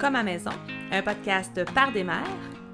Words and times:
comme 0.00 0.16
à 0.16 0.22
maison, 0.22 0.50
un 0.90 1.02
podcast 1.02 1.60
par 1.74 1.92
des 1.92 2.04
mères, 2.04 2.24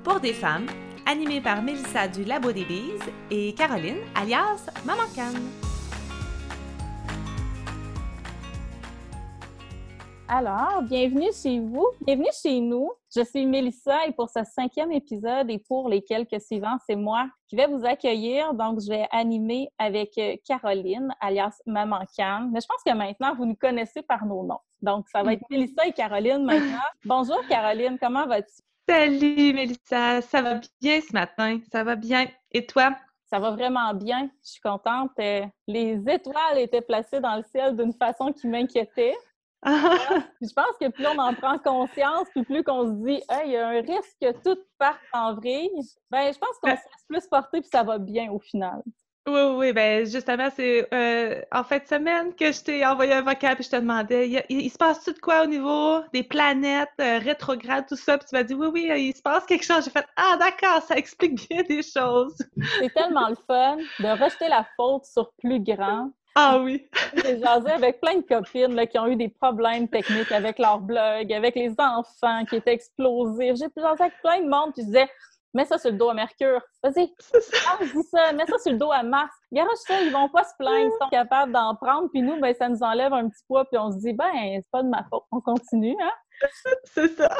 pour 0.04 0.21
des 0.21 0.32
femmes, 0.32 0.66
animé 1.06 1.40
par 1.40 1.60
Mélissa 1.60 2.06
du 2.06 2.24
Labo 2.24 2.52
des 2.52 2.64
Bises 2.64 3.10
et 3.30 3.52
Caroline, 3.52 3.98
alias 4.14 4.71
Maman 4.84 5.02
Canne. 5.14 5.65
Alors, 10.29 10.83
bienvenue 10.83 11.31
chez 11.33 11.61
vous, 11.61 11.87
bienvenue 12.01 12.31
chez 12.43 12.58
nous. 12.58 12.90
Je 13.15 13.22
suis 13.22 13.47
Mélissa 13.47 14.06
et 14.08 14.13
pour 14.13 14.29
ce 14.29 14.40
cinquième 14.43 14.90
épisode 14.90 15.49
et 15.49 15.58
pour 15.58 15.88
les 15.88 16.02
quelques 16.02 16.41
suivants, 16.41 16.77
c'est 16.84 16.97
moi 16.97 17.29
qui 17.47 17.55
vais 17.55 17.69
vous 17.69 17.87
accueillir. 17.87 18.52
Donc, 18.52 18.80
je 18.80 18.89
vais 18.89 19.07
animer 19.12 19.69
avec 19.79 20.19
euh, 20.19 20.34
Caroline, 20.45 21.15
alias 21.20 21.57
Maman 21.65 22.01
Cam. 22.17 22.51
Mais 22.53 22.61
je 22.61 22.67
pense 22.67 22.83
que 22.84 22.93
maintenant, 22.93 23.37
vous 23.37 23.47
nous 23.47 23.55
connaissez 23.55 24.03
par 24.03 24.27
nos 24.27 24.43
noms. 24.43 24.59
Donc, 24.83 25.07
ça 25.11 25.23
va 25.23 25.34
être 25.34 25.45
Mélissa 25.48 25.87
et 25.87 25.93
Caroline 25.93 26.43
maintenant. 26.45 26.83
Bonjour 27.05 27.39
Caroline, 27.48 27.97
comment 27.97 28.27
vas-tu? 28.27 28.56
Salut 28.89 29.55
Mélissa, 29.55 30.23
ça 30.23 30.43
va 30.43 30.61
bien 30.81 31.01
ce 31.01 31.12
matin, 31.12 31.61
ça 31.70 31.84
va 31.84 31.95
bien. 31.95 32.27
Et 32.51 32.67
toi? 32.67 32.97
Ça 33.27 33.39
va 33.39 33.53
vraiment 33.53 33.95
bien, 33.95 34.29
je 34.45 34.51
suis 34.51 34.61
contente. 34.61 35.12
Euh, 35.20 35.47
les 35.69 36.03
étoiles 36.09 36.59
étaient 36.59 36.81
placées 36.81 37.20
dans 37.20 37.37
le 37.37 37.45
ciel 37.45 37.77
d'une 37.77 37.93
façon 37.93 38.33
qui 38.33 38.48
m'inquiétait. 38.48 39.15
Je 39.66 40.52
pense 40.55 40.77
que 40.80 40.88
plus 40.88 41.06
on 41.06 41.19
en 41.19 41.34
prend 41.34 41.59
conscience, 41.59 42.29
puis 42.30 42.45
plus 42.45 42.62
qu'on 42.62 42.87
se 42.87 42.93
dit, 43.05 43.20
il 43.45 43.51
y 43.51 43.56
a 43.56 43.69
un 43.69 43.80
risque 43.80 44.16
que 44.20 44.33
tout 44.42 44.61
parte 44.79 45.01
en 45.12 45.34
vrille, 45.34 45.70
ben, 46.11 46.33
je 46.33 46.39
pense 46.39 46.56
qu'on 46.62 46.70
se 46.70 46.75
laisse 46.75 47.05
plus 47.09 47.27
porter, 47.27 47.61
puis 47.61 47.70
ça 47.70 47.83
va 47.83 47.98
bien 47.98 48.30
au 48.30 48.39
final. 48.39 48.83
Oui, 49.29 49.41
oui, 49.56 49.73
ben 49.73 50.06
justement, 50.06 50.48
c'est 50.55 50.87
euh, 50.95 51.42
en 51.50 51.64
fin 51.64 51.78
de 51.78 51.84
semaine 51.84 52.33
que 52.37 52.53
je 52.53 52.62
t'ai 52.62 52.87
envoyé 52.87 53.12
un 53.12 53.22
vocal 53.22 53.56
puis 53.56 53.64
je 53.64 53.70
te 53.70 53.77
demandais, 53.77 54.44
il, 54.48 54.70
se 54.70 54.78
passe-tu 54.78 55.14
de 55.14 55.19
quoi 55.19 55.42
au 55.42 55.47
niveau 55.47 55.98
des 56.12 56.22
planètes, 56.22 56.89
euh, 57.00 57.19
rétrogrades, 57.19 57.87
tout 57.89 57.97
ça? 57.97 58.19
Puis 58.19 58.28
tu 58.28 58.37
m'as 58.37 58.44
dit, 58.44 58.55
oui, 58.55 58.69
oui, 58.72 59.09
il 59.09 59.17
se 59.17 59.22
passe 59.22 59.44
quelque 59.44 59.64
chose. 59.64 59.84
J'ai 59.84 59.91
fait, 59.91 60.06
ah, 60.14 60.37
d'accord, 60.39 60.81
ça 60.83 60.94
explique 60.97 61.48
bien 61.48 61.64
des 61.64 61.83
choses. 61.83 62.39
C'est 62.78 62.94
tellement 62.94 63.28
le 63.28 63.34
fun 63.48 63.78
de 63.98 64.22
rejeter 64.22 64.47
la 64.47 64.64
faute 64.77 65.06
sur 65.06 65.33
plus 65.42 65.59
grand, 65.59 66.12
ah 66.37 66.59
oui! 66.62 66.87
J'ai 67.15 67.41
jasé 67.41 67.70
avec 67.70 68.01
plein 68.01 68.17
de 68.17 68.20
copines 68.20 68.75
là, 68.75 68.87
qui 68.87 68.98
ont 68.98 69.06
eu 69.06 69.17
des 69.17 69.29
problèmes 69.29 69.89
techniques 69.89 70.31
avec 70.31 70.59
leur 70.59 70.81
blog, 70.81 71.33
avec 71.33 71.55
les 71.55 71.75
enfants 71.78 72.45
qui 72.48 72.56
étaient 72.56 72.75
explosés. 72.75 73.55
J'ai 73.56 73.67
jasé 73.77 74.03
avec 74.03 74.20
plein 74.23 74.43
de 74.43 74.48
monde 74.48 74.73
qui 74.75 74.84
disait 74.84 75.09
Mets 75.56 75.65
ça 75.65 75.78
sur 75.78 75.91
le 75.91 75.97
dos 75.97 76.11
à 76.11 76.15
Mercure. 76.15 76.61
Vas-y, 76.83 77.11
ah, 77.67 77.78
dis 77.81 78.03
ça, 78.11 78.31
mets 78.34 78.45
ça 78.45 78.59
sur 78.59 78.73
le 78.73 78.78
dos 78.78 78.93
à 78.93 79.03
Mars. 79.03 79.33
Garage 79.51 79.78
ça, 79.87 80.03
ils 80.03 80.12
vont 80.12 80.28
pas 80.28 80.45
se 80.45 80.53
plaindre, 80.59 80.93
ils 80.93 81.03
sont 81.03 81.09
capables 81.09 81.51
d'en 81.51 81.75
prendre. 81.77 82.11
Puis 82.12 82.20
nous, 82.20 82.39
ben, 82.39 82.55
ça 82.55 82.69
nous 82.69 82.83
enlève 82.83 83.15
un 83.15 83.31
petit 83.31 83.43
poids, 83.48 83.65
puis 83.65 83.78
on 83.78 83.91
se 83.91 83.97
dit, 83.97 84.12
ben, 84.12 84.31
c'est 84.34 84.71
pas 84.71 84.83
de 84.83 84.89
ma 84.89 85.03
faute. 85.05 85.23
On 85.33 85.41
continue, 85.41 85.97
hein? 85.98 86.12
C'est 86.84 87.09
ça. 87.17 87.31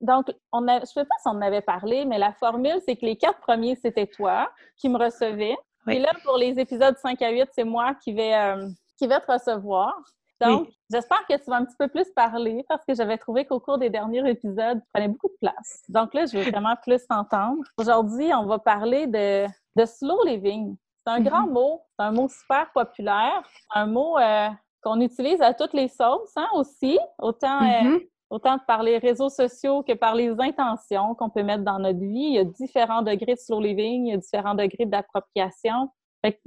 Donc, 0.00 0.32
on 0.52 0.66
a, 0.68 0.76
je 0.76 0.80
ne 0.80 0.86
sais 0.86 1.04
pas 1.04 1.14
si 1.20 1.28
on 1.28 1.32
en 1.32 1.42
avait 1.42 1.60
parlé, 1.60 2.06
mais 2.06 2.16
la 2.18 2.32
formule, 2.32 2.80
c'est 2.86 2.96
que 2.96 3.04
les 3.04 3.16
quatre 3.16 3.40
premiers, 3.40 3.76
c'était 3.76 4.06
toi 4.06 4.50
qui 4.78 4.88
me 4.88 4.96
recevais. 4.96 5.56
Et 5.88 5.98
là, 5.98 6.10
pour 6.24 6.36
les 6.36 6.58
épisodes 6.58 6.96
5 6.96 7.20
à 7.22 7.30
8, 7.30 7.48
c'est 7.52 7.64
moi 7.64 7.94
qui 7.94 8.12
vais, 8.12 8.34
euh, 8.34 8.68
qui 8.98 9.06
vais 9.06 9.20
te 9.20 9.30
recevoir. 9.30 9.94
Donc, 10.40 10.68
j'espère 10.90 11.24
que 11.28 11.36
tu 11.36 11.50
vas 11.50 11.56
un 11.56 11.64
petit 11.64 11.76
peu 11.78 11.86
plus 11.86 12.08
parler 12.16 12.64
parce 12.68 12.84
que 12.84 12.94
j'avais 12.94 13.16
trouvé 13.16 13.44
qu'au 13.44 13.60
cours 13.60 13.78
des 13.78 13.90
derniers 13.90 14.28
épisodes, 14.28 14.80
tu 14.80 14.88
prenais 14.92 15.06
beaucoup 15.06 15.28
de 15.28 15.36
place. 15.40 15.82
Donc 15.88 16.14
là, 16.14 16.26
je 16.26 16.36
veux 16.36 16.50
vraiment 16.50 16.74
plus 16.82 17.06
t'entendre. 17.06 17.62
Aujourd'hui, 17.76 18.34
on 18.34 18.46
va 18.46 18.58
parler 18.58 19.06
de, 19.06 19.46
de 19.76 19.84
slow 19.84 20.24
living. 20.24 20.76
C'est 21.06 21.12
un 21.12 21.20
grand 21.20 21.46
mm-hmm. 21.46 21.52
mot, 21.52 21.82
c'est 21.96 22.06
un 22.06 22.12
mot 22.12 22.28
super 22.28 22.72
populaire, 22.72 23.42
un 23.72 23.86
mot 23.86 24.18
euh, 24.18 24.48
qu'on 24.82 25.00
utilise 25.00 25.40
à 25.40 25.54
toutes 25.54 25.74
les 25.74 25.88
sauces 25.88 26.32
hein, 26.36 26.48
aussi, 26.54 26.98
autant 27.18 27.62
euh, 27.62 27.82
mm-hmm 27.82 28.08
autant 28.32 28.58
par 28.66 28.82
les 28.82 28.96
réseaux 28.96 29.28
sociaux 29.28 29.82
que 29.82 29.92
par 29.92 30.14
les 30.14 30.30
intentions 30.40 31.14
qu'on 31.14 31.28
peut 31.28 31.42
mettre 31.42 31.64
dans 31.64 31.78
notre 31.78 31.98
vie. 31.98 32.30
Il 32.30 32.34
y 32.34 32.38
a 32.38 32.44
différents 32.44 33.02
degrés 33.02 33.34
de 33.34 33.38
slow 33.38 33.60
living, 33.60 34.18
différents 34.18 34.54
degrés 34.54 34.86
d'appropriation. 34.86 35.90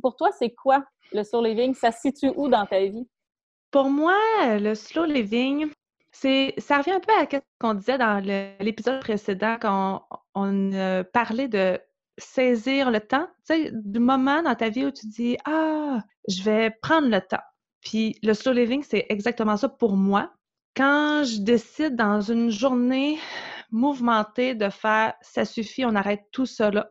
Pour 0.02 0.16
toi, 0.16 0.32
c'est 0.38 0.50
quoi 0.50 0.84
le 1.14 1.24
slow 1.24 1.44
living? 1.44 1.76
Ça 1.76 1.92
se 1.92 2.02
situe 2.02 2.32
où 2.36 2.48
dans 2.48 2.66
ta 2.66 2.80
vie? 2.80 3.08
Pour 3.70 3.92
moi, 3.92 4.18
le 4.58 4.74
slow 4.74 5.06
living, 5.06 5.70
ça 6.12 6.78
revient 6.80 6.94
un 6.94 7.00
peu 7.00 7.14
à 7.14 7.28
ce 7.30 7.40
qu'on 7.60 7.76
disait 7.76 8.00
dans 8.00 8.20
l'épisode 8.60 9.00
précédent 9.02 9.58
quand 9.62 10.08
on, 10.34 11.04
parlait 11.14 11.48
de 11.48 11.80
saisir 12.18 12.90
le 12.90 13.02
temps, 13.02 13.28
tu 13.46 13.54
sais, 13.54 13.72
du 13.74 14.00
moment 14.00 14.42
dans 14.42 14.56
ta 14.56 14.70
vie 14.70 14.86
où 14.86 14.92
tu 14.92 15.06
dis 15.08 15.38
Ah, 15.46 16.00
je 16.30 16.42
vais 16.42 16.72
prendre 16.82 17.10
le 17.10 17.22
temps. 17.22 17.44
Puis 17.82 18.18
le 18.24 18.34
slow 18.34 18.54
living, 18.54 18.82
c'est 18.82 19.06
exactement 19.10 19.58
ça 19.58 19.70
pour 19.70 19.98
moi. 19.98 20.32
Quand 20.76 21.24
je 21.24 21.40
décide 21.40 21.96
dans 21.96 22.20
une 22.20 22.50
journée 22.50 23.18
mouvementée 23.72 24.56
de 24.56 24.70
faire 24.70 25.14
ça 25.22 25.46
suffit, 25.46 25.86
on 25.86 25.96
arrête 25.96 26.24
tout 26.34 26.46
là. 26.60 26.90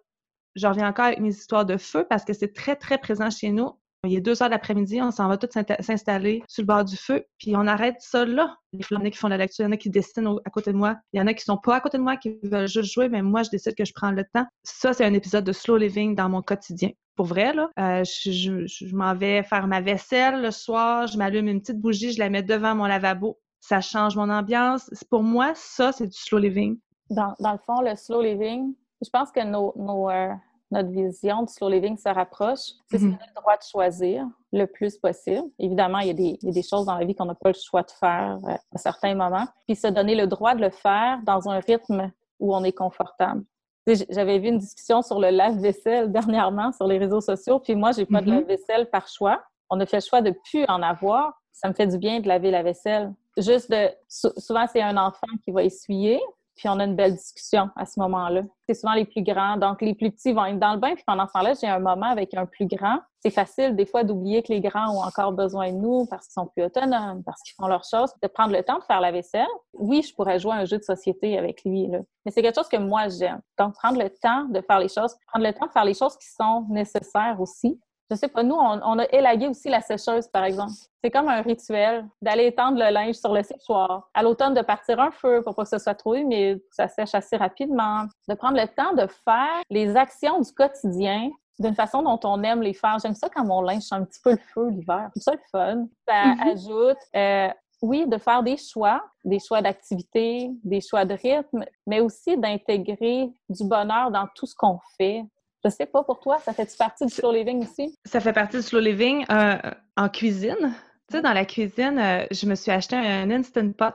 Je 0.55 0.67
reviens 0.67 0.89
encore 0.89 1.06
avec 1.06 1.21
mes 1.21 1.28
histoires 1.28 1.67
de 1.67 1.77
feu 1.77 2.06
parce 2.09 2.25
que 2.25 2.33
c'est 2.33 2.55
très, 2.55 2.77
très 2.77 2.97
présent 2.97 3.28
chez 3.28 3.50
nous. 3.50 3.72
Il 4.06 4.15
est 4.15 4.22
deux 4.22 4.43
heures 4.43 4.49
d'après-midi, 4.49 5.03
on 5.03 5.11
s'en 5.11 5.28
va 5.28 5.37
tous 5.37 5.49
s'installer 5.81 6.43
sur 6.49 6.62
le 6.62 6.67
bord 6.67 6.84
du 6.84 6.97
feu, 6.97 7.25
puis 7.39 7.56
on 7.56 7.67
arrête 7.67 7.97
ça 8.00 8.25
là. 8.25 8.56
Les 8.72 8.83
flammes 8.83 9.11
qui 9.11 9.19
font 9.19 9.28
la 9.28 9.39
lecture, 9.39 9.65
il 9.65 9.69
y 9.69 9.71
en 9.71 9.72
a 9.72 9.77
qui 9.78 9.91
dessinent 9.91 10.37
à 10.45 10.51
côté 10.51 10.72
de 10.72 10.77
moi, 10.77 10.97
il 11.12 11.21
y 11.21 11.22
en 11.22 11.27
a 11.27 11.33
qui 11.33 11.43
sont 11.45 11.56
pas 11.56 11.77
à 11.77 11.81
côté 11.81 11.97
de 11.97 12.03
moi, 12.03 12.16
qui 12.16 12.39
veulent 12.43 12.69
juste 12.69 12.93
jouer, 12.93 13.09
mais 13.09 13.22
moi, 13.22 13.43
je 13.45 13.51
décide 13.51 13.75
que 13.75 13.84
je 13.84 13.95
prends 13.95 14.11
le 14.11 14.25
temps. 14.34 14.47
Ça, 14.62 14.93
c'est 14.93 15.06
un 15.06 15.15
épisode 15.15 15.45
de 15.45 15.53
slow 15.53 15.78
living 15.78 16.15
dans 16.15 16.28
mon 16.28 16.43
quotidien. 16.43 16.91
Pour 17.16 17.27
vrai, 17.27 17.55
là, 17.55 17.71
euh, 17.78 18.05
je 18.05 18.95
m'en 18.95 19.15
vais 19.15 19.43
faire 19.43 19.66
ma 19.69 19.81
vaisselle 19.81 20.43
le 20.43 20.51
soir, 20.51 21.06
je 21.06 21.16
m'allume 21.16 21.49
une 21.49 21.61
petite 21.61 21.81
bougie, 21.81 22.12
je 22.12 22.19
la 22.19 22.28
mets 22.28 22.43
devant 22.43 22.75
mon 22.75 22.84
lavabo, 22.84 23.39
ça 23.67 23.81
change 23.81 24.15
mon 24.15 24.29
ambiance. 24.29 24.91
Pour 25.09 25.23
moi, 25.23 25.53
ça, 25.55 25.91
c'est 25.91 26.07
du 26.07 26.17
slow 26.17 26.39
living. 26.39 26.79
Dans, 27.09 27.35
dans, 27.41 27.53
le 27.53 27.59
fond, 27.59 27.81
le 27.81 27.97
slow 27.97 28.21
living, 28.21 28.75
je 29.03 29.09
pense 29.09 29.31
que 29.31 29.43
nos, 29.43 29.73
nos, 29.77 30.11
euh, 30.11 30.35
notre 30.71 30.91
vision 30.91 31.45
du 31.45 31.53
slow 31.53 31.71
living 31.71 31.97
se 31.97 32.11
rapproche. 32.11 32.73
C'est 32.91 33.01
mm 33.01 33.13
le 33.13 33.41
droit 33.41 33.57
de 33.57 33.63
choisir 33.63 34.27
le 34.53 34.67
plus 34.67 34.99
possible. 34.99 35.49
Évidemment, 35.59 36.01
il 36.01 36.09
y 36.09 36.11
a 36.11 36.15
des, 36.15 36.39
il 36.43 36.49
y 36.49 36.51
a 36.51 36.53
des 36.53 36.63
choses 36.63 36.85
dans 36.85 36.99
la 36.99 37.07
vie 37.07 37.15
qu'on 37.15 37.25
n'a 37.25 37.35
pas 37.35 37.51
le 37.51 37.59
choix 37.59 37.83
de 37.83 37.91
faire 37.91 38.39
euh, 38.45 38.55
à 38.75 38.79
certains 38.79 39.15
moments. 39.15 39.47
Puis 39.67 39.77
se 39.77 39.87
donner 39.87 40.15
le 40.15 40.27
droit 40.27 40.55
de 40.55 40.61
le 40.61 40.71
faire 40.71 41.21
dans 41.25 41.49
un 41.49 41.59
rythme 41.61 42.13
où 42.41 42.55
on 42.55 42.65
est 42.65 42.73
confortable. 42.73 43.45
J'avais 43.87 44.39
vu 44.41 44.49
une 44.49 44.59
discussion 44.59 45.01
sur 45.01 45.21
le 45.21 45.31
lave-vaisselle 45.31 46.13
dernièrement 46.13 46.71
sur 46.73 46.87
les 46.87 46.99
réseaux 46.99 47.23
sociaux, 47.23 47.61
puis 47.61 47.75
moi, 47.75 47.93
j'ai 47.93 48.05
pas 48.05 48.21
de 48.21 48.27
mm-hmm. 48.27 48.35
lave-vaisselle 48.35 48.91
par 48.91 49.09
choix. 49.09 49.43
On 49.71 49.81
a 49.81 49.87
fait 49.87 49.97
le 49.97 50.03
choix 50.03 50.21
de 50.21 50.35
plus 50.51 50.67
en 50.69 50.83
avoir. 50.83 51.41
Ça 51.54 51.69
me 51.69 51.75
fait 51.75 51.87
du 51.87 51.97
bien 51.97 52.20
de 52.20 52.28
laver 52.28 52.50
la 52.50 52.62
vaisselle 52.62 53.15
juste 53.37 53.70
de. 53.70 53.91
Souvent, 54.09 54.66
c'est 54.70 54.82
un 54.82 54.97
enfant 54.97 55.26
qui 55.42 55.50
va 55.50 55.65
essuyer, 55.65 56.20
puis 56.56 56.69
on 56.69 56.78
a 56.78 56.84
une 56.84 56.94
belle 56.94 57.15
discussion 57.15 57.70
à 57.76 57.84
ce 57.84 57.98
moment-là. 58.00 58.42
C'est 58.69 58.75
souvent 58.75 58.94
les 58.94 59.04
plus 59.04 59.22
grands. 59.22 59.56
Donc, 59.56 59.82
les 59.82 59.94
plus 59.94 60.10
petits 60.10 60.32
vont 60.32 60.44
être 60.44 60.59
dans 60.59 60.75
le 60.75 60.78
bain, 60.78 60.94
puis 60.94 61.04
pendant 61.06 61.26
ce 61.26 61.32
temps-là, 61.32 61.54
j'ai 61.60 61.66
un 61.66 61.81
moment 61.81 62.06
avec 62.06 62.34
un 62.34 62.47
plus 62.47 62.66
grand. 62.66 62.98
C'est 63.20 63.31
facile, 63.31 63.75
des 63.75 63.87
fois, 63.87 64.04
d'oublier 64.04 64.42
que 64.42 64.53
les 64.53 64.60
grands 64.60 64.94
ont 64.94 65.03
encore 65.03 65.32
besoin 65.32 65.72
de 65.72 65.78
nous 65.78 66.06
parce 66.06 66.26
qu'ils 66.26 66.34
sont 66.34 66.47
plus 66.47 66.62
autonomes, 66.62 67.22
parce 67.25 67.41
qu'ils 67.42 67.54
font 67.54 67.66
leurs 67.66 67.84
choses, 67.84 68.12
de 68.22 68.28
prendre 68.28 68.53
le 68.53 68.62
temps 68.62 68.78
de 68.78 68.84
faire 68.84 69.00
la 69.00 69.12
vaisselle. 69.12 69.47
Oui, 69.72 70.03
je 70.03 70.15
pourrais 70.15 70.38
jouer 70.38 70.53
un 70.53 70.65
jeu 70.66 70.78
de 70.78 70.82
société 70.82 71.38
avec 71.38 71.65
lui, 71.65 71.86
là. 71.86 72.00
mais 72.25 72.31
c'est 72.31 72.42
quelque 72.42 72.56
chose 72.56 72.69
que 72.69 72.76
moi, 72.76 73.09
j'aime. 73.09 73.41
Donc, 73.59 73.75
prendre 73.75 73.98
le 73.98 74.10
temps 74.10 74.44
de 74.44 74.60
faire 74.60 74.78
les 74.78 74.88
choses, 74.88 75.16
prendre 75.26 75.47
le 75.47 75.53
temps 75.53 75.66
de 75.66 75.72
faire 75.72 75.84
les 75.84 75.94
choses 75.94 76.16
qui 76.19 76.28
sont 76.28 76.66
nécessaires 76.69 77.36
aussi, 77.41 77.81
je 78.15 78.21
sais 78.21 78.29
pas, 78.29 78.43
nous, 78.43 78.55
on, 78.57 78.99
a 78.99 79.05
élagué 79.13 79.49
aussi 79.49 79.69
la 79.69 79.81
sécheuse, 79.81 80.29
par 80.29 80.45
exemple. 80.45 80.73
C'est 81.03 81.11
comme 81.11 81.29
un 81.29 81.43
rituel 81.43 82.07
d'aller 82.23 82.47
étendre 82.47 82.79
le 82.79 82.91
linge 82.93 83.17
sur 83.17 83.33
le 83.33 83.43
séchoir. 83.43 84.09
À 84.15 84.23
l'automne, 84.23 84.55
de 84.55 84.63
partir 84.63 85.01
un 85.01 85.11
feu 85.11 85.43
pour 85.43 85.55
pas 85.55 85.65
que 85.65 85.69
ce 85.69 85.79
soit 85.79 85.95
trop 85.95 86.15
humide, 86.15 86.61
que 86.61 86.75
ça 86.75 86.89
sèche 86.89 87.15
assez 87.15 87.37
rapidement. 87.37 88.05
De 88.29 88.35
prendre 88.35 88.59
le 88.59 88.67
temps 88.69 88.95
de 88.95 89.07
faire 89.25 89.63
les 89.71 89.97
actions 89.97 90.41
du 90.41 90.53
quotidien 90.53 91.31
d'une 91.59 91.75
façon 91.75 92.03
dont 92.03 92.19
on 92.25 92.43
aime 92.43 92.63
les 92.63 92.75
faire. 92.75 92.99
J'aime 93.01 93.15
ça 93.15 93.28
quand 93.28 93.45
mon 93.45 93.63
linge 93.63 93.83
sent 93.83 93.95
un 93.95 94.05
petit 94.05 94.21
peu 94.22 94.33
le 94.33 94.39
feu 94.55 94.71
l'hiver. 94.71 95.10
C'est 95.15 95.22
ça 95.22 95.33
le 95.33 95.41
fun. 95.51 95.87
Ça 96.09 96.25
mm-hmm. 96.25 96.53
ajoute, 96.53 96.99
euh, 97.15 97.49
oui, 97.83 98.07
de 98.07 98.19
faire 98.19 98.43
des 98.43 98.57
choix, 98.57 99.05
des 99.25 99.39
choix 99.39 99.60
d'activité, 99.60 100.51
des 100.65 100.81
choix 100.81 101.05
de 101.05 101.15
rythme, 101.15 101.65
mais 101.87 102.01
aussi 102.01 102.37
d'intégrer 102.39 103.31
du 103.49 103.65
bonheur 103.65 104.10
dans 104.10 104.27
tout 104.34 104.47
ce 104.47 104.55
qu'on 104.55 104.78
fait. 104.97 105.25
Je 105.65 105.71
sais 105.71 105.87
pas 105.87 106.05
pour 106.05 106.21
toi, 106.21 106.39
ça 106.45 106.53
fait 106.53 106.69
partie 106.77 107.07
du 107.07 107.13
slow 107.13 107.33
living 107.33 107.63
aussi? 107.63 107.99
Ça 108.05 108.21
fait 108.21 108.33
partie 108.33 108.59
du 108.59 108.63
slow 108.63 108.81
living 108.81 109.25
euh, 109.31 109.57
en 109.97 110.09
cuisine. 110.09 110.75
Tu 111.09 111.16
sais, 111.16 111.22
dans 111.22 111.33
la 111.33 111.45
cuisine, 111.45 111.99
euh, 111.99 112.27
je 112.31 112.47
me 112.47 112.55
suis 112.55 112.71
acheté 112.71 112.97
un 112.97 113.31
Instant 113.31 113.72
Pot 113.72 113.95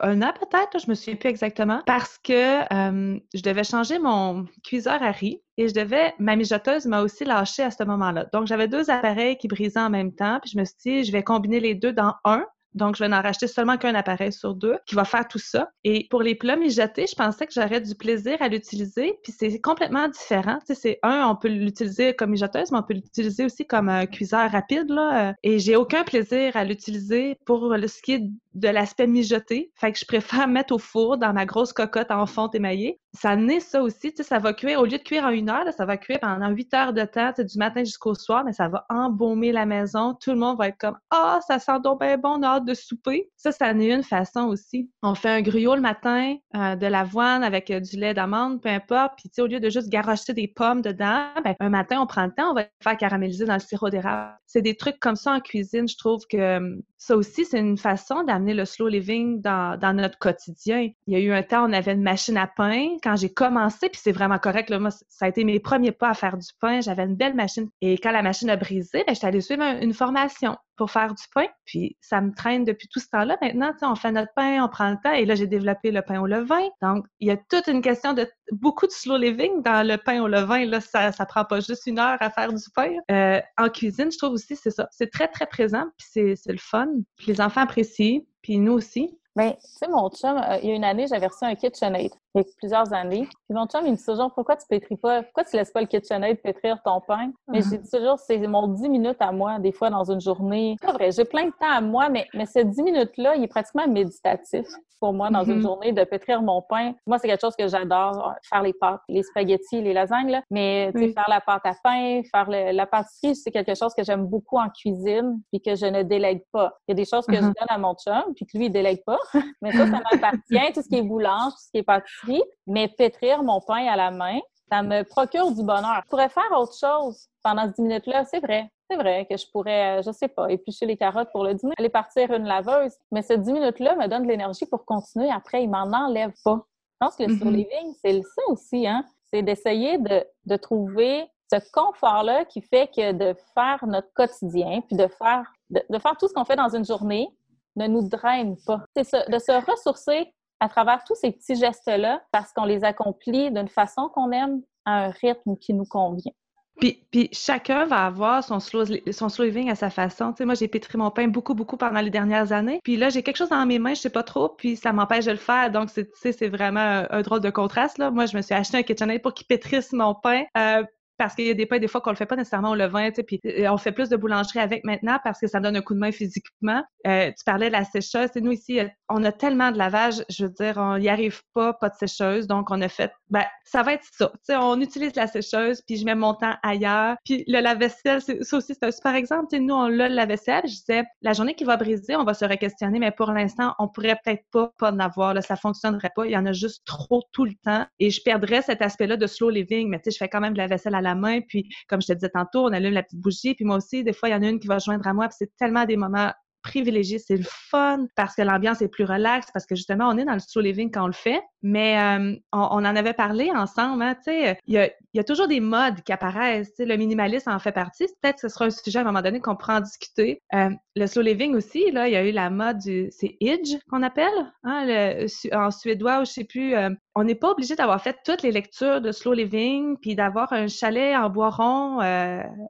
un 0.00 0.22
an 0.22 0.32
peut-être, 0.38 0.78
je 0.78 0.90
me 0.90 0.94
souviens 0.94 1.16
plus 1.16 1.30
exactement, 1.30 1.80
parce 1.86 2.18
que 2.18 2.60
euh, 2.72 3.18
je 3.34 3.42
devais 3.42 3.64
changer 3.64 3.98
mon 3.98 4.46
cuiseur 4.62 5.02
à 5.02 5.10
riz 5.10 5.42
et 5.56 5.68
je 5.68 5.74
devais, 5.74 6.14
ma 6.18 6.36
mijoteuse 6.36 6.86
m'a 6.86 7.02
aussi 7.02 7.24
lâché 7.24 7.62
à 7.62 7.70
ce 7.70 7.82
moment-là. 7.84 8.26
Donc, 8.32 8.46
j'avais 8.46 8.68
deux 8.68 8.90
appareils 8.90 9.38
qui 9.38 9.48
brisaient 9.48 9.80
en 9.80 9.90
même 9.90 10.14
temps, 10.14 10.38
puis 10.42 10.50
je 10.52 10.58
me 10.58 10.64
suis 10.64 10.76
dit, 10.84 11.04
je 11.04 11.12
vais 11.12 11.22
combiner 11.22 11.60
les 11.60 11.74
deux 11.74 11.92
dans 11.92 12.14
un 12.24 12.44
donc, 12.76 12.96
je 12.96 13.04
vais 13.04 13.12
en 13.12 13.22
racheter 13.22 13.46
seulement 13.46 13.78
qu'un 13.78 13.94
appareil 13.94 14.32
sur 14.32 14.54
deux 14.54 14.76
qui 14.86 14.94
va 14.94 15.04
faire 15.04 15.26
tout 15.26 15.38
ça. 15.38 15.70
Et 15.82 16.06
pour 16.10 16.22
les 16.22 16.34
plats 16.34 16.56
mijotés, 16.56 17.06
je 17.08 17.14
pensais 17.14 17.46
que 17.46 17.52
j'aurais 17.54 17.80
du 17.80 17.94
plaisir 17.94 18.36
à 18.40 18.48
l'utiliser, 18.48 19.18
puis 19.22 19.32
c'est 19.36 19.60
complètement 19.60 20.08
différent. 20.08 20.58
Tu 20.60 20.74
sais, 20.74 20.74
c'est 20.74 20.98
un, 21.02 21.26
on 21.28 21.36
peut 21.36 21.48
l'utiliser 21.48 22.14
comme 22.14 22.30
mijoteuse, 22.30 22.70
mais 22.70 22.78
on 22.78 22.82
peut 22.82 22.94
l'utiliser 22.94 23.44
aussi 23.46 23.66
comme 23.66 23.88
un 23.88 24.06
cuiseur 24.06 24.50
rapide, 24.50 24.90
là. 24.90 25.34
Et 25.42 25.58
j'ai 25.58 25.76
aucun 25.76 26.04
plaisir 26.04 26.56
à 26.56 26.64
l'utiliser 26.64 27.38
pour 27.46 27.74
ce 27.86 28.02
qui 28.02 28.12
est 28.12 28.22
de 28.56 28.68
l'aspect 28.68 29.06
mijoté. 29.06 29.70
Fait 29.74 29.92
que 29.92 29.98
je 29.98 30.04
préfère 30.04 30.48
mettre 30.48 30.74
au 30.74 30.78
four 30.78 31.18
dans 31.18 31.32
ma 31.32 31.46
grosse 31.46 31.72
cocotte 31.72 32.10
en 32.10 32.26
fonte 32.26 32.54
émaillée. 32.54 32.98
Ça 33.12 33.36
naît 33.36 33.60
ça 33.60 33.82
aussi, 33.82 34.10
tu 34.12 34.16
sais, 34.16 34.22
ça 34.22 34.38
va 34.38 34.52
cuire, 34.52 34.80
au 34.80 34.84
lieu 34.84 34.98
de 34.98 35.02
cuire 35.02 35.24
en 35.24 35.30
une 35.30 35.48
heure, 35.48 35.64
ça 35.74 35.86
va 35.86 35.96
cuire 35.96 36.20
pendant 36.20 36.48
huit 36.50 36.72
heures 36.74 36.92
de 36.92 37.04
temps, 37.04 37.32
du 37.38 37.58
matin 37.58 37.82
jusqu'au 37.82 38.14
soir, 38.14 38.44
mais 38.44 38.52
ça 38.52 38.68
va 38.68 38.84
embaumer 38.90 39.52
la 39.52 39.64
maison. 39.64 40.14
Tout 40.20 40.30
le 40.30 40.36
monde 40.36 40.58
va 40.58 40.68
être 40.68 40.78
comme 40.78 40.98
Ah, 41.10 41.38
ça 41.46 41.58
sent 41.58 41.80
donc 41.82 42.00
bien 42.00 42.18
bon, 42.18 42.38
on 42.38 42.42
a 42.42 42.56
hâte 42.56 42.64
de 42.66 42.74
souper. 42.74 43.30
Ça, 43.36 43.52
ça 43.52 43.70
en 43.70 43.80
est 43.80 43.90
une 43.90 44.02
façon 44.02 44.46
aussi. 44.48 44.90
On 45.02 45.14
fait 45.14 45.30
un 45.30 45.42
gruyot 45.42 45.76
le 45.76 45.80
matin, 45.80 46.36
euh, 46.56 46.76
de 46.76 46.86
l'avoine 46.86 47.42
avec 47.42 47.70
euh, 47.70 47.80
du 47.80 47.96
lait 47.96 48.14
d'amande, 48.14 48.60
peu 48.60 48.68
importe. 48.68 49.12
Puis, 49.16 49.28
tu 49.28 49.34
sais, 49.36 49.42
au 49.42 49.46
lieu 49.46 49.60
de 49.60 49.70
juste 49.70 49.88
garocher 49.88 50.34
des 50.34 50.48
pommes 50.48 50.82
dedans, 50.82 51.28
ben, 51.44 51.54
un 51.60 51.68
matin, 51.70 52.00
on 52.00 52.06
prend 52.06 52.26
le 52.26 52.32
temps, 52.32 52.50
on 52.50 52.54
va 52.54 52.64
faire 52.82 52.96
caraméliser 52.96 53.44
dans 53.44 53.54
le 53.54 53.60
sirop 53.60 53.90
d'érable. 53.90 54.36
C'est 54.46 54.62
des 54.62 54.76
trucs 54.76 54.98
comme 54.98 55.16
ça 55.16 55.32
en 55.32 55.40
cuisine, 55.40 55.88
je 55.88 55.96
trouve 55.96 56.22
que 56.30 56.56
hum, 56.56 56.82
ça 56.98 57.16
aussi, 57.16 57.44
c'est 57.44 57.58
une 57.58 57.76
façon 57.76 58.24
d'amener 58.24 58.54
le 58.54 58.64
slow 58.64 58.88
living 58.88 59.40
dans, 59.42 59.78
notre 59.94 60.18
quotidien. 60.18 60.90
Il 61.06 61.12
y 61.12 61.16
a 61.16 61.20
eu 61.20 61.32
un 61.32 61.42
temps, 61.42 61.68
on 61.68 61.72
avait 61.72 61.92
une 61.92 62.02
machine 62.02 62.36
à 62.36 62.46
pain. 62.46 62.96
Quand 63.02 63.16
j'ai 63.16 63.32
commencé, 63.32 63.88
puis 63.88 64.00
c'est 64.02 64.12
vraiment 64.12 64.38
correct, 64.38 64.70
là, 64.70 64.78
moi, 64.78 64.90
ça 64.90 65.26
a 65.26 65.28
été 65.28 65.44
mes 65.44 65.60
premiers 65.60 65.92
pas 65.92 66.08
à 66.10 66.14
faire 66.14 66.36
du 66.36 66.48
pain. 66.60 66.80
J'avais 66.80 67.04
une 67.04 67.16
belle 67.16 67.34
machine. 67.34 67.68
Et 67.80 67.98
quand 67.98 68.12
la 68.12 68.22
machine 68.22 68.50
a 68.50 68.56
brisé, 68.56 69.04
ben, 69.06 69.14
j'étais 69.14 69.26
allée 69.26 69.40
suivre 69.40 69.62
une 69.62 69.92
formation 69.92 70.56
pour 70.76 70.90
faire 70.90 71.14
du 71.14 71.22
pain. 71.34 71.46
Puis 71.64 71.96
ça 72.00 72.20
me 72.20 72.32
traîne 72.32 72.64
depuis 72.64 72.88
tout 72.88 73.00
ce 73.00 73.08
temps-là. 73.08 73.36
Maintenant, 73.40 73.72
on 73.82 73.94
fait 73.94 74.12
notre 74.12 74.32
pain, 74.34 74.62
on 74.64 74.68
prend 74.68 74.90
le 74.90 74.96
temps. 75.02 75.12
Et 75.12 75.24
là, 75.24 75.34
j'ai 75.34 75.46
développé 75.46 75.90
le 75.90 76.02
pain 76.02 76.20
au 76.20 76.26
levain. 76.26 76.62
Donc, 76.82 77.06
il 77.20 77.28
y 77.28 77.30
a 77.30 77.36
toute 77.36 77.66
une 77.66 77.82
question 77.82 78.12
de 78.12 78.28
beaucoup 78.52 78.86
de 78.86 78.92
slow 78.92 79.16
living 79.16 79.62
dans 79.62 79.86
le 79.86 79.96
pain 79.96 80.22
au 80.22 80.28
levain. 80.28 80.64
Là, 80.66 80.80
ça, 80.80 81.12
ça 81.12 81.26
prend 81.26 81.44
pas 81.44 81.60
juste 81.60 81.86
une 81.86 81.98
heure 81.98 82.18
à 82.20 82.30
faire 82.30 82.52
du 82.52 82.64
pain. 82.74 82.92
Euh, 83.10 83.40
en 83.58 83.68
cuisine, 83.68 84.10
je 84.10 84.18
trouve 84.18 84.32
aussi, 84.32 84.56
c'est 84.56 84.70
ça. 84.70 84.88
C'est 84.90 85.10
très, 85.10 85.28
très 85.28 85.46
présent. 85.46 85.84
Puis 85.98 86.36
c'est 86.36 86.52
le 86.52 86.58
fun. 86.58 86.88
Puis 87.16 87.28
les 87.28 87.40
enfants 87.40 87.62
apprécient. 87.62 88.20
Puis 88.42 88.58
nous 88.58 88.72
aussi. 88.72 89.18
Bien, 89.34 89.52
tu 89.52 89.58
sais, 89.60 89.88
mon 89.88 90.08
chum, 90.08 90.38
euh, 90.38 90.58
il 90.62 90.70
y 90.70 90.72
a 90.72 90.74
une 90.74 90.84
année, 90.84 91.06
j'avais 91.08 91.26
reçu 91.26 91.44
un 91.44 91.54
KitchenAid 91.54 92.10
il 92.36 92.40
y 92.40 92.50
a 92.50 92.52
plusieurs 92.58 92.92
années. 92.92 93.26
Puis 93.48 93.56
mon 93.56 93.66
chum, 93.66 93.86
il 93.86 93.92
me 93.92 93.96
dit 93.96 94.04
toujours 94.04 94.32
Pourquoi 94.34 94.56
tu 94.56 94.66
pétris 94.68 94.96
pas? 94.96 95.22
Pourquoi 95.22 95.44
tu 95.44 95.56
laisses 95.56 95.70
pas 95.70 95.80
le 95.80 95.86
KitchenAid 95.86 96.40
pétrir 96.42 96.78
ton 96.84 97.00
pain? 97.00 97.32
Mais 97.48 97.62
j'ai 97.62 97.78
dit 97.78 97.90
toujours 97.90 98.18
C'est 98.18 98.38
mon 98.38 98.68
10 98.68 98.88
minutes 98.88 99.20
à 99.20 99.32
moi, 99.32 99.58
des 99.58 99.72
fois, 99.72 99.90
dans 99.90 100.04
une 100.10 100.20
journée. 100.20 100.76
C'est 100.82 100.92
vrai, 100.92 101.10
j'ai 101.10 101.24
plein 101.24 101.46
de 101.46 101.52
temps 101.52 101.70
à 101.70 101.80
moi, 101.80 102.08
mais, 102.08 102.26
mais 102.34 102.46
ces 102.46 102.64
10 102.64 102.82
minutes-là, 102.82 103.36
il 103.36 103.44
est 103.44 103.48
pratiquement 103.48 103.88
méditatif 103.88 104.66
pour 105.00 105.12
moi 105.12 105.30
dans 105.30 105.44
une 105.44 105.58
mm-hmm. 105.58 105.62
journée 105.62 105.92
de 105.92 106.04
pétrir 106.04 106.42
mon 106.42 106.62
pain. 106.62 106.94
Moi, 107.06 107.18
c'est 107.18 107.28
quelque 107.28 107.40
chose 107.40 107.56
que 107.56 107.68
j'adore, 107.68 108.34
faire 108.48 108.62
les 108.62 108.72
pâtes, 108.72 109.02
les 109.08 109.22
spaghettis, 109.22 109.82
les 109.82 109.92
lasagnes, 109.92 110.30
là. 110.30 110.42
mais 110.50 110.90
faire 110.92 111.26
la 111.28 111.40
pâte 111.40 111.64
à 111.64 111.74
pain, 111.82 112.22
faire 112.30 112.48
la 112.48 112.86
pâtisserie, 112.86 113.36
c'est 113.36 113.50
quelque 113.50 113.74
chose 113.74 113.92
que 113.94 114.02
j'aime 114.04 114.26
beaucoup 114.26 114.58
en 114.58 114.68
cuisine 114.70 115.40
puis 115.52 115.60
que 115.60 115.74
je 115.74 115.86
ne 115.86 116.02
délègue 116.02 116.42
pas. 116.52 116.78
Il 116.88 116.92
y 116.92 116.94
a 116.94 116.94
des 116.94 117.04
choses 117.04 117.26
que 117.26 117.34
je 117.34 117.40
mm-hmm. 117.40 117.42
donne 117.42 117.68
à 117.68 117.78
mon 117.78 117.94
chum 117.94 118.34
puis 118.34 118.46
que 118.46 118.56
lui, 118.56 118.66
il 118.66 118.72
délègue 118.72 119.02
pas, 119.04 119.18
mais 119.62 119.72
ça, 119.72 119.86
ça 119.86 120.00
m'appartient, 120.12 120.72
tout 120.74 120.82
ce 120.82 120.88
qui 120.88 120.96
est 120.96 121.02
boulange, 121.02 121.52
tout 121.52 121.62
ce 121.66 121.70
qui 121.70 121.78
est 121.78 121.82
pâtisserie 121.82 122.25
mais 122.66 122.88
pétrir 122.88 123.42
mon 123.42 123.60
pain 123.60 123.86
à 123.86 123.96
la 123.96 124.10
main, 124.10 124.38
ça 124.70 124.82
me 124.82 125.02
procure 125.02 125.52
du 125.52 125.62
bonheur. 125.62 126.02
Je 126.04 126.10
pourrais 126.10 126.28
faire 126.28 126.50
autre 126.52 126.76
chose 126.78 127.28
pendant 127.42 127.66
ce 127.66 127.72
10 127.76 127.82
minutes-là, 127.82 128.24
c'est 128.24 128.40
vrai. 128.40 128.70
C'est 128.90 128.96
vrai 128.96 129.26
que 129.28 129.36
je 129.36 129.46
pourrais, 129.50 130.02
je 130.02 130.10
sais 130.12 130.28
pas, 130.28 130.50
éplucher 130.50 130.86
les 130.86 130.96
carottes 130.96 131.30
pour 131.32 131.44
le 131.44 131.54
dîner, 131.54 131.74
aller 131.78 131.88
partir 131.88 132.32
une 132.32 132.44
laveuse, 132.44 132.92
mais 133.10 133.22
ces 133.22 133.38
10 133.38 133.52
minutes-là 133.52 133.96
me 133.96 134.06
donne 134.06 134.22
de 134.22 134.28
l'énergie 134.28 134.66
pour 134.66 134.84
continuer. 134.84 135.30
Après, 135.30 135.62
il 135.62 135.70
m'en 135.70 135.90
enlève 135.92 136.32
pas. 136.44 136.64
Je 136.92 137.06
pense 137.06 137.16
que 137.16 137.24
le 137.24 137.34
mm 137.34 137.50
living, 137.50 137.94
c'est 138.02 138.22
ça 138.22 138.42
aussi, 138.48 138.86
hein? 138.86 139.04
C'est 139.32 139.42
d'essayer 139.42 139.98
de, 139.98 140.56
trouver 140.56 141.26
ce 141.52 141.56
confort-là 141.72 142.44
qui 142.44 142.62
fait 142.62 142.88
que 142.88 143.12
de 143.12 143.36
faire 143.54 143.84
notre 143.86 144.12
quotidien, 144.14 144.80
puis 144.86 144.96
de 144.96 145.08
faire, 145.08 145.52
de 145.70 145.98
faire 145.98 146.16
tout 146.16 146.28
ce 146.28 146.32
qu'on 146.32 146.44
fait 146.44 146.56
dans 146.56 146.74
une 146.74 146.84
journée, 146.84 147.28
ne 147.76 147.86
nous 147.86 148.08
draine 148.08 148.56
pas. 148.66 148.82
C'est 148.96 149.30
de 149.30 149.38
se 149.38 149.70
ressourcer 149.70 150.32
à 150.60 150.68
travers 150.68 151.04
tous 151.04 151.14
ces 151.14 151.32
petits 151.32 151.56
gestes-là 151.56 152.22
parce 152.32 152.52
qu'on 152.52 152.64
les 152.64 152.84
accomplit 152.84 153.50
d'une 153.50 153.68
façon 153.68 154.08
qu'on 154.08 154.30
aime, 154.32 154.62
à 154.84 155.06
un 155.06 155.10
rythme 155.10 155.56
qui 155.56 155.74
nous 155.74 155.84
convient. 155.84 156.32
Puis, 156.78 157.06
puis, 157.10 157.30
chacun 157.32 157.86
va 157.86 158.04
avoir 158.04 158.44
son 158.44 158.60
slow, 158.60 158.84
son 159.10 159.28
slow 159.30 159.46
living 159.46 159.70
à 159.70 159.74
sa 159.74 159.88
façon. 159.88 160.32
Tu 160.32 160.38
sais, 160.38 160.44
moi, 160.44 160.54
j'ai 160.54 160.68
pétri 160.68 160.98
mon 160.98 161.10
pain 161.10 161.26
beaucoup, 161.26 161.54
beaucoup 161.54 161.78
pendant 161.78 162.00
les 162.00 162.10
dernières 162.10 162.52
années. 162.52 162.80
Puis 162.84 162.96
là, 162.96 163.08
j'ai 163.08 163.22
quelque 163.22 163.38
chose 163.38 163.48
dans 163.48 163.64
mes 163.64 163.78
mains, 163.78 163.94
je 163.94 164.00
sais 164.02 164.10
pas 164.10 164.22
trop, 164.22 164.50
puis 164.50 164.76
ça 164.76 164.92
m'empêche 164.92 165.24
de 165.24 165.30
le 165.30 165.38
faire. 165.38 165.70
Donc, 165.70 165.88
c'est, 165.88 166.10
c'est 166.14 166.48
vraiment 166.48 167.06
un, 167.08 167.22
drôle 167.22 167.40
de 167.40 167.48
contraste. 167.48 167.96
Là. 167.96 168.10
Moi, 168.10 168.26
je 168.26 168.36
me 168.36 168.42
suis 168.42 168.54
acheté 168.54 168.76
un 168.76 168.82
KitchenAid 168.82 169.22
pour 169.22 169.32
qu'il 169.32 169.46
pétrisse 169.46 169.92
mon 169.92 170.14
pain. 170.14 170.44
Euh, 170.58 170.84
parce 171.18 171.34
qu'il 171.34 171.46
y 171.46 171.50
a 171.50 171.54
des 171.54 171.66
pains 171.66 171.78
des 171.78 171.88
fois 171.88 172.00
qu'on 172.00 172.10
le 172.10 172.16
fait 172.16 172.26
pas 172.26 172.36
nécessairement 172.36 172.70
au 172.70 172.74
levain, 172.74 173.10
tu 173.10 173.22
puis 173.22 173.40
euh, 173.46 173.68
on 173.70 173.76
fait 173.76 173.92
plus 173.92 174.08
de 174.08 174.16
boulangerie 174.16 174.60
avec 174.60 174.84
maintenant 174.84 175.18
parce 175.24 175.40
que 175.40 175.46
ça 175.46 175.60
donne 175.60 175.76
un 175.76 175.82
coup 175.82 175.94
de 175.94 175.98
main 175.98 176.12
physiquement. 176.12 176.82
Euh, 177.06 177.30
tu 177.30 177.44
parlais 177.44 177.68
de 177.68 177.72
la 177.72 177.84
sécheuse, 177.84 178.30
nous 178.36 178.52
ici, 178.52 178.80
euh, 178.80 178.88
on 179.08 179.22
a 179.24 179.32
tellement 179.32 179.70
de 179.70 179.78
lavage, 179.78 180.24
je 180.28 180.44
veux 180.44 180.50
dire, 180.50 180.74
on 180.76 180.98
n'y 180.98 181.08
arrive 181.08 181.40
pas, 181.54 181.72
pas 181.72 181.88
de 181.88 181.94
sécheuse, 181.94 182.46
donc 182.46 182.70
on 182.70 182.80
a 182.80 182.88
fait, 182.88 183.12
ben 183.30 183.44
ça 183.64 183.82
va 183.82 183.94
être 183.94 184.04
ça, 184.12 184.30
tu 184.34 184.38
sais, 184.44 184.56
on 184.56 184.80
utilise 184.80 185.14
la 185.14 185.26
sécheuse, 185.26 185.82
puis 185.86 185.96
je 185.96 186.04
mets 186.04 186.14
mon 186.14 186.34
temps 186.34 186.54
ailleurs, 186.62 187.16
puis 187.24 187.44
le 187.46 187.60
lave-vaisselle, 187.60 188.20
ça 188.20 188.56
aussi 188.56 188.74
c'est 188.74 188.84
un 188.84 188.90
super 188.90 189.14
exemple, 189.14 189.46
tu 189.50 189.56
sais, 189.56 189.62
nous 189.62 189.74
on 189.74 189.88
l'a 189.88 190.08
le 190.08 190.14
lave-vaisselle, 190.14 190.62
je 190.64 190.74
disais, 190.74 191.04
la 191.22 191.32
journée 191.32 191.54
qui 191.54 191.64
va 191.64 191.76
briser, 191.76 192.16
on 192.16 192.24
va 192.24 192.34
se 192.34 192.44
re-questionner, 192.44 192.98
mais 192.98 193.10
pour 193.10 193.30
l'instant, 193.32 193.74
on 193.78 193.88
pourrait 193.88 194.18
peut-être 194.24 194.44
pas 194.52 194.72
pas 194.78 194.92
en 194.92 194.98
avoir, 194.98 195.34
là, 195.34 195.42
ça 195.42 195.56
fonctionnerait 195.56 196.10
pas, 196.14 196.26
il 196.26 196.32
y 196.32 196.36
en 196.36 196.46
a 196.46 196.52
juste 196.52 196.84
trop 196.86 197.22
tout 197.32 197.44
le 197.44 197.54
temps, 197.64 197.86
et 197.98 198.10
je 198.10 198.20
perdrais 198.22 198.62
cet 198.62 198.82
aspect-là 198.82 199.16
de 199.16 199.26
slow 199.26 199.50
living, 199.50 199.88
mais 199.88 199.98
tu 199.98 200.04
sais, 200.04 200.10
je 200.12 200.18
fais 200.18 200.28
quand 200.28 200.40
même 200.40 200.52
de 200.52 200.58
la 200.58 200.66
vaisselle 200.66 200.94
à 200.94 201.00
la 201.06 201.14
main. 201.14 201.40
Puis, 201.40 201.68
comme 201.88 202.00
je 202.02 202.08
te 202.08 202.12
disais 202.12 202.30
tantôt, 202.30 202.64
on 202.66 202.72
allume 202.72 202.92
la 202.92 203.02
petite 203.02 203.20
bougie. 203.20 203.54
Puis 203.54 203.64
moi 203.64 203.76
aussi, 203.76 204.04
des 204.04 204.12
fois, 204.12 204.28
il 204.28 204.32
y 204.32 204.34
en 204.34 204.42
a 204.42 204.48
une 204.48 204.60
qui 204.60 204.66
va 204.66 204.78
joindre 204.78 205.06
à 205.06 205.12
moi. 205.12 205.28
Puis 205.28 205.36
c'est 205.38 205.56
tellement 205.56 205.84
des 205.84 205.96
moments 205.96 206.32
privilégiés. 206.66 207.18
C'est 207.18 207.36
le 207.36 207.44
fun 207.44 208.06
parce 208.16 208.34
que 208.34 208.42
l'ambiance 208.42 208.82
est 208.82 208.88
plus 208.88 209.04
relaxe, 209.04 209.48
parce 209.52 209.66
que 209.66 209.74
justement, 209.74 210.08
on 210.08 210.18
est 210.18 210.24
dans 210.24 210.34
le 210.34 210.40
slow 210.40 210.62
living 210.62 210.90
quand 210.90 211.04
on 211.04 211.06
le 211.06 211.12
fait. 211.12 211.40
Mais 211.62 211.98
euh, 211.98 212.36
on, 212.52 212.58
en 212.58 212.84
avait 212.84 213.12
parlé 213.12 213.50
ensemble, 213.50 214.02
hein, 214.02 214.14
tu 214.14 214.30
sais, 214.30 214.58
il 214.66 214.90
y 215.14 215.18
a, 215.18 215.24
toujours 215.24 215.48
des 215.48 215.60
modes 215.60 216.02
qui 216.02 216.12
apparaissent. 216.12 216.74
Le 216.78 216.96
minimalisme 216.96 217.50
en 217.50 217.58
fait 217.58 217.72
partie. 217.72 218.06
Peut-être 218.20 218.36
que 218.36 218.40
ce 218.42 218.48
sera 218.48 218.66
un 218.66 218.70
sujet 218.70 218.98
à 218.98 219.02
un 219.02 219.04
moment 219.04 219.22
donné 219.22 219.40
qu'on 219.40 219.56
pourra 219.56 219.78
en 219.78 219.80
discuter. 219.80 220.42
Euh, 220.54 220.70
le 220.94 221.06
slow 221.06 221.22
living 221.22 221.54
aussi, 221.54 221.90
là, 221.90 222.08
il 222.08 222.12
y 222.12 222.16
a 222.16 222.26
eu 222.26 222.32
la 222.32 222.50
mode 222.50 222.78
du... 222.78 223.08
C'est 223.10 223.36
Idge 223.40 223.76
qu'on 223.90 224.02
appelle, 224.02 224.52
hein, 224.64 225.26
en 225.52 225.70
suédois 225.70 226.20
ou 226.20 226.24
je 226.24 226.30
sais 226.30 226.44
plus. 226.44 226.74
Euh, 226.74 226.90
on 227.18 227.24
n'est 227.24 227.34
pas 227.34 227.50
obligé 227.50 227.74
d'avoir 227.74 228.00
fait 228.00 228.18
toutes 228.24 228.42
les 228.42 228.52
lectures 228.52 229.00
de 229.00 229.10
slow 229.10 229.32
living, 229.32 229.96
puis 230.00 230.14
d'avoir 230.14 230.52
un 230.52 230.68
chalet 230.68 231.16
en 231.16 231.30
bois 231.30 231.50
rond 231.50 231.98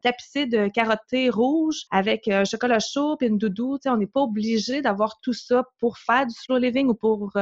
tapissé 0.03 0.47
de 0.47 0.69
carottés 0.69 1.29
rouges 1.31 1.83
avec 1.91 2.29
un 2.29 2.45
chocolat 2.45 2.79
chaud 2.79 3.17
puis 3.17 3.29
une 3.29 3.39
doudou. 3.39 3.79
on 3.87 3.97
n'est 3.97 4.07
pas 4.07 4.21
obligé 4.21 4.83
d'avoir 4.83 5.21
tout 5.21 5.33
ça 5.33 5.65
pour 5.81 5.99
faire 5.99 6.27
du 6.27 6.35
slow 6.35 6.59
living 6.59 6.89
ou 6.89 6.95
pour 6.95 7.37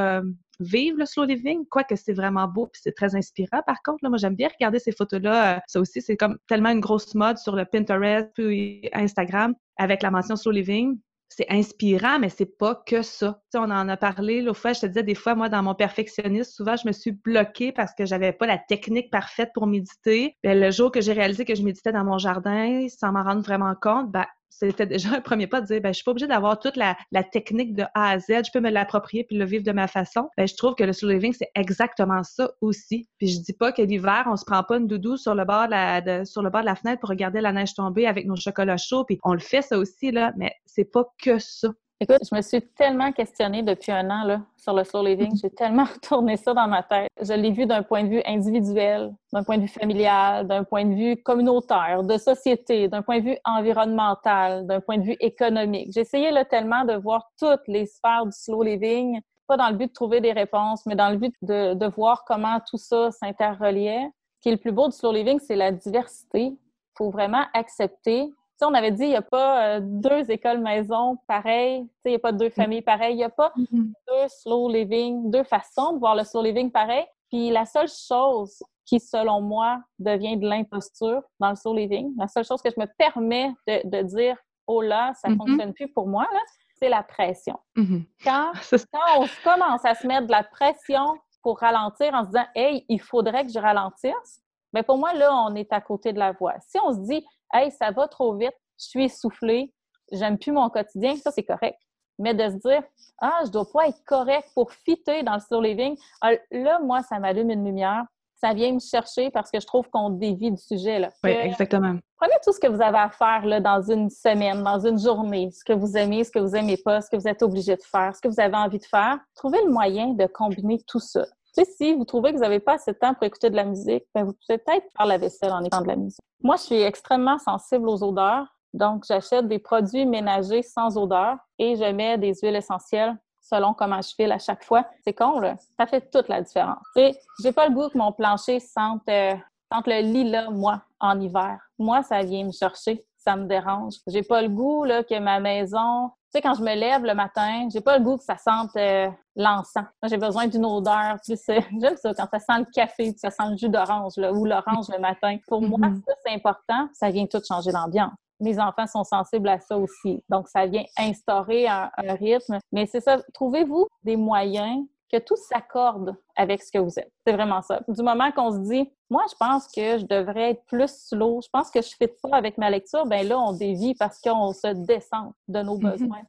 vivre 0.61 0.99
le 0.99 1.07
slow 1.07 1.25
living, 1.25 1.65
quoique 1.69 1.97
c'est 1.97 2.13
vraiment 2.13 2.47
beau 2.49 2.67
puis 2.67 2.81
c'est 2.83 2.95
très 2.95 3.15
inspirant. 3.15 3.63
Par 3.67 3.83
contre, 3.83 3.99
là, 4.03 4.09
moi, 4.09 4.19
j'aime 4.19 4.37
bien 4.37 4.49
regarder 4.49 4.79
ces 4.79 4.93
photos-là. 4.93 5.57
Euh, 5.57 5.61
ça 5.67 5.81
aussi, 5.81 6.01
c'est 6.01 6.17
comme 6.17 6.39
tellement 6.47 6.71
une 6.71 6.81
grosse 6.81 7.15
mode 7.15 7.39
sur 7.39 7.57
le 7.57 7.65
Pinterest 7.65 8.29
puis 8.35 8.89
Instagram 8.93 9.55
avec 9.77 10.03
la 10.03 10.11
mention 10.11 10.37
slow 10.37 10.53
living. 10.53 10.99
C'est 11.37 11.51
inspirant, 11.51 12.21
mais 12.21 12.29
c'est 12.29 12.57
pas 12.59 12.81
que 12.87 13.03
ça. 13.03 13.43
On 13.55 13.71
en 13.71 13.89
a 13.89 13.97
parlé 13.97 14.41
l'autre 14.41 14.61
fois. 14.61 14.73
Je 14.73 14.83
te 14.83 14.87
disais, 14.87 15.03
des 15.03 15.17
fois, 15.17 15.35
moi, 15.35 15.49
dans 15.49 15.65
mon 15.65 15.75
perfectionnisme, 15.75 16.49
souvent, 16.53 16.77
je 16.77 16.87
me 16.87 16.93
suis 16.93 17.11
bloquée 17.11 17.73
parce 17.73 17.93
que 17.93 18.07
j'avais 18.07 18.33
pas 18.33 18.47
la 18.47 18.57
technique 18.57 19.11
parfaite 19.11 19.51
pour 19.53 19.67
méditer. 19.67 20.37
Ben, 20.45 20.61
le 20.61 20.71
jour 20.71 20.93
que 20.93 21.01
j'ai 21.01 21.13
réalisé 21.13 21.45
que 21.45 21.57
je 21.57 21.65
méditais 21.65 21.91
dans 21.91 22.05
mon 22.05 22.19
jardin, 22.19 22.87
sans 22.89 23.11
m'en 23.11 23.25
rendre 23.25 23.43
vraiment 23.43 23.75
compte, 23.75 24.13
ben, 24.13 24.27
c'était 24.59 24.87
déjà 24.87 25.11
un 25.17 25.21
premier 25.21 25.47
pas 25.47 25.61
de 25.61 25.67
dire, 25.67 25.81
ben, 25.81 25.91
je 25.91 25.95
suis 25.95 26.05
pas 26.05 26.13
obligée 26.13 26.27
d'avoir 26.27 26.59
toute 26.59 26.77
la, 26.77 26.97
technique 27.33 27.75
de 27.75 27.85
A 27.95 28.11
à 28.11 28.19
Z, 28.19 28.27
je 28.29 28.51
peux 28.53 28.61
me 28.61 28.71
l'approprier 28.71 29.25
puis 29.25 29.37
le 29.37 29.45
vivre 29.45 29.65
de 29.65 29.73
ma 29.73 29.89
façon. 29.89 30.29
Ben, 30.37 30.47
je 30.47 30.55
trouve 30.55 30.75
que 30.75 30.85
le 30.85 30.93
slow 30.93 31.11
living, 31.11 31.33
c'est 31.33 31.51
exactement 31.55 32.23
ça 32.23 32.51
aussi. 32.61 33.09
Puis 33.19 33.29
je 33.29 33.41
dis 33.41 33.53
pas 33.53 33.73
que 33.73 33.83
l'hiver, 33.83 34.25
on 34.27 34.37
se 34.37 34.45
prend 34.45 34.63
pas 34.63 34.77
une 34.77 34.87
doudou 34.87 35.17
sur 35.17 35.35
le 35.35 35.45
bord 35.45 35.67
de 35.67 35.71
la, 35.71 36.25
sur 36.25 36.43
le 36.43 36.51
bord 36.51 36.61
de 36.61 36.67
la 36.67 36.77
fenêtre 36.77 37.01
pour 37.01 37.11
regarder 37.11 37.41
la 37.41 37.53
neige 37.53 37.75
tomber 37.75 38.07
avec 38.07 38.27
nos 38.27 38.37
chocolats 38.37 38.77
chauds, 38.77 39.05
puis 39.05 39.19
on 39.25 39.33
le 39.33 39.41
fait 39.41 39.63
ça 39.63 39.79
aussi, 39.79 40.13
là, 40.13 40.33
mais 40.37 40.53
c'est 40.67 40.91
pas 40.91 41.05
que 41.23 41.39
ça. 41.39 41.69
Écoute, 42.01 42.19
je 42.29 42.35
me 42.35 42.43
suis 42.43 42.61
tellement 42.61 43.13
questionnée 43.13 43.63
depuis 43.63 43.93
un 43.93 44.11
an 44.11 44.25
là, 44.25 44.41
sur 44.57 44.75
le 44.75 44.83
slow 44.83 45.05
living. 45.05 45.39
J'ai 45.41 45.51
tellement 45.51 45.85
retourné 45.95 46.37
ça 46.37 46.53
dans 46.53 46.67
ma 46.67 46.83
tête. 46.83 47.09
Je 47.21 47.33
l'ai 47.33 47.53
vu 47.53 47.67
d'un 47.67 47.85
point 47.85 48.03
de 48.03 48.09
vue 48.09 48.23
individuel, 48.27 49.15
d'un 49.33 49.45
point 49.45 49.59
de 49.59 49.63
vue 49.63 49.69
familial, 49.69 50.47
d'un 50.47 50.65
point 50.65 50.85
de 50.85 50.95
vue 50.95 51.23
communautaire, 51.23 52.03
de 52.03 52.19
société, 52.19 52.89
d'un 52.89 53.03
point 53.03 53.21
de 53.21 53.25
vue 53.25 53.39
environnemental, 53.45 54.67
d'un 54.67 54.81
point 54.81 54.99
de 54.99 55.05
vue 55.05 55.17
économique. 55.21 55.97
Essayé 55.97 56.33
là, 56.33 56.45
tellement 56.45 56.85
de 56.85 56.95
voir 56.95 57.31
toutes 57.39 57.67
les 57.69 57.87
sphères 57.87 58.27
du 58.27 58.33
slow 58.33 58.65
living, 58.65 59.21
pas 59.47 59.57
dans 59.57 59.69
le 59.69 59.77
but 59.77 59.87
de 59.87 59.93
trouver 59.93 60.21
des 60.21 60.33
réponses, 60.33 60.85
mais 60.87 60.97
dans 60.97 61.11
le 61.11 61.17
but 61.17 61.35
de, 61.43 61.75
de 61.75 61.87
voir 61.87 62.25
comment 62.27 62.59
tout 62.69 62.79
ça 62.79 63.13
s'interreliait. 63.13 64.09
Ce 64.37 64.41
qui 64.43 64.49
est 64.49 64.53
le 64.53 64.59
plus 64.59 64.73
beau 64.73 64.89
du 64.89 64.97
slow 64.97 65.13
living, 65.13 65.39
c'est 65.39 65.57
la 65.57 65.71
diversité. 65.71 66.47
Il 66.47 66.99
faut 66.99 67.11
vraiment 67.11 67.45
accepter 67.55 68.31
on 68.63 68.75
avait 68.75 68.93
dit, 68.93 69.05
il 69.05 69.11
n'y 69.11 69.17
a 69.17 69.23
pas 69.23 69.67
euh, 69.67 69.81
deux 69.83 70.31
écoles 70.31 70.61
maison 70.61 71.19
pareilles, 71.27 71.87
il 72.05 72.11
n'y 72.11 72.15
a 72.15 72.19
pas 72.19 72.33
deux 72.33 72.49
mm. 72.49 72.53
familles 72.53 72.83
pareilles, 72.83 73.15
il 73.15 73.19
n'y 73.19 73.25
a 73.25 73.31
pas 73.31 73.53
mm-hmm. 73.57 73.93
deux 74.09 74.29
slow 74.29 74.69
living, 74.69 75.31
deux 75.31 75.45
façons 75.45 75.95
de 75.95 75.99
voir 75.99 76.15
le 76.15 76.25
slow 76.25 76.43
living 76.43 76.71
pareil. 76.71 77.05
Puis 77.31 77.51
la 77.51 77.67
seule 77.67 77.89
chose 77.89 78.63
qui, 78.87 79.01
selon 79.01 79.41
moi, 79.41 79.81
devient 79.99 80.37
de 80.37 80.47
l'imposture 80.47 81.23
dans 81.41 81.51
le 81.51 81.57
slow 81.57 81.75
living, 81.75 82.15
la 82.19 82.29
seule 82.29 82.45
chose 82.45 82.63
que 82.63 82.71
je 82.71 82.81
me 82.81 82.87
permets 82.99 83.53
de, 83.67 84.03
dire, 84.03 84.37
oh 84.67 84.83
là, 84.83 85.13
ça 85.15 85.29
ne 85.29 85.35
mm-hmm. 85.35 85.39
fonctionne 85.39 85.73
plus 85.75 85.89
pour 85.89 86.07
moi, 86.07 86.29
c'est 86.77 86.89
la 86.89 87.03
pression. 87.03 87.59
Mm-hmm. 87.77 88.05
Quand, 88.23 88.53
quand 88.93 89.23
on 89.23 89.27
commence 89.43 89.85
à 89.85 89.95
se 89.95 90.07
mettre 90.07 90.27
de 90.27 90.33
la 90.33 90.45
pression 90.45 91.17
pour 91.43 91.59
ralentir 91.59 92.13
en 92.15 92.23
se 92.23 92.29
disant 92.29 92.47
Hey, 92.55 92.85
il 92.89 93.01
faudrait 93.01 93.47
que 93.47 93.53
je 93.53 93.59
ralentisse, 93.59 94.43
mais 94.73 94.83
pour 94.83 94.99
moi, 94.99 95.15
là, 95.15 95.33
on 95.33 95.55
est 95.55 95.73
à 95.73 95.81
côté 95.81 96.13
de 96.13 96.19
la 96.19 96.33
voie. 96.33 96.55
Si 96.61 96.79
on 96.85 96.93
se 96.93 97.07
dit 97.07 97.25
Hey, 97.55 97.71
ça 97.71 97.91
va 97.91 98.09
trop 98.09 98.35
vite, 98.37 98.55
je 98.79 98.87
suis 98.87 99.05
essoufflée, 99.05 99.73
j'aime 100.13 100.39
plus 100.39 100.53
mon 100.53 100.69
quotidien, 100.69 101.17
ça, 101.17 101.31
c'est 101.31 101.45
correct. 101.45 101.79
Mais 102.19 102.35
de 102.35 102.49
se 102.49 102.69
dire 102.69 102.83
Ah, 103.21 103.41
je 103.47 103.51
dois 103.51 103.67
pas 103.73 103.89
être 103.89 104.03
correct 104.05 104.49
pour 104.55 104.73
fitter 104.73 105.23
dans 105.23 105.35
le 105.35 105.41
slow 105.41 105.61
living, 105.61 105.97
ah, 106.21 106.33
là, 106.51 106.81
moi, 106.81 107.03
ça 107.03 107.19
m'allume 107.19 107.51
une 107.51 107.65
lumière 107.65 108.05
ça 108.45 108.53
vient 108.53 108.73
me 108.73 108.79
chercher 108.79 109.31
parce 109.31 109.51
que 109.51 109.59
je 109.59 109.67
trouve 109.67 109.89
qu'on 109.89 110.11
dévie 110.11 110.51
du 110.51 110.61
sujet. 110.61 110.99
Là. 110.99 111.11
Oui, 111.23 111.31
exactement. 111.31 111.97
Prenez 112.19 112.35
tout 112.45 112.53
ce 112.53 112.61
que 112.61 112.67
vous 112.67 112.83
avez 112.83 112.99
à 112.99 113.09
faire 113.09 113.47
là, 113.47 113.59
dans 113.59 113.81
une 113.91 114.11
semaine, 114.11 114.63
dans 114.63 114.87
une 114.87 114.99
journée, 114.99 115.51
ce 115.51 115.65
que 115.65 115.73
vous 115.73 115.97
aimez, 115.97 116.25
ce 116.25 116.31
que 116.31 116.41
vous 116.41 116.51
n'aimez 116.51 116.77
pas, 116.77 117.01
ce 117.01 117.09
que 117.09 117.17
vous 117.17 117.27
êtes 117.27 117.43
obligé 117.43 117.75
de 117.75 117.83
faire, 117.83 118.15
ce 118.15 118.21
que 118.21 118.29
vous 118.29 118.41
avez 118.41 118.57
envie 118.57 118.79
de 118.79 118.85
faire. 118.85 119.19
Trouvez 119.35 119.63
le 119.65 119.71
moyen 119.71 120.09
de 120.09 120.27
combiner 120.27 120.79
tout 120.87 121.01
ça. 121.01 121.25
Sais, 121.55 121.65
si 121.65 121.95
vous 121.95 122.05
trouvez 122.05 122.33
que 122.33 122.37
vous 122.37 122.43
n'avez 122.43 122.59
pas 122.59 122.75
assez 122.75 122.93
de 122.93 122.99
temps 122.99 123.15
pour 123.15 123.23
écouter 123.23 123.49
de 123.49 123.55
la 123.55 123.65
musique, 123.65 124.05
ben, 124.13 124.25
vous 124.25 124.33
pouvez 124.33 124.59
peut-être 124.59 124.87
faire 124.97 125.07
la 125.07 125.19
vaisselle 125.19 125.53
en 125.53 125.61
écoutant 125.61 125.83
de 125.83 125.87
la 125.87 125.97
musique. 125.97 126.25
Moi, 126.43 126.57
je 126.57 126.63
suis 126.63 126.83
extrêmement 126.83 127.39
sensible 127.39 127.89
aux 127.89 128.03
odeurs. 128.03 128.47
Donc, 128.73 129.05
j'achète 129.07 129.47
des 129.47 129.61
produits 129.61 130.05
ménagers 130.05 130.63
sans 130.63 130.99
odeur 130.99 131.37
et 131.61 131.77
je 131.77 131.85
mets 131.93 132.19
des 132.19 132.35
huiles 132.43 132.57
essentielles 132.57 133.17
selon 133.41 133.73
comment 133.73 134.01
je 134.03 134.15
file 134.15 134.33
à 134.33 134.39
chaque 134.39 134.65
fois. 134.65 134.85
C'est 135.05 135.13
con, 135.13 135.39
là. 135.39 135.57
Ça 135.79 135.87
fait 135.87 136.11
toute 136.11 136.29
la 136.29 136.43
différence. 136.43 136.83
Tu 136.97 137.03
j'ai 137.43 137.53
pas 137.53 137.69
le 137.69 137.75
goût 137.75 137.89
que 137.89 137.99
mon 137.99 138.11
plancher 138.11 138.59
sente, 138.59 139.03
euh, 139.09 139.35
sente 139.73 139.87
le 139.87 140.01
lilas, 140.01 140.51
moi, 140.51 140.83
en 140.99 141.21
hiver. 141.21 141.61
Moi, 141.79 142.03
ça 142.03 142.23
vient 142.23 142.45
me 142.45 142.53
chercher. 142.53 143.07
Ça 143.25 143.37
me 143.37 143.47
dérange. 143.47 143.95
J'ai 144.07 144.23
pas 144.23 144.43
le 144.43 144.49
goût 144.49 144.85
là, 144.85 145.03
que 145.03 145.19
ma 145.19 145.41
maison. 145.41 146.11
Tu 146.33 146.39
sais, 146.39 146.43
quand 146.43 146.55
je 146.55 146.63
me 146.63 146.75
lève 146.75 147.05
le 147.05 147.15
matin, 147.15 147.69
j'ai 147.73 147.81
pas 147.81 147.97
le 147.97 148.05
goût 148.05 148.19
que 148.19 148.25
ça 148.25 148.37
sente 148.37 148.77
euh, 148.77 149.09
l'encens. 149.35 149.87
J'ai 150.05 150.19
besoin 150.19 150.47
d'une 150.47 150.67
odeur 150.67 151.17
plus. 151.25 151.41
Euh, 151.49 151.61
j'aime 151.81 151.97
ça, 151.97 152.13
quand 152.15 152.29
ça 152.31 152.39
sent 152.39 152.59
le 152.59 152.67
café, 152.73 153.15
ça 153.17 153.31
sent 153.31 153.51
le 153.51 153.57
jus 153.57 153.69
d'orange 153.69 154.13
ou 154.19 154.45
l'orange 154.45 154.89
le 154.93 154.99
matin. 154.99 155.39
Pour 155.49 155.63
moi, 155.63 155.79
mm-hmm. 155.79 156.03
ça, 156.07 156.13
c'est 156.25 156.35
important. 156.35 156.89
Ça 156.93 157.11
vient 157.11 157.27
tout 157.27 157.41
changer 157.49 157.73
l'ambiance 157.73 158.13
mes 158.41 158.59
enfants 158.59 158.87
sont 158.87 159.05
sensibles 159.05 159.49
à 159.49 159.59
ça 159.59 159.77
aussi. 159.77 160.23
Donc, 160.29 160.49
ça 160.49 160.67
vient 160.67 160.85
instaurer 160.99 161.67
un, 161.67 161.91
rythme. 161.97 162.59
Mais 162.73 162.87
c'est 162.87 163.01
ça, 163.01 163.19
trouvez-vous 163.33 163.87
des 164.03 164.17
moyens 164.17 164.85
que 165.13 165.19
tout 165.19 165.37
s'accorde 165.37 166.17
avec 166.37 166.63
ce 166.63 166.73
que 166.73 166.79
vous 166.79 166.99
êtes. 166.99 167.13
C'est 167.27 167.33
vraiment 167.33 167.63
ça. 167.63 167.81
Du 167.89 168.03
moment 168.03 168.33
qu'on 168.33 168.53
se 168.53 168.69
dit, 168.69 168.91
moi, 169.11 169.25
je 169.31 169.37
pense 169.39 169.67
que 169.67 169.99
je 169.99 170.07
devrais 170.07 170.53
être 170.53 170.65
plus 170.67 170.91
slow, 171.09 171.41
je 171.43 171.49
pense 171.53 171.71
que 171.71 171.83
je 171.83 171.89
ne 171.89 172.07
fais 172.07 172.15
pas 172.23 172.37
avec 172.37 172.59
ma 172.59 172.71
lecture, 172.71 173.07
ben 173.07 173.27
là, 173.27 173.39
on 173.39 173.53
dévie 173.53 173.95
parce 173.95 174.21
qu'on 174.21 174.53
se 174.53 174.69
descend 174.87 175.33
de 175.49 175.61
nos 175.61 175.79
mm-hmm. 175.79 175.91
besoins. 175.93 176.23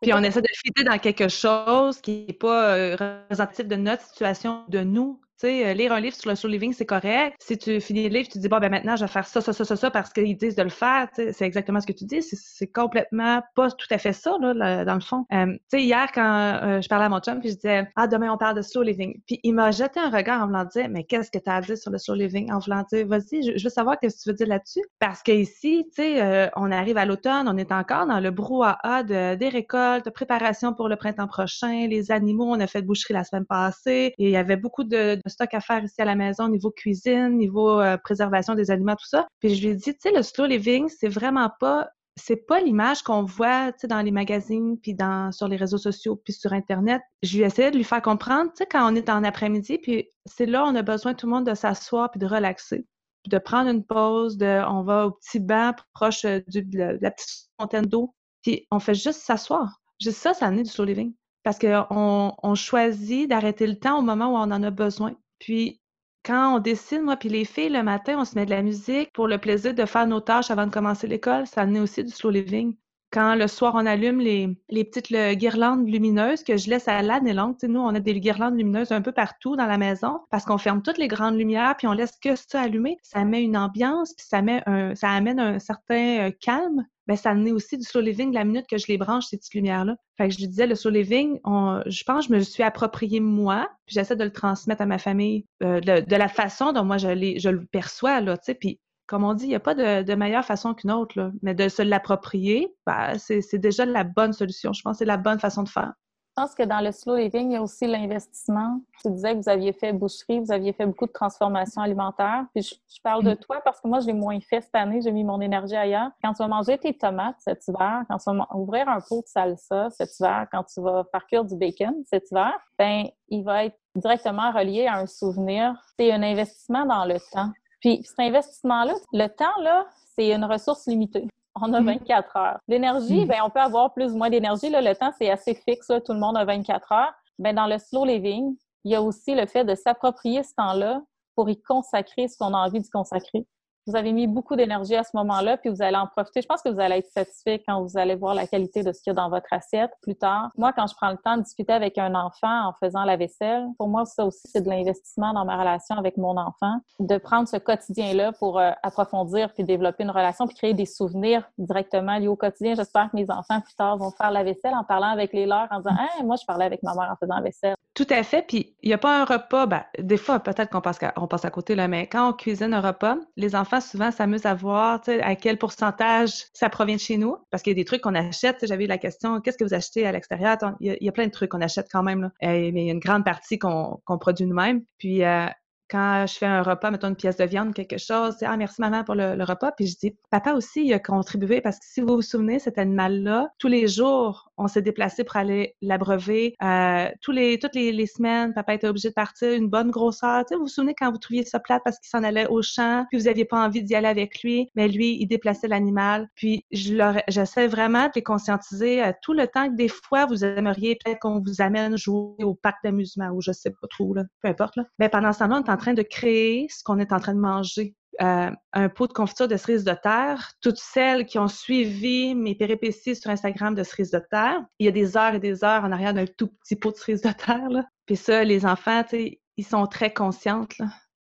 Puis 0.00 0.12
on 0.12 0.18
essaie 0.18 0.42
de 0.42 0.48
fitter 0.52 0.82
dans 0.82 0.98
quelque 0.98 1.28
chose 1.28 2.00
qui 2.00 2.26
n'est 2.26 2.34
pas 2.34 2.74
euh, 2.74 2.96
représentatif 2.96 3.68
de 3.68 3.76
notre 3.76 4.02
situation, 4.02 4.64
de 4.68 4.80
nous. 4.80 5.20
Euh, 5.44 5.72
lire 5.74 5.92
un 5.92 6.00
livre 6.00 6.14
sur 6.14 6.30
le 6.30 6.36
slow 6.36 6.50
living, 6.50 6.72
c'est 6.72 6.86
correct. 6.86 7.36
Si 7.40 7.58
tu 7.58 7.80
finis 7.80 8.08
le 8.08 8.14
livre, 8.14 8.28
tu 8.28 8.38
dis, 8.38 8.48
bon, 8.48 8.58
ben 8.58 8.70
maintenant, 8.70 8.96
je 8.96 9.04
vais 9.04 9.10
faire 9.10 9.26
ça, 9.26 9.40
ça, 9.40 9.52
ça, 9.52 9.64
ça, 9.64 9.76
ça, 9.76 9.90
parce 9.90 10.12
qu'ils 10.12 10.36
disent 10.36 10.56
de 10.56 10.62
le 10.62 10.68
faire. 10.68 11.08
C'est 11.14 11.42
exactement 11.42 11.80
ce 11.80 11.86
que 11.86 11.92
tu 11.92 12.04
dis. 12.04 12.22
C'est 12.22 12.66
complètement 12.66 13.42
pas 13.54 13.70
tout 13.70 13.86
à 13.90 13.98
fait 13.98 14.12
ça, 14.12 14.36
là, 14.40 14.84
dans 14.84 14.94
le 14.94 15.00
fond. 15.00 15.24
Euh, 15.32 15.46
tu 15.46 15.58
sais, 15.68 15.82
hier, 15.82 16.08
quand 16.14 16.60
euh, 16.62 16.80
je 16.80 16.88
parlais 16.88 17.06
à 17.06 17.08
mon 17.08 17.20
chum, 17.20 17.40
puis 17.40 17.50
je 17.50 17.54
disais, 17.54 17.88
ah, 17.96 18.06
demain, 18.06 18.32
on 18.32 18.38
parle 18.38 18.56
de 18.56 18.62
slow 18.62 18.82
living. 18.82 19.20
Puis 19.26 19.40
il 19.42 19.52
m'a 19.52 19.70
jeté 19.70 20.00
un 20.00 20.10
regard 20.10 20.42
en 20.42 20.46
voulant 20.46 20.64
dire, 20.64 20.88
mais 20.88 21.04
qu'est-ce 21.04 21.30
que 21.30 21.38
tu 21.38 21.50
as 21.50 21.56
à 21.56 21.60
dire 21.60 21.76
sur 21.76 21.90
le 21.90 21.98
slow 21.98 22.14
living? 22.14 22.52
En 22.52 22.58
voulant 22.58 22.84
dire, 22.92 23.06
vas-y, 23.06 23.58
je, 23.58 23.62
veux 23.62 23.70
savoir 23.70 23.98
qu'est-ce 23.98 24.18
que 24.18 24.22
tu 24.22 24.28
veux 24.30 24.36
dire 24.36 24.48
là-dessus. 24.48 24.82
Parce 24.98 25.22
qu'ici, 25.22 25.84
tu 25.94 26.02
sais, 26.02 26.50
on 26.56 26.70
arrive 26.70 26.96
à 26.96 27.04
l'automne, 27.04 27.48
on 27.48 27.56
est 27.56 27.72
encore 27.72 28.06
dans 28.06 28.20
le 28.20 28.30
brouhaha 28.30 29.02
de, 29.02 29.34
des 29.34 29.48
récoltes, 29.48 30.10
préparation 30.10 30.74
pour 30.74 30.88
le 30.88 30.96
printemps 30.96 31.26
prochain. 31.26 31.86
Les 31.88 32.10
animaux, 32.10 32.46
on 32.50 32.60
a 32.60 32.66
fait 32.66 32.82
de 32.82 32.86
boucherie 32.86 33.14
la 33.14 33.24
semaine 33.24 33.46
passée 33.46 34.14
et 34.18 34.24
il 34.26 34.30
y 34.30 34.36
avait 34.36 34.56
beaucoup 34.56 34.84
de 34.84 35.18
stock 35.32 35.52
à 35.52 35.60
faire 35.60 35.82
ici 35.84 36.00
à 36.00 36.04
la 36.04 36.14
maison, 36.14 36.48
niveau 36.48 36.70
cuisine, 36.70 37.36
niveau 37.36 37.80
euh, 37.80 37.96
préservation 37.96 38.54
des 38.54 38.70
aliments, 38.70 38.96
tout 38.96 39.08
ça. 39.08 39.26
Puis 39.40 39.54
je 39.54 39.62
lui 39.62 39.72
ai 39.72 39.74
dit, 39.74 39.92
tu 39.94 39.98
sais, 40.00 40.12
le 40.12 40.22
slow 40.22 40.46
living, 40.46 40.88
c'est 40.88 41.08
vraiment 41.08 41.50
pas 41.58 41.88
c'est 42.16 42.46
pas 42.46 42.60
l'image 42.60 43.02
qu'on 43.02 43.22
voit 43.22 43.72
dans 43.84 44.02
les 44.02 44.10
magazines, 44.10 44.78
puis 44.78 44.94
dans, 44.94 45.32
sur 45.32 45.48
les 45.48 45.56
réseaux 45.56 45.78
sociaux, 45.78 46.16
puis 46.16 46.32
sur 46.32 46.52
Internet. 46.52 47.00
Je 47.22 47.36
lui 47.36 47.42
ai 47.42 47.46
essayé 47.46 47.70
de 47.70 47.76
lui 47.76 47.84
faire 47.84 48.02
comprendre, 48.02 48.50
tu 48.50 48.58
sais, 48.58 48.66
quand 48.66 48.90
on 48.90 48.94
est 48.94 49.08
en 49.08 49.24
après-midi, 49.24 49.78
puis 49.78 50.08
c'est 50.26 50.46
là 50.46 50.64
on 50.64 50.74
a 50.74 50.82
besoin 50.82 51.14
tout 51.14 51.26
le 51.26 51.32
monde 51.32 51.46
de 51.46 51.54
s'asseoir 51.54 52.10
puis 52.10 52.18
de 52.18 52.26
relaxer, 52.26 52.86
puis 53.22 53.30
de 53.30 53.38
prendre 53.38 53.70
une 53.70 53.84
pause, 53.84 54.36
de, 54.36 54.62
on 54.68 54.82
va 54.82 55.06
au 55.06 55.12
petit 55.12 55.40
banc 55.40 55.72
proche 55.94 56.24
euh, 56.24 56.40
du, 56.48 56.62
de 56.62 56.98
la 57.00 57.10
petite 57.10 57.48
fontaine 57.58 57.86
d'eau, 57.86 58.14
puis 58.42 58.66
on 58.70 58.78
fait 58.78 58.94
juste 58.94 59.20
s'asseoir. 59.20 59.80
Juste 60.00 60.18
ça, 60.18 60.34
ça 60.34 60.46
amené 60.46 60.64
du 60.64 60.70
slow 60.70 60.84
living. 60.84 61.14
Parce 61.44 61.58
qu'on 61.58 62.34
on 62.40 62.54
choisit 62.54 63.28
d'arrêter 63.28 63.66
le 63.66 63.76
temps 63.76 63.98
au 63.98 64.02
moment 64.02 64.26
où 64.26 64.36
on 64.36 64.52
en 64.52 64.62
a 64.62 64.70
besoin. 64.70 65.14
Puis, 65.42 65.80
quand 66.24 66.54
on 66.56 66.58
décide, 66.60 67.02
moi 67.02 67.16
puis 67.16 67.28
les 67.28 67.44
filles, 67.44 67.68
le 67.68 67.82
matin, 67.82 68.16
on 68.20 68.24
se 68.24 68.36
met 68.36 68.46
de 68.46 68.50
la 68.50 68.62
musique 68.62 69.12
pour 69.12 69.26
le 69.26 69.38
plaisir 69.38 69.74
de 69.74 69.84
faire 69.86 70.06
nos 70.06 70.20
tâches 70.20 70.52
avant 70.52 70.66
de 70.66 70.72
commencer 70.72 71.08
l'école. 71.08 71.46
Ça 71.48 71.62
amenait 71.62 71.80
aussi 71.80 72.04
du 72.04 72.10
slow 72.12 72.30
living. 72.30 72.76
Quand 73.12 73.34
le 73.34 73.46
soir, 73.46 73.74
on 73.76 73.84
allume 73.84 74.20
les, 74.20 74.56
petites 74.84 75.12
guirlandes 75.12 75.86
lumineuses 75.86 76.42
que 76.42 76.56
je 76.56 76.70
laisse 76.70 76.88
à 76.88 77.02
l'année 77.02 77.34
longue. 77.34 77.56
nous, 77.62 77.80
on 77.80 77.94
a 77.94 78.00
des 78.00 78.18
guirlandes 78.18 78.56
lumineuses 78.56 78.90
un 78.90 79.02
peu 79.02 79.12
partout 79.12 79.54
dans 79.54 79.66
la 79.66 79.76
maison 79.76 80.20
parce 80.30 80.46
qu'on 80.46 80.56
ferme 80.56 80.82
toutes 80.82 80.96
les 80.96 81.08
grandes 81.08 81.36
lumières 81.36 81.76
puis 81.76 81.86
on 81.86 81.92
laisse 81.92 82.16
que 82.22 82.34
ça 82.36 82.62
allumé. 82.62 82.96
Ça 83.02 83.24
met 83.24 83.42
une 83.42 83.56
ambiance 83.56 84.14
puis 84.14 84.26
ça, 84.26 84.40
met 84.40 84.62
un, 84.66 84.94
ça 84.94 85.10
amène 85.10 85.40
un 85.40 85.58
certain 85.58 86.28
euh, 86.28 86.30
calme 86.40 86.86
ben, 87.06 87.16
ça 87.16 87.30
amenait 87.30 87.52
aussi 87.52 87.76
du 87.76 87.84
slow 87.84 88.00
living 88.00 88.32
la 88.32 88.44
minute 88.44 88.66
que 88.68 88.78
je 88.78 88.86
les 88.86 88.96
branche, 88.96 89.26
ces 89.26 89.36
petites 89.36 89.54
lumières-là. 89.54 89.96
Fait 90.16 90.28
que 90.28 90.34
je 90.34 90.38
lui 90.38 90.48
disais, 90.48 90.66
le 90.66 90.74
slow 90.74 90.90
living, 90.90 91.40
je 91.44 92.04
pense 92.04 92.28
je 92.28 92.32
me 92.32 92.40
suis 92.40 92.62
approprié 92.62 93.20
moi, 93.20 93.68
puis 93.86 93.94
j'essaie 93.94 94.16
de 94.16 94.24
le 94.24 94.32
transmettre 94.32 94.82
à 94.82 94.86
ma 94.86 94.98
famille 94.98 95.46
euh, 95.62 95.80
de, 95.80 96.16
la 96.16 96.28
façon 96.28 96.72
dont 96.72 96.84
moi 96.84 96.98
je, 96.98 97.08
je 97.38 97.48
le 97.48 97.66
perçois, 97.66 98.20
là, 98.20 98.36
tu 98.36 98.44
sais. 98.44 98.54
Puis, 98.54 98.78
comme 99.12 99.24
on 99.24 99.34
dit, 99.34 99.44
il 99.44 99.50
n'y 99.50 99.54
a 99.54 99.60
pas 99.60 99.74
de, 99.74 100.14
meilleure 100.14 100.46
façon 100.46 100.72
qu'une 100.72 100.90
autre, 100.90 101.18
là. 101.18 101.32
Mais 101.42 101.52
de 101.52 101.68
se 101.68 101.82
l'approprier, 101.82 102.74
ben, 102.86 103.18
c'est 103.18 103.58
déjà 103.58 103.84
la 103.84 104.04
bonne 104.04 104.32
solution. 104.32 104.72
Je 104.72 104.80
pense 104.80 104.94
que 104.94 104.98
c'est 105.00 105.04
la 105.04 105.18
bonne 105.18 105.38
façon 105.38 105.64
de 105.64 105.68
faire. 105.68 105.92
Je 106.34 106.42
pense 106.42 106.54
que 106.54 106.62
dans 106.62 106.80
le 106.80 106.92
slow 106.92 107.16
living, 107.16 107.50
il 107.50 107.52
y 107.52 107.56
a 107.56 107.62
aussi 107.62 107.86
l'investissement. 107.86 108.80
Tu 109.02 109.10
disais 109.10 109.34
que 109.34 109.42
vous 109.42 109.50
aviez 109.50 109.74
fait 109.74 109.92
boucherie, 109.92 110.40
vous 110.40 110.50
aviez 110.50 110.72
fait 110.72 110.86
beaucoup 110.86 111.04
de 111.04 111.12
transformations 111.12 111.82
alimentaires. 111.82 112.46
Puis 112.54 112.62
je, 112.62 113.00
parle 113.02 113.22
de 113.22 113.32
mm. 113.32 113.36
toi 113.36 113.60
parce 113.62 113.82
que 113.82 113.88
moi, 113.88 114.00
je 114.00 114.06
l'ai 114.06 114.14
moins 114.14 114.40
fait 114.40 114.62
cette 114.62 114.74
année. 114.74 115.02
J'ai 115.02 115.12
mis 115.12 115.24
mon 115.24 115.42
énergie 115.42 115.76
ailleurs. 115.76 116.08
Quand 116.24 116.32
tu 116.32 116.38
vas 116.38 116.48
manger 116.48 116.78
tes 116.78 116.96
tomates 116.96 117.36
cet 117.40 117.68
hiver, 117.68 118.04
quand 118.08 118.16
tu 118.16 118.34
vas 118.34 118.48
ouvrir 118.54 118.88
un 118.88 119.00
pot 119.06 119.20
de 119.20 119.26
salsa 119.26 119.90
cet 119.90 120.18
hiver, 120.18 120.46
quand 120.50 120.64
tu 120.64 120.80
vas 120.80 121.04
faire 121.12 121.26
cuire 121.26 121.44
du 121.44 121.54
bacon 121.54 122.02
cet 122.08 122.30
hiver, 122.30 122.54
ben 122.78 123.04
il 123.28 123.44
va 123.44 123.66
être 123.66 123.76
directement 123.94 124.52
relié 124.52 124.86
à 124.86 124.96
un 125.00 125.06
souvenir. 125.06 125.74
C'est 125.98 126.10
un 126.10 126.22
investissement 126.22 126.86
dans 126.86 127.04
le 127.04 127.18
temps. 127.30 127.50
Puis 127.82 128.02
cet 128.04 128.20
investissement-là, 128.20 128.94
le 129.12 129.26
temps, 129.28 129.60
là, 129.60 129.86
c'est 130.16 130.32
une 130.32 130.44
ressource 130.44 130.86
limitée 130.86 131.28
on 131.60 131.72
a 131.72 131.80
24 131.80 132.08
mm. 132.08 132.38
heures. 132.38 132.58
L'énergie, 132.68 133.24
mm. 133.24 133.28
ben, 133.28 133.40
on 133.44 133.50
peut 133.50 133.60
avoir 133.60 133.92
plus 133.92 134.12
ou 134.12 134.16
moins 134.16 134.30
d'énergie. 134.30 134.70
Le 134.70 134.94
temps, 134.94 135.12
c'est 135.18 135.30
assez 135.30 135.54
fixe. 135.54 135.88
Tout 135.88 136.12
le 136.12 136.18
monde 136.18 136.36
a 136.36 136.44
24 136.44 136.92
heures. 136.92 137.12
Ben, 137.38 137.54
dans 137.54 137.66
le 137.66 137.78
slow 137.78 138.04
living, 138.04 138.56
il 138.84 138.92
y 138.92 138.94
a 138.94 139.02
aussi 139.02 139.34
le 139.34 139.46
fait 139.46 139.64
de 139.64 139.74
s'approprier 139.74 140.42
ce 140.42 140.54
temps-là 140.56 141.02
pour 141.34 141.48
y 141.48 141.60
consacrer 141.60 142.28
ce 142.28 142.36
qu'on 142.36 142.54
a 142.54 142.58
envie 142.58 142.80
de 142.80 142.88
consacrer 142.92 143.46
vous 143.86 143.96
avez 143.96 144.12
mis 144.12 144.26
beaucoup 144.26 144.56
d'énergie 144.56 144.94
à 144.94 145.02
ce 145.02 145.10
moment-là, 145.14 145.56
puis 145.56 145.70
vous 145.70 145.82
allez 145.82 145.96
en 145.96 146.06
profiter. 146.06 146.42
Je 146.42 146.46
pense 146.46 146.62
que 146.62 146.68
vous 146.68 146.80
allez 146.80 146.96
être 146.96 147.10
satisfait 147.10 147.62
quand 147.66 147.82
vous 147.82 147.98
allez 147.98 148.14
voir 148.14 148.34
la 148.34 148.46
qualité 148.46 148.82
de 148.82 148.92
ce 148.92 149.02
qu'il 149.02 149.10
y 149.10 149.12
a 149.12 149.14
dans 149.14 149.28
votre 149.28 149.52
assiette 149.52 149.90
plus 150.02 150.14
tard. 150.14 150.50
Moi, 150.56 150.72
quand 150.72 150.86
je 150.86 150.94
prends 150.94 151.10
le 151.10 151.16
temps 151.16 151.36
de 151.36 151.42
discuter 151.42 151.72
avec 151.72 151.98
un 151.98 152.14
enfant 152.14 152.68
en 152.68 152.72
faisant 152.80 153.04
la 153.04 153.16
vaisselle, 153.16 153.66
pour 153.78 153.88
moi, 153.88 154.04
ça 154.04 154.24
aussi, 154.24 154.42
c'est 154.44 154.62
de 154.62 154.68
l'investissement 154.68 155.32
dans 155.32 155.44
ma 155.44 155.56
relation 155.56 155.96
avec 155.96 156.16
mon 156.16 156.36
enfant, 156.36 156.76
de 157.00 157.18
prendre 157.18 157.48
ce 157.48 157.56
quotidien-là 157.56 158.32
pour 158.32 158.58
euh, 158.58 158.70
approfondir 158.82 159.52
puis 159.52 159.64
développer 159.64 160.04
une 160.04 160.10
relation 160.10 160.46
puis 160.46 160.56
créer 160.56 160.74
des 160.74 160.86
souvenirs 160.86 161.48
directement 161.58 162.18
liés 162.18 162.28
au 162.28 162.36
quotidien. 162.36 162.74
J'espère 162.74 163.10
que 163.10 163.16
mes 163.16 163.30
enfants 163.30 163.60
plus 163.60 163.74
tard 163.74 163.96
vont 163.96 164.10
faire 164.10 164.30
la 164.30 164.44
vaisselle 164.44 164.74
en 164.74 164.84
parlant 164.84 165.08
avec 165.08 165.32
les 165.32 165.46
leurs, 165.46 165.68
en 165.70 165.78
disant 165.78 165.96
hey, 165.96 166.24
moi, 166.24 166.36
je 166.40 166.46
parlais 166.46 166.64
avec 166.64 166.82
ma 166.82 166.94
mère 166.94 167.10
en 167.12 167.16
faisant 167.16 167.36
la 167.36 167.42
vaisselle. 167.42 167.74
Tout 167.94 168.06
à 168.08 168.22
fait. 168.22 168.42
Puis 168.46 168.74
il 168.82 168.88
n'y 168.88 168.94
a 168.94 168.98
pas 168.98 169.20
un 169.20 169.24
repas. 169.24 169.66
Ben, 169.66 169.84
des 169.98 170.16
fois, 170.16 170.40
peut-être 170.40 170.70
qu'on 170.70 170.80
passe, 170.80 170.98
on 171.16 171.26
passe 171.26 171.44
à 171.44 171.50
côté, 171.50 171.74
là, 171.74 171.88
mais 171.88 172.06
quand 172.06 172.30
on 172.30 172.32
cuisine 172.32 172.72
un 172.72 172.80
repas, 172.80 173.16
les 173.36 173.54
enfants 173.54 173.80
souvent 173.80 174.10
s'amusent 174.10 174.46
à 174.46 174.54
voir 174.54 175.00
à 175.22 175.36
quel 175.36 175.58
pourcentage 175.58 176.46
ça 176.54 176.70
provient 176.70 176.96
de 176.96 177.00
chez 177.00 177.18
nous. 177.18 177.36
Parce 177.50 177.62
qu'il 177.62 177.72
y 177.72 177.76
a 177.76 177.80
des 177.80 177.84
trucs 177.84 178.00
qu'on 178.00 178.14
achète. 178.14 178.66
J'avais 178.66 178.86
la 178.86 178.98
question 178.98 179.40
qu'est-ce 179.40 179.58
que 179.58 179.64
vous 179.64 179.74
achetez 179.74 180.06
à 180.06 180.12
l'extérieur? 180.12 180.56
Il 180.80 180.96
y, 181.00 181.08
a 181.08 181.12
plein 181.12 181.26
de 181.26 181.32
trucs 181.32 181.50
qu'on 181.50 181.60
achète 181.60 181.88
quand 181.90 182.02
même. 182.02 182.22
Là. 182.22 182.30
mais 182.40 182.70
il 182.70 182.86
y 182.86 182.90
a 182.90 182.92
une 182.92 182.98
grande 182.98 183.24
partie 183.24 183.58
qu'on 183.58 184.00
produit 184.18 184.46
nous-mêmes. 184.46 184.82
Puis 184.98 185.24
euh, 185.24 185.46
quand 185.92 186.24
je 186.26 186.38
fais 186.38 186.46
un 186.46 186.62
repas, 186.62 186.90
mettons 186.90 187.08
une 187.08 187.16
pièce 187.16 187.36
de 187.36 187.44
viande, 187.44 187.74
quelque 187.74 187.98
chose, 187.98 188.34
c'est 188.38 188.46
Ah, 188.46 188.56
merci 188.56 188.80
maman 188.80 189.04
pour 189.04 189.14
le, 189.14 189.44
repas. 189.44 189.72
Puis 189.72 189.88
je 189.88 189.98
dis 189.98 190.16
Papa 190.30 190.54
aussi, 190.54 190.86
il 190.86 190.92
a 190.94 190.98
contribué 190.98 191.60
parce 191.60 191.78
que 191.78 191.84
si 191.86 192.00
vous 192.00 192.14
vous 192.14 192.22
souvenez, 192.22 192.58
cet 192.58 192.78
animal-là, 192.78 193.50
tous 193.58 193.68
les 193.68 193.86
jours, 193.88 194.50
on 194.62 194.68
s'est 194.68 194.82
déplacé 194.82 195.24
pour 195.24 195.36
aller 195.36 195.74
l'abreuver. 195.82 196.54
Euh, 196.62 197.08
les, 197.28 197.58
toutes 197.58 197.74
les, 197.74 198.06
semaines, 198.06 198.52
papa 198.54 198.74
était 198.74 198.86
obligé 198.86 199.08
de 199.08 199.14
partir 199.14 199.52
une 199.52 199.68
bonne 199.68 199.90
grosseur. 199.90 200.44
Tu 200.44 200.50
sais, 200.50 200.54
vous 200.56 200.62
vous 200.62 200.68
souvenez 200.68 200.94
quand 200.94 201.10
vous 201.10 201.18
trouviez 201.18 201.44
ça 201.44 201.58
plate 201.58 201.82
parce 201.84 201.98
qu'il 201.98 202.08
s'en 202.08 202.22
allait 202.22 202.46
au 202.46 202.62
champ, 202.62 203.04
puis 203.10 203.18
vous 203.18 203.28
aviez 203.28 203.44
pas 203.44 203.64
envie 203.64 203.82
d'y 203.82 203.94
aller 203.94 204.08
avec 204.08 204.42
lui, 204.42 204.68
mais 204.74 204.88
lui, 204.88 205.16
il 205.20 205.26
déplaçait 205.26 205.68
l'animal. 205.68 206.28
Puis 206.34 206.64
je 206.70 206.92
j'essaie 207.28 207.66
vraiment 207.66 208.06
de 208.06 208.12
les 208.14 208.22
conscientiser 208.22 209.02
euh, 209.02 209.12
tout 209.22 209.32
le 209.32 209.46
temps 209.46 209.68
que 209.68 209.74
des 209.74 209.88
fois, 209.88 210.26
vous 210.26 210.44
aimeriez 210.44 210.98
peut-être 211.02 211.20
qu'on 211.20 211.40
vous 211.40 211.60
amène 211.60 211.96
jouer 211.96 212.44
au 212.44 212.54
parc 212.54 212.76
d'amusement 212.84 213.30
ou 213.30 213.40
je 213.40 213.52
sais 213.52 213.70
pas 213.70 213.86
trop, 213.88 214.14
là, 214.14 214.24
peu 214.42 214.48
importe. 214.48 214.76
Là. 214.76 214.84
Mais 214.98 215.08
pendant 215.08 215.32
ce 215.32 215.40
temps-là, 215.40 215.60
on 215.60 215.64
est 215.64 215.70
en 215.70 215.76
train 215.76 215.94
de 215.94 216.02
créer 216.02 216.66
ce 216.70 216.84
qu'on 216.84 216.98
est 216.98 217.12
en 217.12 217.18
train 217.18 217.34
de 217.34 217.40
manger. 217.40 217.94
Euh, 218.20 218.50
un 218.72 218.88
pot 218.88 219.06
de 219.06 219.12
confiture 219.12 219.48
de 219.48 219.56
cerises 219.56 219.84
de 219.84 219.94
terre. 219.94 220.52
Toutes 220.60 220.78
celles 220.78 221.24
qui 221.24 221.38
ont 221.38 221.48
suivi 221.48 222.34
mes 222.34 222.54
péripéties 222.54 223.16
sur 223.16 223.30
Instagram 223.30 223.74
de 223.74 223.82
cerises 223.82 224.10
de 224.10 224.22
terre, 224.30 224.64
il 224.78 224.86
y 224.86 224.88
a 224.88 224.92
des 224.92 225.16
heures 225.16 225.34
et 225.34 225.40
des 225.40 225.64
heures 225.64 225.84
en 225.84 225.92
arrière 225.92 226.14
d'un 226.14 226.26
tout 226.26 226.48
petit 226.48 226.76
pot 226.76 226.90
de 226.90 226.96
cerises 226.96 227.22
de 227.22 227.32
terre. 227.32 227.84
Puis 228.06 228.16
ça, 228.16 228.44
les 228.44 228.66
enfants, 228.66 229.02
ils 229.12 229.64
sont 229.64 229.86
très 229.86 230.12
conscientes. 230.12 230.74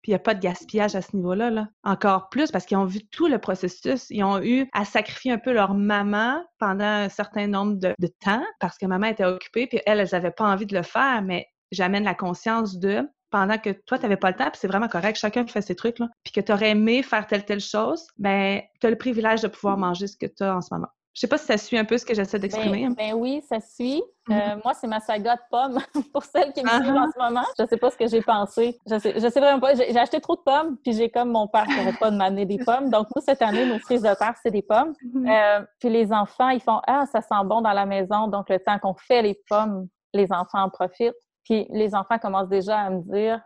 Puis 0.02 0.12
il 0.12 0.14
n'y 0.14 0.16
a 0.16 0.20
pas 0.20 0.34
de 0.34 0.40
gaspillage 0.40 0.94
à 0.94 1.02
ce 1.02 1.16
niveau-là. 1.16 1.50
Là. 1.50 1.68
Encore 1.82 2.28
plus 2.28 2.52
parce 2.52 2.64
qu'ils 2.64 2.76
ont 2.76 2.84
vu 2.84 3.04
tout 3.08 3.26
le 3.26 3.38
processus. 3.38 4.06
Ils 4.10 4.22
ont 4.22 4.40
eu 4.40 4.68
à 4.72 4.84
sacrifier 4.84 5.32
un 5.32 5.38
peu 5.38 5.52
leur 5.52 5.74
maman 5.74 6.44
pendant 6.58 6.84
un 6.84 7.08
certain 7.08 7.48
nombre 7.48 7.74
de, 7.74 7.92
de 7.98 8.06
temps 8.24 8.44
parce 8.60 8.78
que 8.78 8.86
maman 8.86 9.08
était 9.08 9.24
occupée, 9.24 9.66
puis 9.66 9.80
elles, 9.84 9.98
elles 9.98 10.08
n'avaient 10.12 10.30
pas 10.30 10.44
envie 10.44 10.66
de 10.66 10.76
le 10.76 10.84
faire, 10.84 11.22
mais 11.22 11.48
j'amène 11.72 12.04
la 12.04 12.14
conscience 12.14 12.78
de 12.78 13.08
pendant 13.30 13.58
que 13.58 13.70
toi, 13.70 13.98
tu 13.98 14.02
n'avais 14.02 14.16
pas 14.16 14.30
le 14.30 14.36
temps, 14.36 14.50
puis 14.50 14.58
c'est 14.58 14.68
vraiment 14.68 14.88
correct, 14.88 15.16
chacun 15.16 15.46
fait 15.46 15.62
ses 15.62 15.74
trucs, 15.74 15.98
là, 15.98 16.08
puis 16.24 16.32
que 16.32 16.40
tu 16.40 16.52
aurais 16.52 16.70
aimé 16.70 17.02
faire 17.02 17.26
telle, 17.26 17.44
telle 17.44 17.60
chose, 17.60 18.06
ben, 18.18 18.60
tu 18.80 18.86
as 18.86 18.90
le 18.90 18.96
privilège 18.96 19.42
de 19.42 19.48
pouvoir 19.48 19.76
manger 19.76 20.06
ce 20.06 20.16
que 20.16 20.26
tu 20.26 20.42
as 20.42 20.56
en 20.56 20.60
ce 20.60 20.72
moment. 20.72 20.88
Je 21.16 21.20
sais 21.20 21.28
pas 21.28 21.38
si 21.38 21.46
ça 21.46 21.56
suit 21.56 21.78
un 21.78 21.86
peu 21.86 21.96
ce 21.96 22.04
que 22.04 22.14
j'essaie 22.14 22.38
d'exprimer. 22.38 22.88
Ben, 22.88 22.94
ben, 22.94 23.14
oui, 23.14 23.42
ça 23.48 23.58
suit. 23.58 24.02
Euh, 24.28 24.34
mm-hmm. 24.34 24.60
moi, 24.62 24.74
c'est 24.74 24.86
ma 24.86 25.00
saga 25.00 25.36
de 25.36 25.40
pommes 25.50 25.80
pour 26.12 26.22
celles 26.24 26.52
qui 26.52 26.62
me 26.62 26.68
suivent 26.68 26.94
en 26.94 27.10
ce 27.10 27.18
moment. 27.18 27.46
Je 27.58 27.64
sais 27.64 27.78
pas 27.78 27.90
ce 27.90 27.96
que 27.96 28.06
j'ai 28.06 28.20
pensé. 28.20 28.78
Je 28.86 28.98
sais, 28.98 29.14
je 29.14 29.26
sais 29.26 29.40
vraiment 29.40 29.58
pas. 29.58 29.74
J'ai 29.74 29.96
acheté 29.96 30.20
trop 30.20 30.36
de 30.36 30.42
pommes, 30.42 30.76
puis 30.84 30.92
j'ai 30.92 31.08
comme 31.08 31.30
mon 31.30 31.48
père 31.48 31.64
qui 31.64 31.74
n'arrête 31.74 31.98
pas 31.98 32.10
de 32.10 32.16
m'amener 32.18 32.44
des 32.44 32.58
pommes. 32.58 32.90
Donc, 32.90 33.06
nous, 33.16 33.22
cette 33.24 33.40
année, 33.40 33.64
nos 33.64 33.78
frises 33.78 34.02
de 34.02 34.14
terre, 34.14 34.34
c'est 34.42 34.50
des 34.50 34.60
pommes. 34.60 34.92
Mm-hmm. 35.02 35.30
Euh, 35.30 35.64
puis 35.80 35.88
les 35.88 36.12
enfants, 36.12 36.50
ils 36.50 36.60
font 36.60 36.82
Ah, 36.86 37.06
ça 37.10 37.22
sent 37.22 37.44
bon 37.46 37.62
dans 37.62 37.72
la 37.72 37.86
maison. 37.86 38.28
Donc, 38.28 38.50
le 38.50 38.58
temps 38.58 38.78
qu'on 38.78 38.94
fait 38.94 39.22
les 39.22 39.40
pommes, 39.48 39.88
les 40.12 40.30
enfants 40.30 40.64
en 40.64 40.68
profitent. 40.68 41.14
Puis 41.46 41.66
les 41.70 41.94
enfants 41.94 42.18
commencent 42.18 42.48
déjà 42.48 42.78
à 42.80 42.90
me 42.90 43.00
dire 43.02 43.40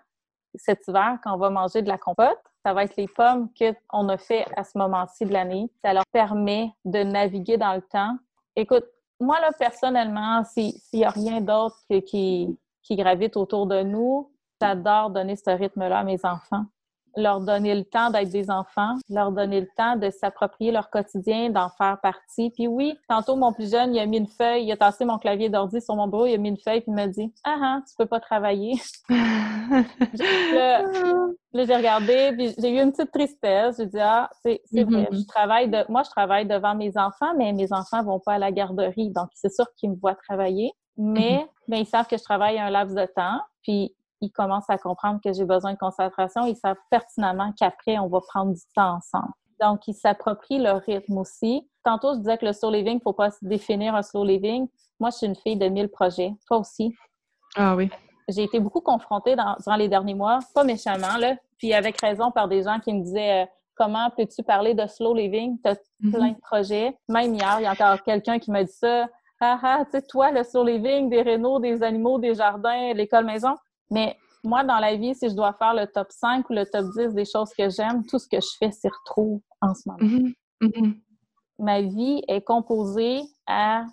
cet 0.55 0.89
hiver, 0.89 1.19
quand 1.23 1.35
on 1.35 1.39
va 1.39 1.51
manger 1.51 1.83
de 1.83 1.89
la 1.89 1.99
compote, 1.99 2.39
ça 2.65 2.73
va 2.73 2.85
être 2.85 2.97
les 2.97 3.07
pommes 3.07 3.49
qu'on 3.59 4.09
a 4.09 4.17
fait 4.17 4.47
à 4.57 4.65
ce 4.65 4.77
moment-ci 4.77 5.27
de 5.27 5.33
l'année. 5.33 5.71
Ça 5.85 5.93
leur 5.93 6.05
permet 6.11 6.73
de 6.85 7.03
naviguer 7.03 7.57
dans 7.57 7.75
le 7.75 7.83
temps. 7.83 8.17
Écoute, 8.57 8.85
moi, 9.21 9.39
là, 9.41 9.51
personnellement, 9.59 10.43
s'il 10.45 10.73
n'y 10.95 11.05
a 11.05 11.11
rien 11.11 11.41
d'autre 11.41 11.77
qui, 12.07 12.59
qui 12.83 12.97
gravite 12.97 13.37
autour 13.37 13.67
de 13.67 13.83
nous, 13.83 14.33
j'adore 14.61 15.11
donner 15.11 15.37
ce 15.37 15.51
rythme-là 15.51 16.01
à 16.01 16.05
mes 16.05 16.25
enfants 16.25 16.65
leur 17.17 17.41
donner 17.41 17.75
le 17.75 17.85
temps 17.85 18.11
d'être 18.11 18.31
des 18.31 18.51
enfants, 18.51 18.97
leur 19.09 19.33
donner 19.33 19.61
le 19.61 19.69
temps 19.77 19.97
de 19.97 20.11
s'approprier 20.11 20.73
leur 20.73 20.91
quotidien, 20.91 21.51
d'en 21.51 21.69
faire 21.71 21.99
partie. 22.01 22.51
Puis 22.51 22.67
oui, 22.67 22.97
tantôt, 23.09 23.37
mon 23.37 23.53
plus 23.53 23.71
jeune, 23.71 23.95
il 23.95 24.01
a 24.01 24.07
mis 24.07 24.19
une 24.19 24.27
feuille, 24.27 24.65
il 24.65 24.73
a 24.73 24.77
tassé 24.77 25.05
mon 25.05 25.19
clavier 25.19 25.49
d'ordi 25.49 25.81
sur 25.81 25.97
mon 25.97 26.07
bureau, 26.07 26.27
il 26.27 26.35
a 26.35 26.39
mis 26.39 26.51
une 26.51 26.59
feuille, 26.59 26.81
puis 26.81 26.91
il 26.91 26.95
m'a 26.95 27.07
dit 27.07 27.33
«Ah, 27.45 27.57
ah, 27.63 27.81
tu 27.89 27.95
peux 27.97 28.07
pas 28.07 28.21
travailler. 28.21 28.75
là, 29.09 30.83
là 31.53 31.65
j'ai 31.65 31.77
regardé, 31.77 32.33
puis 32.37 32.55
j'ai 32.59 32.71
eu 32.71 32.81
une 32.81 32.93
petite 32.93 33.13
tristesse. 33.13 33.77
J'ai 33.79 33.87
dit 33.87 33.99
«Ah, 34.01 34.31
c'est 34.43 34.61
vrai, 34.73 34.85
mm-hmm. 34.85 35.21
je 35.21 35.27
travaille 35.27 35.69
de... 35.69 35.85
moi, 35.89 36.03
je 36.05 36.11
travaille 36.11 36.47
devant 36.47 36.75
mes 36.75 36.97
enfants, 36.97 37.35
mais 37.37 37.53
mes 37.53 37.73
enfants 37.73 38.03
vont 38.03 38.21
pas 38.21 38.35
à 38.35 38.39
la 38.39 38.53
garderie, 38.53 39.11
donc 39.11 39.29
c'est 39.35 39.53
sûr 39.53 39.67
qu'ils 39.77 39.91
me 39.91 39.97
voient 39.97 40.17
travailler. 40.29 40.73
Mais 40.97 41.39
mm-hmm. 41.39 41.69
ben, 41.69 41.77
ils 41.79 41.87
savent 41.87 42.07
que 42.07 42.19
je 42.19 42.23
travaille 42.23 42.59
un 42.59 42.71
laps 42.71 42.95
de 42.95 43.07
temps, 43.07 43.41
puis 43.63 43.95
ils 44.21 44.31
commencent 44.31 44.71
à 44.71 44.79
comprendre 44.79 45.21
que 45.25 45.33
j'ai 45.33 45.45
besoin 45.45 45.73
de 45.73 45.79
concentration. 45.79 46.47
Ils 46.47 46.57
savent 46.57 46.77
pertinemment 46.91 47.53
qu'après, 47.59 47.99
on 47.99 48.09
va 48.09 48.21
prendre 48.21 48.53
du 48.53 48.61
temps 48.75 48.97
ensemble. 48.97 49.33
Donc, 49.61 49.87
ils 49.89 49.95
s'approprient 49.95 50.59
leur 50.59 50.81
rythme 50.81 51.19
aussi. 51.19 51.69
Tantôt, 51.85 52.15
je 52.15 52.19
disais 52.19 52.39
que 52.39 52.47
le 52.47 52.53
slow 52.53 52.71
living, 52.71 52.95
il 52.95 52.97
ne 52.97 53.01
faut 53.01 53.13
pas 53.13 53.31
se 53.31 53.45
définir 53.45 53.95
un 53.95 54.03
slow 54.03 54.25
living. 54.25 54.69
Moi, 54.99 55.11
je 55.11 55.17
suis 55.17 55.27
une 55.27 55.37
fille 55.37 55.57
de 55.57 55.69
mille 55.69 55.89
projets. 55.89 56.35
Toi 56.47 56.59
aussi. 56.59 56.95
Ah 57.57 57.75
oui. 57.77 57.91
J'ai 58.29 58.45
été 58.45 58.61
beaucoup 58.61 58.81
confrontée 58.81 59.37
dans, 59.37 59.57
durant 59.63 59.77
les 59.77 59.89
derniers 59.89 60.15
mois, 60.15 60.39
pas 60.55 60.65
méchamment, 60.65 61.17
là, 61.19 61.35
puis 61.59 61.75
avec 61.75 62.01
raison 62.01 62.31
par 62.31 62.49
des 62.49 62.63
gens 62.63 62.79
qui 62.79 62.93
me 62.95 63.03
disaient 63.03 63.43
euh, 63.43 63.47
Comment 63.81 64.11
peux-tu 64.11 64.43
parler 64.43 64.75
de 64.75 64.87
slow 64.87 65.15
living? 65.15 65.59
Tu 65.65 65.71
as 65.71 65.75
mm-hmm. 65.75 66.13
plein 66.13 66.29
de 66.33 66.41
projets. 66.43 66.99
Même 67.09 67.35
hier, 67.35 67.57
il 67.61 67.63
y 67.63 67.67
a 67.67 67.73
encore 67.73 68.03
quelqu'un 68.03 68.39
qui 68.39 68.51
m'a 68.51 68.63
dit 68.63 68.73
ça. 68.73 69.09
Ah 69.41 69.59
ah, 69.63 69.85
tu 69.87 69.93
sais, 69.93 70.03
toi, 70.07 70.31
le 70.31 70.45
slow 70.45 70.65
living, 70.65 71.09
des 71.09 71.23
rénaux, 71.23 71.61
des 71.61 71.83
animaux, 71.83 72.19
des 72.19 72.35
jardins, 72.35 72.93
l'école 72.93 73.25
maison. 73.25 73.55
Mais 73.91 74.17
moi, 74.43 74.65
dans 74.65 74.79
la 74.79 74.97
vie, 74.97 75.15
si 75.15 75.29
je 75.29 75.35
dois 75.35 75.53
faire 75.53 75.75
le 75.75 75.87
top 75.87 76.09
5 76.11 76.49
ou 76.49 76.55
le 76.55 76.65
top 76.65 76.87
10 76.97 77.15
des 77.15 77.25
choses 77.25 77.53
que 77.53 77.69
j'aime, 77.69 78.05
tout 78.07 78.19
ce 78.19 78.29
que 78.29 78.41
je 78.41 78.49
fais 78.59 78.71
s'y 78.71 78.89
retrouve 78.89 79.41
en 79.61 79.75
ce 79.75 79.83
moment. 79.87 79.99
Mm-hmm. 80.01 80.35
Mm-hmm. 80.63 81.01
Ma 81.59 81.83
vie 81.83 82.23
est 82.27 82.43
composée 82.43 83.21
à 83.47 83.85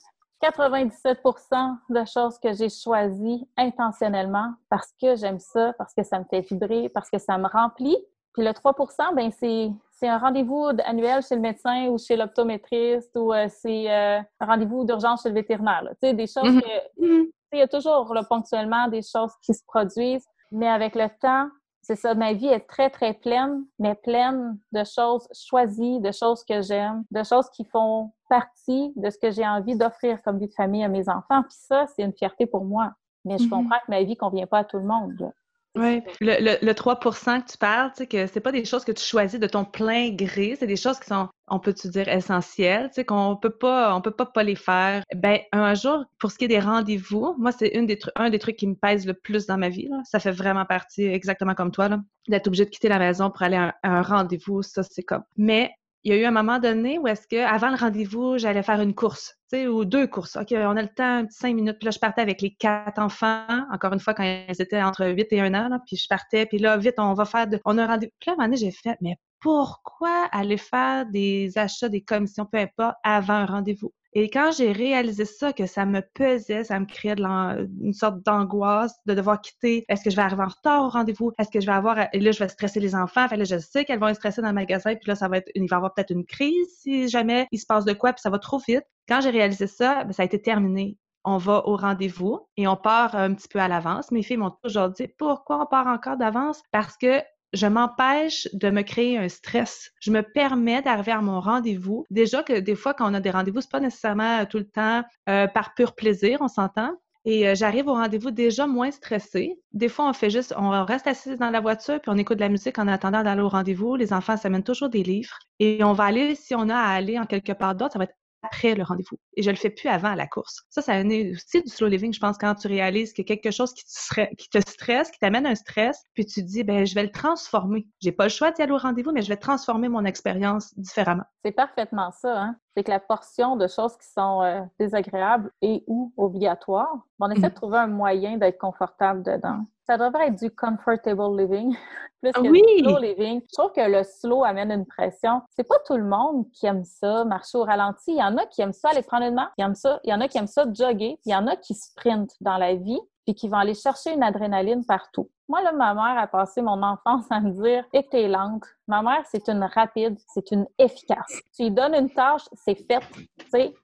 97% 0.41 1.77
de 1.89 2.05
choses 2.05 2.37
que 2.39 2.53
j'ai 2.53 2.69
choisies 2.69 3.47
intentionnellement 3.57 4.53
parce 4.69 4.93
que 5.01 5.15
j'aime 5.15 5.39
ça, 5.39 5.73
parce 5.77 5.93
que 5.93 6.03
ça 6.03 6.19
me 6.19 6.25
fait 6.25 6.41
vibrer, 6.41 6.89
parce 6.89 7.09
que 7.09 7.17
ça 7.17 7.37
me 7.37 7.47
remplit. 7.47 7.97
Puis 8.37 8.45
le 8.45 8.51
3% 8.51 9.15
ben 9.15 9.31
c'est 9.31 9.71
c'est 9.89 10.07
un 10.07 10.19
rendez-vous 10.19 10.69
annuel 10.85 11.23
chez 11.23 11.33
le 11.33 11.41
médecin 11.41 11.87
ou 11.87 11.97
chez 11.97 12.15
l'optométriste 12.15 13.17
ou 13.17 13.33
euh, 13.33 13.47
c'est 13.49 13.91
euh, 13.91 14.19
un 14.39 14.45
rendez-vous 14.45 14.85
d'urgence 14.85 15.23
chez 15.23 15.29
le 15.29 15.33
vétérinaire. 15.35 15.81
Tu 15.93 16.07
sais, 16.07 16.13
des 16.13 16.27
choses 16.27 16.43
que 16.43 17.23
il 17.53 17.59
y 17.59 17.61
a 17.61 17.67
toujours 17.67 18.13
ponctuellement 18.29 18.89
des 18.89 19.01
choses 19.01 19.31
qui 19.41 19.55
se 19.55 19.63
produisent, 19.65 20.27
mais 20.51 20.67
avec 20.67 20.93
le 20.93 21.07
temps, 21.19 21.49
c'est 21.81 21.95
ça, 21.95 22.13
ma 22.13 22.33
vie 22.33 22.47
est 22.47 22.67
très, 22.67 22.91
très 22.91 23.13
pleine, 23.15 23.65
mais 23.79 23.95
pleine 23.95 24.59
de 24.71 24.83
choses 24.83 25.27
choisies, 25.33 25.99
de 25.99 26.11
choses 26.11 26.43
que 26.43 26.61
j'aime, 26.61 27.05
de 27.09 27.23
choses 27.23 27.49
qui 27.49 27.63
font 27.63 28.11
partie 28.29 28.93
de 28.97 29.09
ce 29.09 29.17
que 29.17 29.31
j'ai 29.31 29.47
envie 29.47 29.75
d'offrir 29.75 30.21
comme 30.21 30.37
vie 30.37 30.47
de 30.47 30.53
famille 30.53 30.83
à 30.83 30.89
mes 30.89 31.09
enfants. 31.09 31.41
Puis 31.41 31.57
ça, 31.57 31.87
c'est 31.87 32.03
une 32.03 32.13
fierté 32.13 32.45
pour 32.45 32.65
moi. 32.65 32.91
Mais 33.25 33.39
je 33.39 33.45
mm-hmm. 33.45 33.49
comprends 33.49 33.77
que 33.77 33.89
ma 33.89 34.03
vie 34.03 34.11
ne 34.11 34.15
convient 34.15 34.45
pas 34.45 34.59
à 34.59 34.63
tout 34.63 34.77
le 34.77 34.83
monde. 34.83 35.31
Oui. 35.77 36.01
Le, 36.21 36.65
le, 36.65 36.73
3 36.73 36.99
que 36.99 37.51
tu 37.51 37.57
parles, 37.57 37.91
tu 37.91 37.97
sais, 37.97 38.07
que 38.07 38.27
c'est 38.27 38.39
pas 38.39 38.51
des 38.51 38.65
choses 38.65 38.85
que 38.85 38.91
tu 38.91 39.03
choisis 39.03 39.39
de 39.39 39.47
ton 39.47 39.65
plein 39.65 40.09
gré, 40.11 40.55
c'est 40.59 40.67
des 40.67 40.75
choses 40.75 40.99
qui 40.99 41.07
sont, 41.07 41.27
on 41.47 41.59
peut-tu 41.59 41.89
dire, 41.89 42.07
essentielles, 42.07 42.87
tu 42.89 42.95
sais, 42.95 43.05
qu'on 43.05 43.35
peut 43.35 43.49
pas, 43.49 43.95
on 43.95 44.01
peut 44.01 44.11
pas 44.11 44.25
pas 44.25 44.43
les 44.43 44.55
faire. 44.55 45.03
Ben, 45.15 45.39
un 45.51 45.73
jour, 45.73 46.05
pour 46.19 46.31
ce 46.31 46.37
qui 46.37 46.45
est 46.45 46.49
des 46.49 46.59
rendez-vous, 46.59 47.35
moi, 47.37 47.51
c'est 47.51 47.69
une 47.69 47.85
des 47.85 47.99
un 48.15 48.29
des 48.29 48.39
trucs 48.39 48.57
qui 48.57 48.67
me 48.67 48.75
pèse 48.75 49.05
le 49.05 49.13
plus 49.13 49.45
dans 49.45 49.57
ma 49.57 49.69
vie, 49.69 49.87
là. 49.87 50.01
Ça 50.05 50.19
fait 50.19 50.31
vraiment 50.31 50.65
partie, 50.65 51.03
exactement 51.03 51.53
comme 51.53 51.71
toi, 51.71 51.89
là. 51.89 51.99
D'être 52.27 52.47
obligé 52.47 52.65
de 52.65 52.69
quitter 52.69 52.89
la 52.89 52.99
maison 52.99 53.29
pour 53.29 53.41
aller 53.43 53.57
à 53.57 53.75
un 53.83 54.01
rendez-vous, 54.01 54.61
ça, 54.63 54.83
c'est 54.83 55.03
comme. 55.03 55.23
Mais 55.37 55.71
il 56.03 56.13
y 56.13 56.15
a 56.15 56.19
eu 56.21 56.25
un 56.25 56.31
moment 56.31 56.59
donné 56.59 56.99
où 56.99 57.07
est-ce 57.07 57.27
que 57.27 57.43
avant 57.43 57.69
le 57.69 57.75
rendez-vous, 57.75 58.37
j'allais 58.37 58.63
faire 58.63 58.81
une 58.81 58.95
course, 58.95 59.35
tu 59.51 59.57
sais, 59.57 59.67
ou 59.67 59.85
deux 59.85 60.07
courses. 60.07 60.35
OK, 60.35 60.51
on 60.51 60.77
a 60.77 60.81
le 60.81 60.87
temps, 60.89 61.25
cinq 61.29 61.55
minutes. 61.55 61.77
Puis 61.79 61.85
là, 61.85 61.91
je 61.91 61.99
partais 61.99 62.21
avec 62.21 62.41
les 62.41 62.53
quatre 62.55 62.99
enfants, 62.99 63.45
encore 63.73 63.93
une 63.93 63.99
fois, 63.99 64.13
quand 64.13 64.23
ils 64.23 64.61
étaient 64.61 64.81
entre 64.81 65.05
8 65.07 65.27
et 65.31 65.41
1 65.41 65.53
an, 65.53 65.79
puis 65.85 65.97
je 65.97 66.07
partais, 66.07 66.45
puis 66.45 66.59
là, 66.59 66.77
vite, 66.77 66.95
on 66.97 67.13
va 67.13 67.25
faire, 67.25 67.47
de... 67.47 67.59
on 67.65 67.77
a 67.77 67.83
un 67.83 67.87
rendez-vous. 67.87 68.13
Puis 68.19 68.29
là, 68.29 68.33
à 68.33 68.35
un 68.35 68.37
moment 68.37 68.47
donné, 68.47 68.57
j'ai 68.57 68.71
fait, 68.71 68.97
mais 69.01 69.17
pourquoi 69.39 70.27
aller 70.31 70.57
faire 70.57 71.05
des 71.07 71.57
achats, 71.57 71.89
des 71.89 72.01
commissions, 72.01 72.45
peu 72.45 72.57
importe, 72.57 72.95
avant 73.03 73.33
un 73.35 73.45
rendez-vous? 73.45 73.93
Et 74.19 74.31
quand 74.31 74.49
j'ai 74.49 74.71
réalisé 74.71 75.25
ça, 75.25 75.53
que 75.53 75.67
ça 75.67 75.85
me 75.85 76.01
pesait, 76.01 76.63
ça 76.63 76.79
me 76.79 76.87
créait 76.87 77.13
une 77.19 77.93
sorte 77.93 78.23
d'angoisse 78.23 78.95
de 79.05 79.13
devoir 79.13 79.39
quitter. 79.39 79.85
Est-ce 79.89 80.03
que 80.03 80.09
je 80.09 80.15
vais 80.15 80.23
arriver 80.23 80.41
en 80.41 80.47
retard 80.47 80.85
au 80.85 80.89
rendez-vous? 80.89 81.33
Est-ce 81.37 81.51
que 81.51 81.59
je 81.59 81.67
vais 81.67 81.73
avoir... 81.73 81.99
Et 82.11 82.19
là, 82.19 82.31
je 82.31 82.39
vais 82.39 82.49
stresser 82.49 82.79
les 82.79 82.95
enfants. 82.95 83.27
Fait 83.27 83.37
là, 83.37 83.43
je 83.43 83.59
sais 83.59 83.85
qu'elles 83.85 83.99
vont 83.99 84.07
être 84.07 84.15
stressées 84.15 84.41
dans 84.41 84.47
le 84.47 84.55
magasin. 84.55 84.95
Puis 84.95 85.07
là, 85.07 85.13
ça 85.13 85.27
va 85.27 85.37
être... 85.37 85.51
il 85.53 85.69
va 85.69 85.75
y 85.75 85.77
avoir 85.77 85.93
peut-être 85.93 86.09
une 86.09 86.25
crise 86.25 86.67
si 86.79 87.07
jamais 87.09 87.45
il 87.51 87.59
se 87.59 87.67
passe 87.67 87.85
de 87.85 87.93
quoi. 87.93 88.11
Puis 88.11 88.23
ça 88.23 88.31
va 88.31 88.39
trop 88.39 88.57
vite. 88.57 88.85
Quand 89.07 89.21
j'ai 89.21 89.29
réalisé 89.29 89.67
ça, 89.67 90.03
ben, 90.03 90.13
ça 90.13 90.23
a 90.23 90.25
été 90.25 90.41
terminé 90.41 90.97
on 91.23 91.37
va 91.37 91.67
au 91.67 91.75
rendez-vous 91.75 92.47
et 92.55 92.67
on 92.67 92.77
part 92.77 93.13
un 93.15 93.33
petit 93.33 93.49
peu 93.49 93.59
à 93.59 93.67
l'avance. 93.67 94.11
Mes 94.11 94.23
filles 94.23 94.37
m'ont 94.37 94.55
toujours 94.63 94.87
dit 94.89 95.09
pourquoi 95.17 95.61
on 95.61 95.65
part 95.65 95.87
encore 95.87 96.15
d'avance? 96.15 96.61
Parce 96.71 96.95
que 96.95 97.21
je 97.57 97.67
m'empêche 97.67 98.47
de 98.53 98.69
me 98.69 98.83
créer 98.83 99.17
un 99.17 99.27
stress. 99.29 99.91
Je 99.99 100.11
me 100.11 100.21
permets 100.21 100.81
d'arriver 100.81 101.11
à 101.11 101.21
mon 101.21 101.41
rendez-vous. 101.41 102.05
Déjà 102.09 102.43
que 102.43 102.59
des 102.59 102.75
fois, 102.75 102.93
quand 102.93 103.09
on 103.09 103.13
a 103.13 103.19
des 103.19 103.31
rendez-vous, 103.31 103.61
c'est 103.61 103.71
pas 103.71 103.79
nécessairement 103.79 104.45
tout 104.45 104.59
le 104.59 104.67
temps 104.67 105.03
euh, 105.27 105.47
par 105.47 105.73
pur 105.73 105.95
plaisir, 105.95 106.37
on 106.41 106.47
s'entend. 106.47 106.91
Et 107.25 107.47
euh, 107.47 107.55
j'arrive 107.55 107.87
au 107.87 107.93
rendez-vous 107.93 108.31
déjà 108.31 108.67
moins 108.67 108.91
stressée. 108.91 109.59
Des 109.73 109.89
fois, 109.89 110.07
on 110.07 110.13
fait 110.13 110.29
juste, 110.29 110.53
on 110.55 110.69
reste 110.85 111.07
assis 111.07 111.35
dans 111.35 111.49
la 111.49 111.59
voiture 111.59 111.99
puis 111.99 112.11
on 112.13 112.17
écoute 112.17 112.37
de 112.37 112.43
la 112.43 112.49
musique 112.49 112.79
en 112.79 112.87
attendant 112.87 113.23
d'aller 113.23 113.41
au 113.41 113.49
rendez-vous. 113.49 113.95
Les 113.95 114.13
enfants 114.13 114.37
s'amènent 114.37 114.63
toujours 114.63 114.89
des 114.89 115.03
livres 115.03 115.37
et 115.59 115.83
on 115.83 115.93
va 115.93 116.05
aller, 116.05 116.35
si 116.35 116.55
on 116.55 116.69
a 116.69 116.77
à 116.77 116.93
aller 116.93 117.19
en 117.19 117.25
quelque 117.25 117.51
part 117.51 117.75
d'autre, 117.75 117.93
ça 117.93 117.99
va 117.99 118.05
être 118.05 118.15
après 118.43 118.75
le 118.75 118.83
rendez-vous. 118.83 119.17
Et 119.35 119.43
je 119.43 119.49
le 119.49 119.55
fais 119.55 119.69
plus 119.69 119.89
avant 119.89 120.13
la 120.15 120.27
course. 120.27 120.63
Ça, 120.69 120.81
ça 120.81 120.99
est 120.99 121.31
aussi 121.31 121.61
du 121.61 121.69
slow 121.69 121.87
living, 121.87 122.13
je 122.13 122.19
pense, 122.19 122.37
quand 122.37 122.55
tu 122.55 122.67
réalises 122.67 123.13
qu'il 123.13 123.27
y 123.27 123.31
a 123.31 123.35
quelque 123.35 123.53
chose 123.53 123.73
qui 123.73 123.83
te, 123.83 124.59
stresse, 124.59 125.11
qui 125.11 125.19
t'amène 125.19 125.45
un 125.45 125.55
stress, 125.55 126.03
puis 126.13 126.25
tu 126.25 126.43
dis, 126.43 126.63
ben, 126.63 126.85
je 126.85 126.95
vais 126.95 127.03
le 127.03 127.11
transformer. 127.11 127.87
J'ai 128.01 128.11
pas 128.11 128.25
le 128.25 128.29
choix 128.29 128.51
d'y 128.51 128.61
aller 128.61 128.71
au 128.71 128.77
rendez-vous, 128.77 129.11
mais 129.11 129.21
je 129.21 129.29
vais 129.29 129.37
transformer 129.37 129.89
mon 129.89 130.05
expérience 130.05 130.77
différemment. 130.77 131.25
C'est 131.43 131.51
parfaitement 131.51 132.11
ça, 132.11 132.41
hein? 132.41 132.55
C'est 132.77 132.83
que 132.83 132.91
la 132.91 132.99
portion 132.99 133.55
de 133.55 133.67
choses 133.67 133.97
qui 133.97 134.05
sont 134.07 134.43
euh, 134.43 134.61
désagréables 134.79 135.51
et 135.63 135.83
ou 135.87 136.13
obligatoires, 136.15 136.95
on 137.19 137.31
essaie 137.31 137.41
de 137.41 137.47
mm. 137.47 137.53
trouver 137.53 137.79
un 137.79 137.87
moyen 137.87 138.37
d'être 138.37 138.59
confortable 138.59 139.23
dedans 139.23 139.65
ça 139.87 139.97
devrait 139.97 140.27
être 140.27 140.39
du 140.39 140.51
comfortable 140.51 141.39
living 141.39 141.75
plus 142.21 142.31
que 142.33 142.41
oui. 142.41 142.61
du 142.77 142.83
slow 142.83 142.99
living. 142.99 143.41
Je 143.41 143.53
trouve 143.57 143.71
que 143.71 143.89
le 143.89 144.03
slow 144.03 144.43
amène 144.43 144.71
une 144.71 144.85
pression. 144.85 145.41
C'est 145.55 145.67
pas 145.67 145.77
tout 145.85 145.95
le 145.95 146.03
monde 146.03 146.45
qui 146.51 146.65
aime 146.65 146.83
ça, 146.83 147.23
marcher 147.23 147.57
au 147.57 147.63
ralenti. 147.63 148.11
Il 148.11 148.17
y 148.17 148.23
en 148.23 148.37
a 148.37 148.45
qui 148.45 148.61
aiment 148.61 148.73
ça 148.73 148.89
aller 148.89 149.03
prendre 149.03 149.25
une 149.25 149.35
marche, 149.35 149.53
il 149.57 149.65
y, 149.65 149.75
ça. 149.75 149.99
il 150.03 150.09
y 150.09 150.13
en 150.13 150.19
a 150.19 150.27
qui 150.27 150.37
aiment 150.37 150.47
ça 150.47 150.65
jogger, 150.71 151.19
il 151.25 151.31
y 151.31 151.35
en 151.35 151.47
a 151.47 151.55
qui 151.55 151.73
sprintent 151.73 152.35
dans 152.41 152.57
la 152.57 152.75
vie 152.75 152.99
puis 153.27 153.35
qui 153.35 153.49
vont 153.49 153.57
aller 153.57 153.73
chercher 153.73 154.13
une 154.13 154.23
adrénaline 154.23 154.85
partout. 154.85 155.29
Moi, 155.49 155.61
là, 155.61 155.73
ma 155.73 155.93
mère 155.93 156.17
a 156.17 156.27
passé 156.27 156.61
mon 156.61 156.81
enfance 156.81 157.25
à 157.29 157.41
me 157.41 157.51
dire 157.51 157.83
«Et 157.93 158.07
t'es 158.07 158.29
lente.» 158.29 158.63
Ma 158.87 159.01
mère, 159.01 159.21
c'est 159.29 159.49
une 159.49 159.65
rapide, 159.65 160.17
c'est 160.27 160.49
une 160.51 160.65
efficace. 160.79 161.41
Tu 161.53 161.63
lui 161.63 161.71
donnes 161.71 161.93
une 161.93 162.09
tâche, 162.09 162.43
c'est 162.53 162.75
fait. 162.75 163.01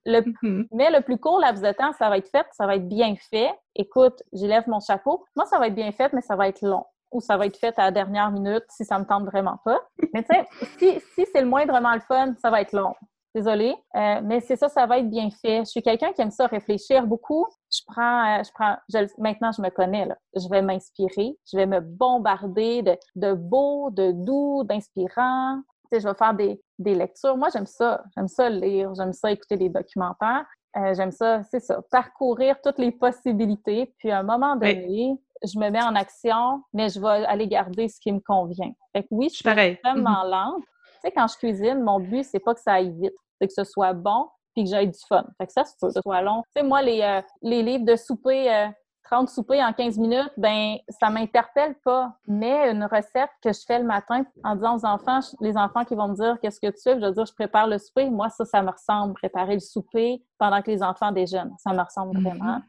Le... 0.06 0.22
Mm-hmm. 0.22 0.68
Mais 0.72 0.90
le 0.92 1.02
plus 1.02 1.18
court 1.18 1.40
laps 1.40 1.62
de 1.62 1.74
temps, 1.74 1.92
ça 1.92 2.08
va 2.08 2.20
être 2.20 2.30
fait, 2.30 2.46
ça 2.54 2.66
va 2.66 2.78
être 2.78 2.88
bien 2.88 3.16
fait. 3.30 3.52
Écoute, 3.76 4.24
j'élève 4.32 4.64
mon 4.70 4.80
chapeau. 4.80 5.26
Moi, 5.36 5.46
ça 5.46 5.60
va 5.60 5.68
être 5.68 5.76
bien 5.76 5.92
fait, 5.92 6.14
mais 6.14 6.22
ça 6.22 6.38
va 6.38 6.48
être 6.48 6.62
long 6.62 6.86
ou 7.12 7.20
ça 7.20 7.36
va 7.36 7.46
être 7.46 7.58
fait 7.58 7.78
à 7.78 7.84
la 7.84 7.92
dernière 7.92 8.32
minute 8.32 8.64
si 8.70 8.86
ça 8.86 8.98
me 8.98 9.06
tente 9.06 9.26
vraiment 9.26 9.60
pas. 9.66 9.82
Mais 10.14 10.24
tu 10.24 10.34
sais, 10.34 10.48
si, 10.80 11.02
si 11.16 11.26
c'est 11.34 11.42
le 11.42 11.48
moindrement 11.48 11.94
le 11.94 12.00
fun, 12.00 12.34
ça 12.42 12.50
va 12.50 12.62
être 12.62 12.72
long. 12.72 12.96
Désolée, 13.36 13.76
euh, 13.96 14.22
mais 14.24 14.42
c'est 14.42 14.56
ça, 14.56 14.70
ça 14.70 14.86
va 14.86 15.00
être 15.00 15.10
bien 15.10 15.30
fait. 15.32 15.60
Je 15.66 15.72
suis 15.72 15.82
quelqu'un 15.82 16.14
qui 16.14 16.22
aime 16.22 16.30
ça 16.30 16.46
réfléchir 16.46 17.08
beaucoup. 17.08 17.48
Je 17.74 17.82
prends, 17.88 18.40
euh, 18.40 18.44
je 18.44 18.52
prends, 18.54 18.76
maintenant 19.18 19.52
je 19.52 19.62
me 19.62 19.70
connais 19.70 20.06
là. 20.06 20.18
Je 20.36 20.48
vais 20.50 20.62
m'inspirer, 20.62 21.38
je 21.52 21.58
vais 21.58 21.66
me 21.66 21.80
bombarder 21.80 22.82
de, 22.82 22.98
de 23.16 23.34
beau, 23.34 23.90
de 23.92 24.12
doux, 24.12 24.64
d'inspirant. 24.64 25.62
Tu 25.92 25.98
sais, 25.98 26.00
je 26.02 26.08
vais 26.08 26.16
faire 26.16 26.34
des, 26.34 26.62
des 26.78 26.96
lectures. 26.96 27.36
Moi, 27.38 27.50
j'aime 27.52 27.66
ça. 27.66 28.04
J'aime 28.16 28.28
ça 28.28 28.50
lire, 28.50 28.94
j'aime 28.96 29.14
ça 29.14 29.32
écouter 29.32 29.58
des 29.58 29.70
documentaires. 29.70 30.46
Euh, 30.78 30.94
j'aime 30.96 31.12
ça, 31.12 31.44
c'est 31.44 31.60
ça, 31.60 31.82
parcourir 31.92 32.56
toutes 32.64 32.80
les 32.80 32.92
possibilités. 32.92 33.94
Puis 34.00 34.10
à 34.10 34.20
un 34.20 34.24
moment 34.24 34.56
donné, 34.56 35.20
je 35.44 35.60
me 35.60 35.70
mets 35.70 35.84
en 35.84 35.96
action, 35.96 36.64
mais 36.74 36.90
je 36.90 37.00
vais 37.00 37.26
aller 37.26 37.48
garder 37.48 37.88
ce 37.90 38.00
qui 38.00 38.12
me 38.12 38.20
convient. 38.20 38.72
Fait 38.92 39.04
que 39.04 39.08
oui, 39.12 39.30
je 39.30 39.36
suis 39.36 39.50
extrêmement 39.50 40.24
lente. 40.24 40.64
Tu 40.64 41.00
sais, 41.10 41.12
quand 41.12 41.28
je 41.28 41.38
cuisine, 41.38 41.82
mon 41.82 42.00
but, 42.00 42.24
c'est 42.24 42.40
pas 42.40 42.56
que 42.56 42.62
ça 42.62 42.74
aille 42.74 42.92
vite 42.92 43.14
c'est 43.44 43.48
que 43.48 43.54
ce 43.54 43.64
soit 43.64 43.94
bon 43.94 44.28
puis 44.54 44.64
que 44.64 44.70
j'aille 44.70 44.90
du 44.90 45.00
fun. 45.08 45.26
Fait 45.38 45.48
que 45.48 45.54
ça 45.54 45.66
se 45.66 45.74
peut, 45.80 45.88
que 45.88 45.94
ce 45.94 46.02
soit 46.02 46.22
long. 46.22 46.44
Tu 46.56 46.62
sais, 46.62 46.64
moi, 46.64 46.82
les, 46.82 47.02
euh, 47.02 47.22
les 47.42 47.64
livres 47.64 47.86
de 47.86 47.96
souper, 47.96 48.70
30 49.04 49.28
euh, 49.28 49.32
soupers 49.32 49.62
en 49.62 49.74
15 49.74 49.98
minutes, 49.98 50.32
ben 50.38 50.78
ça 50.90 51.10
m'interpelle 51.10 51.76
pas. 51.84 52.14
Mais 52.28 52.72
une 52.72 52.84
recette 52.84 53.30
que 53.42 53.52
je 53.52 53.62
fais 53.66 53.80
le 53.80 53.86
matin 53.86 54.24
en 54.44 54.56
disant 54.56 54.78
aux 54.78 54.86
enfants, 54.86 55.20
les 55.42 55.58
enfants 55.58 55.86
qui 55.86 55.96
vont 55.96 56.08
me 56.08 56.16
dire 56.16 56.38
qu'est-ce 56.42 56.60
que 56.60 56.68
tu 56.68 56.82
fais, 56.82 56.96
je 56.96 57.06
vais 57.06 57.12
dire 57.12 57.26
je 57.26 57.34
prépare 57.34 57.68
le 57.68 57.78
souper. 57.78 58.10
Moi, 58.10 58.30
ça, 58.30 58.46
ça 58.46 58.62
me 58.62 58.72
ressemble, 58.72 59.14
préparer 59.14 59.56
le 59.56 59.60
souper 59.60 60.24
pendant 60.38 60.62
que 60.62 60.72
les 60.72 60.84
enfants 60.84 61.12
déjeunent. 61.12 61.54
Ça 61.58 61.74
me 61.74 61.82
ressemble 61.82 62.18
mm-hmm. 62.18 62.38
vraiment. 62.38 62.62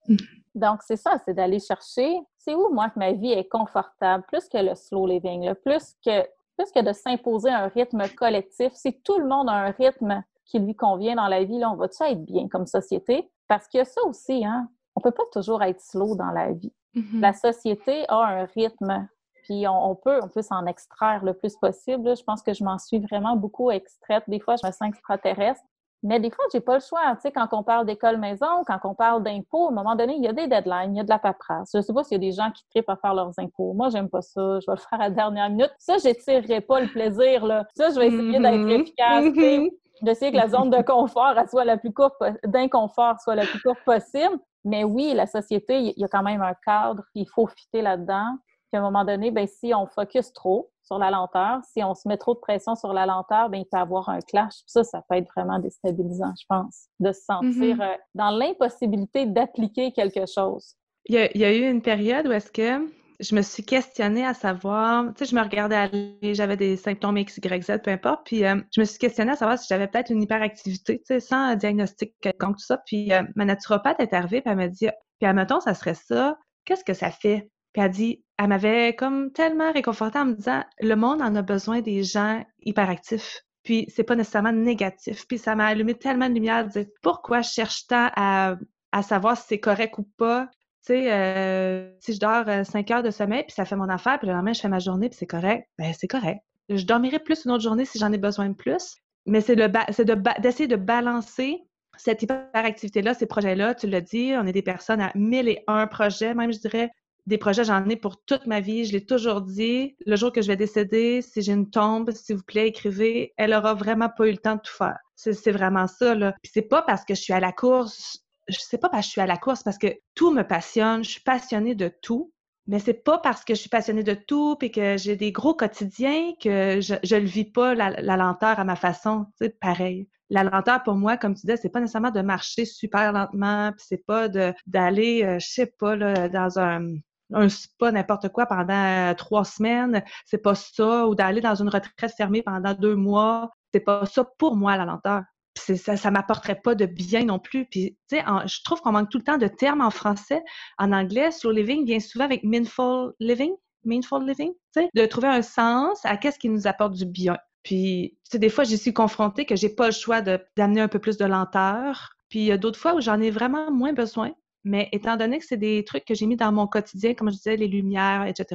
Donc, 0.55 0.83
c'est 0.83 0.97
ça, 0.97 1.19
c'est 1.25 1.35
d'aller 1.35 1.59
chercher, 1.59 2.21
c'est 2.39 2.55
où, 2.55 2.73
moi, 2.73 2.89
que 2.89 2.99
ma 2.99 3.13
vie 3.13 3.33
est 3.33 3.49
confortable, 3.49 4.23
plus 4.29 4.49
que 4.49 4.59
le 4.59 4.77
slow 4.77 5.07
living, 5.07 5.53
plus 5.65 5.95
que 6.05 6.25
plus 6.57 6.71
que 6.71 6.83
de 6.83 6.93
s'imposer 6.93 7.51
un 7.51 7.69
rythme 7.69 8.09
collectif. 8.17 8.73
Si 8.75 9.01
tout 9.03 9.19
le 9.19 9.27
monde 9.27 9.49
a 9.49 9.53
un 9.53 9.71
rythme 9.71 10.23
qui 10.45 10.59
lui 10.59 10.75
convient 10.75 11.17
dans 11.17 11.29
la 11.29 11.45
vie, 11.45 11.59
là, 11.59 11.71
on 11.71 11.77
va-tu 11.77 12.03
être 12.03 12.25
bien 12.25 12.49
comme 12.49 12.67
société? 12.67 13.31
Parce 13.49 13.67
qu'il 13.69 13.79
y 13.79 13.81
a 13.81 13.85
ça 13.85 14.03
aussi, 14.05 14.45
hein? 14.45 14.69
On 14.97 15.01
peut 15.01 15.11
pas 15.11 15.25
toujours 15.33 15.63
être 15.63 15.81
slow 15.81 16.15
dans 16.15 16.31
la 16.31 16.53
vie. 16.53 16.73
Mm-hmm. 16.95 17.21
La 17.21 17.33
société 17.33 18.05
a 18.09 18.25
un 18.25 18.45
rythme, 18.45 19.09
puis 19.43 19.67
on, 19.69 19.95
peut, 19.97 20.21
on 20.23 20.29
peut 20.29 20.43
s'en 20.43 20.67
extraire 20.67 21.25
le 21.25 21.35
plus 21.35 21.57
possible. 21.57 22.17
Je 22.17 22.23
pense 22.23 22.43
que 22.43 22.55
je 22.55 22.65
m'en 22.65 22.79
suis 22.79 22.99
vraiment 22.99 23.37
beaucoup 23.37 23.71
extraite. 23.71 24.25
Des 24.29 24.41
fois, 24.41 24.57
je 24.57 24.67
me 24.67 24.73
sens 24.73 24.89
extraterrestre. 24.89 25.63
Mais 26.03 26.21
des 26.21 26.31
fois, 26.31 26.45
j'ai 26.53 26.61
pas 26.61 26.75
le 26.75 26.81
choix. 26.81 27.01
Tu 27.15 27.23
sais, 27.23 27.33
quand 27.33 27.49
on 27.53 27.63
parle 27.63 27.87
d'école 27.87 28.19
maison, 28.19 28.63
quand 28.67 28.79
on 28.85 28.95
parle 28.95 29.23
d'impôts, 29.23 29.67
à 29.67 29.71
un 29.71 29.75
moment 29.75 29.97
donné, 29.97 30.17
il 30.17 30.23
y 30.23 30.29
a 30.29 30.35
des 30.35 30.47
deadlines, 30.47 30.95
il 30.95 30.99
y 30.99 31.01
a 31.01 31.03
de 31.03 31.09
la 31.09 31.19
paperasse. 31.19 31.71
Je 31.75 31.81
sais 31.81 31.95
pas 31.95 32.05
s'il 32.05 32.23
y 32.23 32.27
a 32.27 32.31
des 32.31 32.33
gens 32.33 32.51
qui 32.51 32.63
trippent 32.69 32.91
à 32.91 32.97
faire 32.97 33.15
leurs 33.15 33.33
impôts. 33.39 33.73
Moi, 33.73 33.89
j'aime 33.89 34.11
pas 34.11 34.21
ça. 34.21 34.61
Je 34.61 34.67
vais 34.67 34.77
le 34.77 34.81
faire 34.81 35.01
à 35.01 35.09
la 35.09 35.11
dernière 35.11 35.49
minute. 35.49 35.75
Ça, 35.79 35.97
j'étirerai 35.97 36.61
pas 36.61 36.81
le 36.81 36.89
plaisir, 36.89 37.47
là. 37.47 37.67
Ça, 37.75 37.89
je 37.89 37.99
vais 37.99 38.09
essayer 38.09 38.39
d'être 38.39 38.55
mm-hmm. 38.55 38.81
efficace. 38.81 39.25
Mm-hmm 39.25 39.71
d'essayer 40.03 40.33
que 40.33 40.37
la 40.37 40.49
zone 40.49 40.71
de 40.71 40.83
confort 40.83 41.35
soit 41.49 41.65
la 41.65 41.77
plus 41.77 41.93
courte, 41.93 42.17
d'inconfort 42.45 43.21
soit 43.21 43.35
la 43.35 43.47
plus 43.47 43.61
courte 43.61 43.83
possible. 43.85 44.39
Mais 44.65 44.83
oui, 44.85 45.13
la 45.15 45.27
société, 45.27 45.79
il 45.79 45.95
y 45.97 46.05
a 46.05 46.09
quand 46.09 46.23
même 46.23 46.43
un 46.43 46.55
cadre, 46.65 47.03
il 47.15 47.29
faut 47.29 47.47
fitter 47.47 47.83
là-dedans. 47.83 48.37
Puis 48.71 48.79
à 48.79 48.79
un 48.79 48.83
moment 48.83 49.05
donné, 49.05 49.31
ben, 49.31 49.47
si 49.47 49.75
on 49.75 49.87
focus 49.87 50.33
trop 50.33 50.71
sur 50.83 50.99
la 50.99 51.11
lenteur, 51.11 51.61
si 51.65 51.85
on 51.85 51.95
se 51.95 52.09
met 52.09 52.17
trop 52.17 52.35
de 52.35 52.41
pression 52.41 52.75
sur 52.75 52.93
la 52.93 53.07
lenteur, 53.07 53.51
ben, 53.51 53.59
il 53.59 53.65
peut 53.65 53.79
y 53.79 53.81
avoir 53.81 54.09
un 54.09 54.21
clash. 54.21 54.55
Ça, 54.67 54.85
ça 54.85 55.03
peut 55.09 55.17
être 55.17 55.29
vraiment 55.37 55.59
déstabilisant, 55.59 56.33
je 56.41 56.47
pense, 56.49 56.87
de 56.99 57.13
se 57.13 57.21
sentir 57.21 57.77
mm-hmm. 57.77 57.83
euh, 57.83 57.97
dans 58.15 58.31
l'impossibilité 58.31 59.27
d'appliquer 59.27 59.93
quelque 59.93 60.25
chose. 60.27 60.75
Il 61.07 61.15
y, 61.15 61.19
a, 61.19 61.31
il 61.35 61.41
y, 61.41 61.45
a, 61.45 61.55
eu 61.55 61.71
une 61.71 61.83
période 61.83 62.27
où 62.27 62.33
est-ce 62.33 62.51
que 62.51 62.89
je 63.21 63.35
me 63.35 63.43
suis 63.43 63.65
questionnée 63.65 64.25
à 64.25 64.35
savoir, 64.35 65.07
tu 65.15 65.25
sais, 65.25 65.31
je 65.31 65.37
me 65.37 65.43
regardais 65.43 65.77
aller, 65.77 66.35
j'avais 66.35 66.57
des 66.57 66.77
symptômes 66.77 67.19
X, 67.19 67.41
Z, 67.41 67.79
peu 67.83 67.91
importe, 67.91 68.27
puis 68.27 68.45
euh, 68.45 68.57
je 68.75 68.81
me 68.81 68.85
suis 68.85 68.99
questionnée 68.99 69.33
à 69.33 69.37
savoir 69.37 69.59
si 69.59 69.67
j'avais 69.69 69.89
peut-être 69.89 70.11
une 70.11 70.23
hyperactivité, 70.23 70.99
tu 70.99 71.05
sais, 71.07 71.21
sans 71.21 71.55
diagnostic 71.57 72.15
quelconque, 72.21 72.57
tout 72.57 72.65
ça. 72.65 72.79
Puis 72.79 73.13
euh, 73.13 73.23
ma 73.37 73.45
naturopathe 73.45 74.01
est 74.01 74.13
arrivée, 74.13 74.41
puis 74.41 74.51
elle 74.51 74.57
m'a 74.57 74.69
dit, 74.69 74.89
puis 75.19 75.29
admettons, 75.29 75.61
ça 75.61 75.75
serait 75.75 75.95
ça, 75.95 76.37
qu'est-ce 76.65 76.85
que 76.85 76.95
ça 76.95 77.11
fait? 77.11 77.51
Puis 77.73 77.83
elle 77.83 77.91
dit, 77.91 78.25
elle 78.39 78.49
m'avait 78.49 78.95
comme 78.95 79.33
tellement 79.33 79.73
réconfortée 79.73 80.19
en 80.19 80.27
me 80.27 80.35
disant, 80.35 80.65
le 80.81 80.95
monde 80.95 81.23
en 81.23 81.35
a 81.35 81.43
besoin 81.43 81.81
des 81.81 82.03
gens 82.03 82.45
hyperactifs. 82.63 83.43
Puis 83.63 83.87
c'est 83.89 84.05
pas 84.05 84.17
nécessairement 84.17 84.53
négatif. 84.53 85.27
Puis 85.27 85.39
ça 85.39 85.55
m'a 85.57 85.67
allumé 85.67 85.95
tellement 85.95 86.29
de 86.29 86.35
lumière 86.35 86.67
de 86.67 86.71
dire, 86.71 86.87
pourquoi 87.03 87.41
je 87.41 87.51
cherche 87.51 87.87
tant 87.87 88.11
à 88.15 88.57
à 88.95 89.03
savoir 89.03 89.37
si 89.37 89.43
c'est 89.49 89.59
correct 89.59 89.99
ou 89.99 90.05
pas? 90.17 90.49
Sais, 90.87 91.11
euh, 91.11 91.91
si 92.01 92.13
je 92.13 92.21
dors 92.21 92.47
euh, 92.47 92.63
cinq 92.63 92.91
heures 92.91 93.03
de 93.03 93.11
sommeil, 93.11 93.43
puis 93.45 93.55
ça 93.55 93.65
fait 93.65 93.75
mon 93.75 93.89
affaire, 93.89 94.19
puis 94.19 94.29
le 94.29 94.35
lendemain, 94.35 94.53
je 94.53 94.61
fais 94.61 94.69
ma 94.69 94.81
journée, 94.81 95.09
puis 95.09 95.17
c'est 95.17 95.27
correct, 95.27 95.67
ben 95.79 95.95
c'est 95.99 96.09
correct. 96.09 96.41
Je 96.69 96.85
dormirai 96.85 97.21
plus 97.21 97.47
une 97.47 97.53
autre 97.53 97.63
journée 97.63 97.87
si 97.87 97.99
j'en 97.99 98.13
ai 98.13 98.19
besoin 98.19 98.51
de 98.51 98.55
plus, 98.55 98.97
mais 99.25 99.41
c'est 99.41 99.57
d'essayer 99.57 100.69
de, 100.69 100.77
balancer 100.77 101.63
cette 101.97 102.23
hyperactivité-là, 102.23 103.15
ces 103.15 103.25
projets-là. 103.25 103.75
Tu 103.75 103.87
l'as 103.87 104.03
dit, 104.03 104.33
on 104.37 104.47
est 104.47 104.53
des 104.53 104.61
personnes 104.61 105.01
à 105.01 105.11
mille 105.15 105.49
et 105.49 105.65
un 105.69 105.87
projets, 105.87 106.35
même 106.35 106.53
je 106.53 106.59
dirais, 106.59 106.91
des 107.27 107.39
projets, 107.39 107.65
j'en 107.65 107.89
ai 107.89 107.97
pour 107.97 108.23
toute 108.23 108.47
ma 108.47 108.61
vie. 108.61 108.85
Je 108.85 108.93
l'ai 108.93 109.07
toujours 109.07 109.41
dit. 109.41 109.97
Le 110.05 110.17
jour 110.17 110.33
que 110.33 110.43
je 110.43 110.49
vais 110.49 110.57
décéder, 110.57 111.23
si 111.23 111.41
j'ai 111.41 111.53
une 111.53 111.71
tombe, 111.71 112.11
s'il 112.11 112.37
vous 112.37 112.43
plaît, 112.43 112.69
écrivez. 112.69 113.33
Elle 113.39 113.55
aura 113.55 113.73
vraiment 113.73 114.11
pas 114.11 114.27
eu 114.29 114.33
le 114.33 114.37
temps 114.37 114.57
de 114.57 114.61
tout 114.61 114.77
faire. 114.77 114.99
C'est 115.15 115.53
vraiment 115.53 115.87
ça, 115.87 116.15
là. 116.15 116.35
Puis 116.43 116.53
c'est 116.53 116.69
pas 116.69 116.83
parce 116.83 117.07
que 117.07 117.15
je 117.15 117.23
suis 117.23 117.33
à 117.33 117.41
la 117.41 117.53
course 117.53 118.24
je 118.49 118.59
sais 118.59 118.79
pas 118.79 118.89
parce 118.89 119.03
que 119.03 119.07
je 119.07 119.11
suis 119.13 119.21
à 119.21 119.27
la 119.27 119.37
course, 119.37 119.63
parce 119.63 119.79
que 119.79 119.89
tout 120.15 120.33
me 120.33 120.43
passionne, 120.43 121.05
je 121.05 121.11
suis 121.11 121.21
passionnée 121.21 121.75
de 121.75 121.91
tout, 122.03 122.33
mais 122.67 122.79
c'est 122.79 122.95
pas 122.95 123.19
parce 123.19 123.45
que 123.45 123.55
je 123.55 123.61
suis 123.61 123.69
passionnée 123.69 124.03
de 124.03 124.15
tout 124.15 124.57
et 124.63 124.71
que 124.71 124.97
j'ai 124.97 125.17
des 125.17 125.33
gros 125.33 125.55
quotidiens 125.55 126.33
que 126.41 126.81
je, 126.81 126.95
je 127.03 127.17
le 127.17 127.27
vis 127.27 127.45
pas 127.45 127.75
la, 127.75 127.91
lenteur 128.17 128.59
à 128.59 128.65
ma 128.65 128.77
façon, 128.77 129.27
tu 129.41 129.51
pareil. 129.51 130.09
La 130.31 130.43
lenteur 130.43 130.83
pour 130.83 130.95
moi, 130.95 131.17
comme 131.17 131.35
tu 131.35 131.43
disais, 131.43 131.59
c'est 131.59 131.69
pas 131.69 131.81
nécessairement 131.81 132.11
de 132.11 132.23
marcher 132.23 132.65
super 132.65 133.13
lentement, 133.13 133.73
puis 133.73 133.85
c'est 133.87 134.05
pas 134.07 134.29
d'aller, 134.67 135.23
euh, 135.23 135.39
je 135.39 135.47
sais 135.47 135.67
pas 135.79 135.97
dans 136.29 136.59
un 136.59 136.95
un 137.33 137.49
spa 137.49 137.91
n'importe 137.91 138.29
quoi 138.29 138.47
pendant 138.47 139.11
euh, 139.11 139.15
trois 139.15 139.45
semaines, 139.45 140.03
c'est 140.27 140.39
pas 140.39 140.55
ça, 140.55 141.07
ou 141.07 141.15
d'aller 141.15 141.41
dans 141.41 141.55
une 141.55 141.69
retraite 141.69 142.13
fermée 142.17 142.43
pendant 142.43 142.75
deux 142.75 142.97
mois, 142.97 143.51
c'est 143.73 143.81
pas 143.81 144.07
ça 144.07 144.25
pour 144.39 144.57
moi 144.57 144.77
la 144.77 144.85
lenteur 144.85 145.23
ça, 145.65 145.97
ça 145.97 146.11
m'apporterait 146.11 146.61
pas 146.61 146.75
de 146.75 146.87
bien 146.87 147.25
non 147.25 147.39
plus. 147.39 147.67
Puis, 147.67 147.97
tu 148.09 148.17
sais, 148.17 148.25
je 148.47 148.63
trouve 148.65 148.81
qu'on 148.81 148.93
manque 148.93 149.11
tout 149.11 149.19
le 149.19 149.25
temps 149.25 149.39
de 149.39 149.49
termes 149.49 149.81
en 149.81 149.91
français. 149.91 150.43
En 150.79 150.93
anglais, 150.93 151.31
slow 151.31 151.51
living 151.53 151.85
vient 151.85 152.01
souvent 152.01 152.25
avec 152.25 152.45
meaningful 152.45 153.13
living, 153.21 153.53
meaningful 153.85 154.27
living, 154.27 154.53
tu 154.75 154.83
sais, 154.83 154.89
de 154.95 155.07
trouver 155.07 155.29
un 155.29 155.43
sens 155.43 156.05
à 156.05 156.17
qu'est-ce 156.17 156.39
qui 156.39 156.49
nous 156.49 156.67
apporte 156.67 156.95
du 156.95 157.07
bien. 157.07 157.37
Puis, 157.63 158.19
tu 158.25 158.33
sais, 158.33 158.39
des 158.39 158.51
fois, 158.51 158.65
j'y 158.65 158.77
suis 158.77 158.93
confrontée 158.93 159.47
que 159.47 159.57
j'ai 159.57 159.71
pas 159.71 159.87
le 159.87 159.93
choix 159.93 160.21
d'amener 160.21 160.81
un 160.83 160.89
peu 160.89 160.99
plus 160.99 161.17
de 161.17 161.25
lenteur. 161.25 162.11
Puis, 162.29 162.41
il 162.41 162.47
y 162.47 162.53
a 162.53 162.59
d'autres 162.59 162.79
fois 162.79 162.95
où 162.95 163.01
j'en 163.01 163.21
ai 163.21 163.31
vraiment 163.31 163.71
moins 163.71 163.93
besoin. 163.93 164.33
Mais 164.65 164.89
étant 164.93 165.17
donné 165.17 165.39
que 165.39 165.45
c'est 165.45 165.59
des 165.59 165.85
trucs 165.85 166.05
que 166.05 166.15
j'ai 166.15 166.27
mis 166.27 166.37
dans 166.37 166.51
mon 166.51 166.67
quotidien, 166.67 167.15
comme 167.15 167.31
je 167.31 167.37
disais, 167.37 167.57
les 167.57 167.69
lumières, 167.69 168.27
etc., 168.27 168.47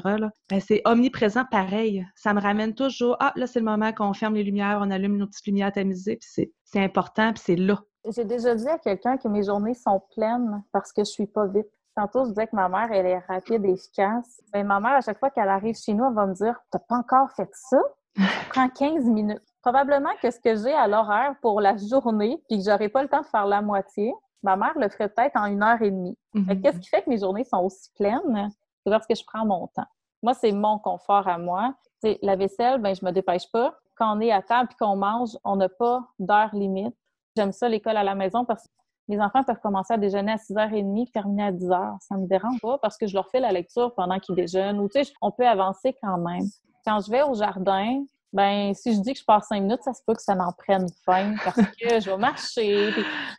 ben 0.49 0.59
c'est 0.59 0.81
omniprésent 0.85 1.45
pareil. 1.49 2.05
Ça 2.15 2.33
me 2.33 2.41
ramène 2.41 2.73
toujours, 2.73 3.15
ah, 3.19 3.31
là, 3.35 3.45
c'est 3.45 3.59
le 3.59 3.65
moment 3.65 3.93
qu'on 3.93 4.13
ferme 4.13 4.33
les 4.35 4.43
lumières, 4.43 4.79
on 4.81 4.89
allume 4.89 5.17
nos 5.17 5.27
petites 5.27 5.45
lumières 5.45 5.71
tamisées, 5.71 6.17
puis 6.17 6.49
c'est 6.63 6.83
important, 6.83 7.31
puis 7.33 7.43
c'est 7.45 7.55
là. 7.55 7.79
J'ai 8.05 8.25
déjà 8.25 8.55
dit 8.55 8.67
à 8.67 8.77
quelqu'un 8.77 9.17
que 9.17 9.27
mes 9.27 9.43
journées 9.43 9.73
sont 9.73 10.01
pleines 10.15 10.63
parce 10.71 10.91
que 10.91 11.03
je 11.03 11.09
suis 11.09 11.27
pas 11.27 11.47
vite. 11.47 11.67
Tantôt, 11.95 12.23
je 12.23 12.29
disais 12.29 12.47
que 12.47 12.55
ma 12.55 12.69
mère, 12.69 12.89
elle 12.91 13.05
est 13.05 13.19
rapide 13.19 13.65
et 13.65 13.73
efficace. 13.73 14.41
Mais 14.53 14.63
ma 14.63 14.79
mère, 14.79 14.93
à 14.93 15.01
chaque 15.01 15.19
fois 15.19 15.29
qu'elle 15.29 15.49
arrive 15.49 15.75
chez 15.75 15.93
nous, 15.93 16.05
elle 16.05 16.13
va 16.13 16.25
me 16.25 16.33
dire 16.33 16.55
T'as 16.71 16.79
pas 16.79 16.95
encore 16.95 17.29
fait 17.31 17.49
ça? 17.53 17.77
Ça 18.17 18.23
prend 18.49 18.69
15 18.69 19.03
minutes. 19.05 19.43
Probablement 19.61 20.11
que 20.21 20.31
ce 20.31 20.39
que 20.39 20.55
j'ai 20.55 20.73
à 20.73 20.87
l'horaire 20.87 21.35
pour 21.41 21.59
la 21.59 21.75
journée, 21.75 22.41
puis 22.47 22.59
que 22.59 22.63
j'aurai 22.63 22.87
pas 22.87 23.03
le 23.03 23.09
temps 23.09 23.21
de 23.21 23.25
faire 23.25 23.45
la 23.45 23.61
moitié, 23.61 24.13
ma 24.43 24.55
mère 24.55 24.73
le 24.77 24.89
ferait 24.89 25.09
peut-être 25.09 25.35
en 25.35 25.45
une 25.45 25.63
heure 25.63 25.81
et 25.81 25.91
demie. 25.91 26.17
Mhm. 26.33 26.61
Qu'est-ce 26.61 26.79
qui 26.79 26.89
fait 26.89 27.01
que 27.03 27.09
mes 27.09 27.17
journées 27.17 27.43
sont 27.43 27.63
aussi 27.63 27.89
pleines? 27.95 28.49
C'est 28.83 28.91
parce 28.91 29.05
que 29.05 29.15
je 29.15 29.23
prends 29.25 29.45
mon 29.45 29.67
temps. 29.67 29.87
Moi, 30.21 30.33
c'est 30.33 30.51
mon 30.51 30.79
confort 30.79 31.27
à 31.27 31.37
moi. 31.37 31.73
T'sais, 32.01 32.19
la 32.21 32.35
vaisselle, 32.35 32.79
ben, 32.81 32.95
je 32.95 33.03
me 33.05 33.11
dépêche 33.11 33.49
pas. 33.51 33.75
Quand 33.95 34.17
on 34.17 34.21
est 34.21 34.31
à 34.31 34.41
table 34.41 34.69
et 34.71 34.75
qu'on 34.75 34.95
mange, 34.95 35.37
on 35.43 35.55
n'a 35.57 35.69
pas 35.69 36.01
d'heure 36.19 36.49
limite. 36.53 36.95
J'aime 37.35 37.51
ça, 37.51 37.69
l'école 37.69 37.97
à 37.97 38.03
la 38.03 38.15
maison, 38.15 38.45
parce 38.45 38.63
que 38.63 38.69
mes 39.07 39.21
enfants 39.21 39.43
peuvent 39.43 39.59
commencer 39.61 39.93
à 39.93 39.97
déjeuner 39.97 40.33
à 40.33 40.37
6h30, 40.37 41.11
terminer 41.11 41.43
à 41.43 41.51
10h. 41.51 41.97
Ça 42.01 42.15
me 42.15 42.27
dérange 42.27 42.59
pas 42.61 42.77
parce 42.77 42.97
que 42.97 43.07
je 43.07 43.13
leur 43.13 43.29
fais 43.29 43.39
la 43.39 43.51
lecture 43.51 43.93
pendant 43.95 44.19
qu'ils 44.19 44.35
déjeunent. 44.35 44.79
Ou, 44.79 44.87
tu 44.87 45.03
sais, 45.03 45.11
on 45.21 45.31
peut 45.31 45.47
avancer 45.47 45.95
quand 46.01 46.17
même. 46.17 46.45
Quand 46.85 46.99
je 46.99 47.11
vais 47.11 47.23
au 47.23 47.33
jardin, 47.33 48.03
ben 48.31 48.73
si 48.75 48.93
je 48.93 48.99
dis 49.01 49.13
que 49.13 49.19
je 49.19 49.25
passe 49.25 49.47
cinq 49.47 49.61
minutes, 49.61 49.81
ça 49.83 49.93
se 49.93 50.01
peut 50.05 50.13
que 50.13 50.21
ça 50.21 50.35
m'en 50.35 50.51
prenne 50.51 50.87
fin 51.05 51.33
parce 51.43 51.57
que 51.57 51.99
je 51.99 52.09
vais 52.11 52.17
marcher. 52.17 52.93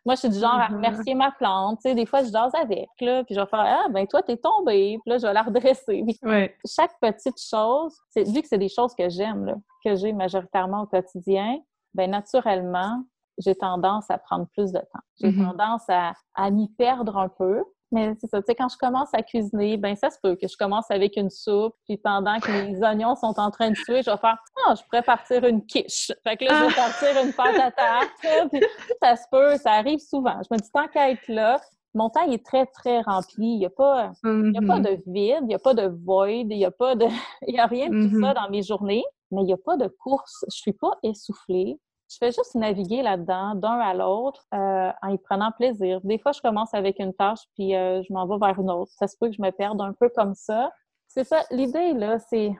moi, 0.04 0.14
je 0.16 0.20
suis 0.20 0.28
du 0.30 0.38
genre 0.38 0.58
à 0.58 0.66
remercier 0.68 1.14
ma 1.14 1.30
plante. 1.30 1.78
Tu 1.82 1.88
sais, 1.90 1.94
des 1.94 2.06
fois, 2.06 2.24
je 2.24 2.30
dors 2.30 2.50
avec, 2.56 2.88
là, 3.00 3.22
puis 3.24 3.34
je 3.34 3.40
vais 3.40 3.46
faire 3.46 3.60
Ah, 3.60 3.88
ben 3.90 4.06
toi, 4.06 4.22
t'es 4.22 4.36
tombée. 4.36 4.98
Puis 5.02 5.10
là, 5.10 5.18
je 5.18 5.26
vais 5.26 5.32
la 5.32 5.42
redresser. 5.42 6.04
Ouais. 6.22 6.56
Chaque 6.66 6.98
petite 7.00 7.40
chose, 7.40 7.96
vu 8.16 8.42
que 8.42 8.48
c'est 8.48 8.58
des 8.58 8.68
choses 8.68 8.94
que 8.94 9.08
j'aime, 9.08 9.60
que 9.84 9.94
j'ai 9.94 10.12
majoritairement 10.12 10.82
au 10.82 10.86
quotidien, 10.86 11.58
ben 11.94 12.10
naturellement, 12.10 13.02
j'ai 13.38 13.54
tendance 13.54 14.10
à 14.10 14.18
prendre 14.18 14.46
plus 14.56 14.72
de 14.72 14.78
temps. 14.78 15.00
J'ai 15.20 15.30
Mhm. 15.30 15.46
tendance 15.46 15.84
à, 15.88 16.12
à 16.34 16.50
m'y 16.50 16.68
perdre 16.68 17.16
un 17.16 17.28
peu. 17.28 17.62
Mais 17.92 18.14
c'est 18.20 18.28
ça, 18.28 18.38
tu 18.40 18.46
sais, 18.46 18.54
quand 18.54 18.68
je 18.68 18.76
commence 18.76 19.08
à 19.12 19.22
cuisiner, 19.22 19.76
ben 19.76 19.96
ça 19.96 20.10
se 20.10 20.18
peut 20.22 20.36
que 20.36 20.46
je 20.46 20.56
commence 20.56 20.90
avec 20.90 21.16
une 21.16 21.30
soupe, 21.30 21.74
puis 21.86 21.96
pendant 21.96 22.38
que 22.38 22.50
mes 22.52 22.78
oignons 22.84 23.16
sont 23.16 23.34
en 23.38 23.50
train 23.50 23.70
de 23.70 23.76
suer, 23.76 24.02
je 24.02 24.10
vais 24.10 24.16
faire 24.16 24.36
«Ah, 24.66 24.74
je 24.76 24.82
pourrais 24.84 25.02
partir 25.02 25.44
une 25.44 25.64
quiche.» 25.66 26.12
Fait 26.24 26.36
que 26.36 26.44
là, 26.44 26.54
je 26.54 26.64
vais 26.68 26.74
partir 26.74 27.24
une 27.24 27.32
pâte 27.32 27.58
à 27.58 27.70
tarte, 27.72 28.48
puis 28.50 28.60
ça 29.02 29.16
se 29.16 29.24
peut, 29.30 29.56
ça 29.56 29.72
arrive 29.72 29.98
souvent. 29.98 30.40
Je 30.48 30.54
me 30.54 30.58
dis, 30.60 30.70
tant 30.72 30.86
qu'à 30.88 31.10
être 31.10 31.26
là, 31.28 31.60
mon 31.92 32.08
temps 32.08 32.30
est 32.30 32.44
très, 32.46 32.66
très 32.66 33.00
rempli. 33.00 33.54
Il 33.54 33.58
n'y 33.58 33.66
a 33.66 33.70
pas... 33.70 34.12
Il 34.24 34.56
a 34.56 34.60
pas 34.66 34.76
Mhm. 34.78 34.82
de 34.84 34.90
vide, 35.08 35.38
il 35.42 35.46
n'y 35.48 35.54
a 35.54 35.58
pas 35.58 35.74
de 35.74 35.88
void, 36.04 36.28
il 36.28 36.46
n'y 36.46 36.64
a 36.64 36.70
pas 36.70 36.94
de. 36.94 37.06
Il 37.48 37.54
y 37.56 37.58
a 37.58 37.66
rien 37.66 37.88
de 37.88 37.94
tout 38.08 38.14
Mhm. 38.16 38.22
ça 38.22 38.34
dans 38.34 38.48
mes 38.50 38.62
journées, 38.62 39.02
mais 39.32 39.42
il 39.42 39.46
n'y 39.46 39.52
a 39.52 39.56
pas 39.56 39.76
de 39.76 39.88
course. 39.88 40.44
Je 40.48 40.56
suis 40.56 40.72
pas 40.72 40.92
essoufflée. 41.02 41.78
Je 42.10 42.16
fais 42.18 42.32
juste 42.32 42.54
naviguer 42.56 43.02
là-dedans, 43.02 43.54
d'un 43.54 43.78
à 43.78 43.94
l'autre, 43.94 44.44
euh, 44.52 44.90
en 45.02 45.08
y 45.10 45.18
prenant 45.18 45.52
plaisir. 45.52 46.00
Des 46.02 46.18
fois, 46.18 46.32
je 46.32 46.40
commence 46.40 46.74
avec 46.74 46.98
une 46.98 47.14
tâche, 47.14 47.40
puis 47.54 47.76
euh, 47.76 48.02
je 48.02 48.12
m'en 48.12 48.26
vais 48.26 48.36
vers 48.44 48.58
une 48.58 48.70
autre. 48.70 48.90
Ça 48.96 49.06
se 49.06 49.16
peut 49.16 49.28
que 49.28 49.34
je 49.34 49.42
me 49.42 49.50
perde 49.50 49.80
un 49.80 49.92
peu 49.92 50.08
comme 50.08 50.34
ça. 50.34 50.72
C'est 51.06 51.24
ça, 51.24 51.42
l'idée, 51.50 51.92
là, 51.92 52.18
c'est. 52.18 52.52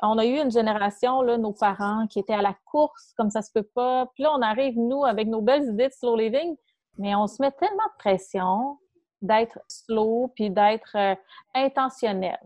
On 0.00 0.16
a 0.18 0.24
eu 0.26 0.38
une 0.40 0.50
génération, 0.50 1.22
là, 1.22 1.38
nos 1.38 1.52
parents, 1.52 2.06
qui 2.06 2.18
étaient 2.20 2.34
à 2.34 2.42
la 2.42 2.54
course, 2.70 3.14
comme 3.16 3.30
ça 3.30 3.42
se 3.42 3.50
peut 3.52 3.66
pas. 3.74 4.06
Puis 4.14 4.22
là, 4.22 4.30
on 4.32 4.42
arrive, 4.42 4.78
nous, 4.78 5.04
avec 5.04 5.26
nos 5.26 5.40
belles 5.42 5.64
idées 5.70 5.88
de 5.88 5.92
slow 5.92 6.14
living, 6.16 6.54
mais 6.98 7.14
on 7.16 7.26
se 7.26 7.40
met 7.42 7.50
tellement 7.52 7.82
de 7.94 7.98
pression 7.98 8.78
d'être 9.22 9.58
slow 9.68 10.30
puis 10.36 10.50
d'être 10.50 10.94
euh, 10.96 11.14
intentionnel. 11.54 12.38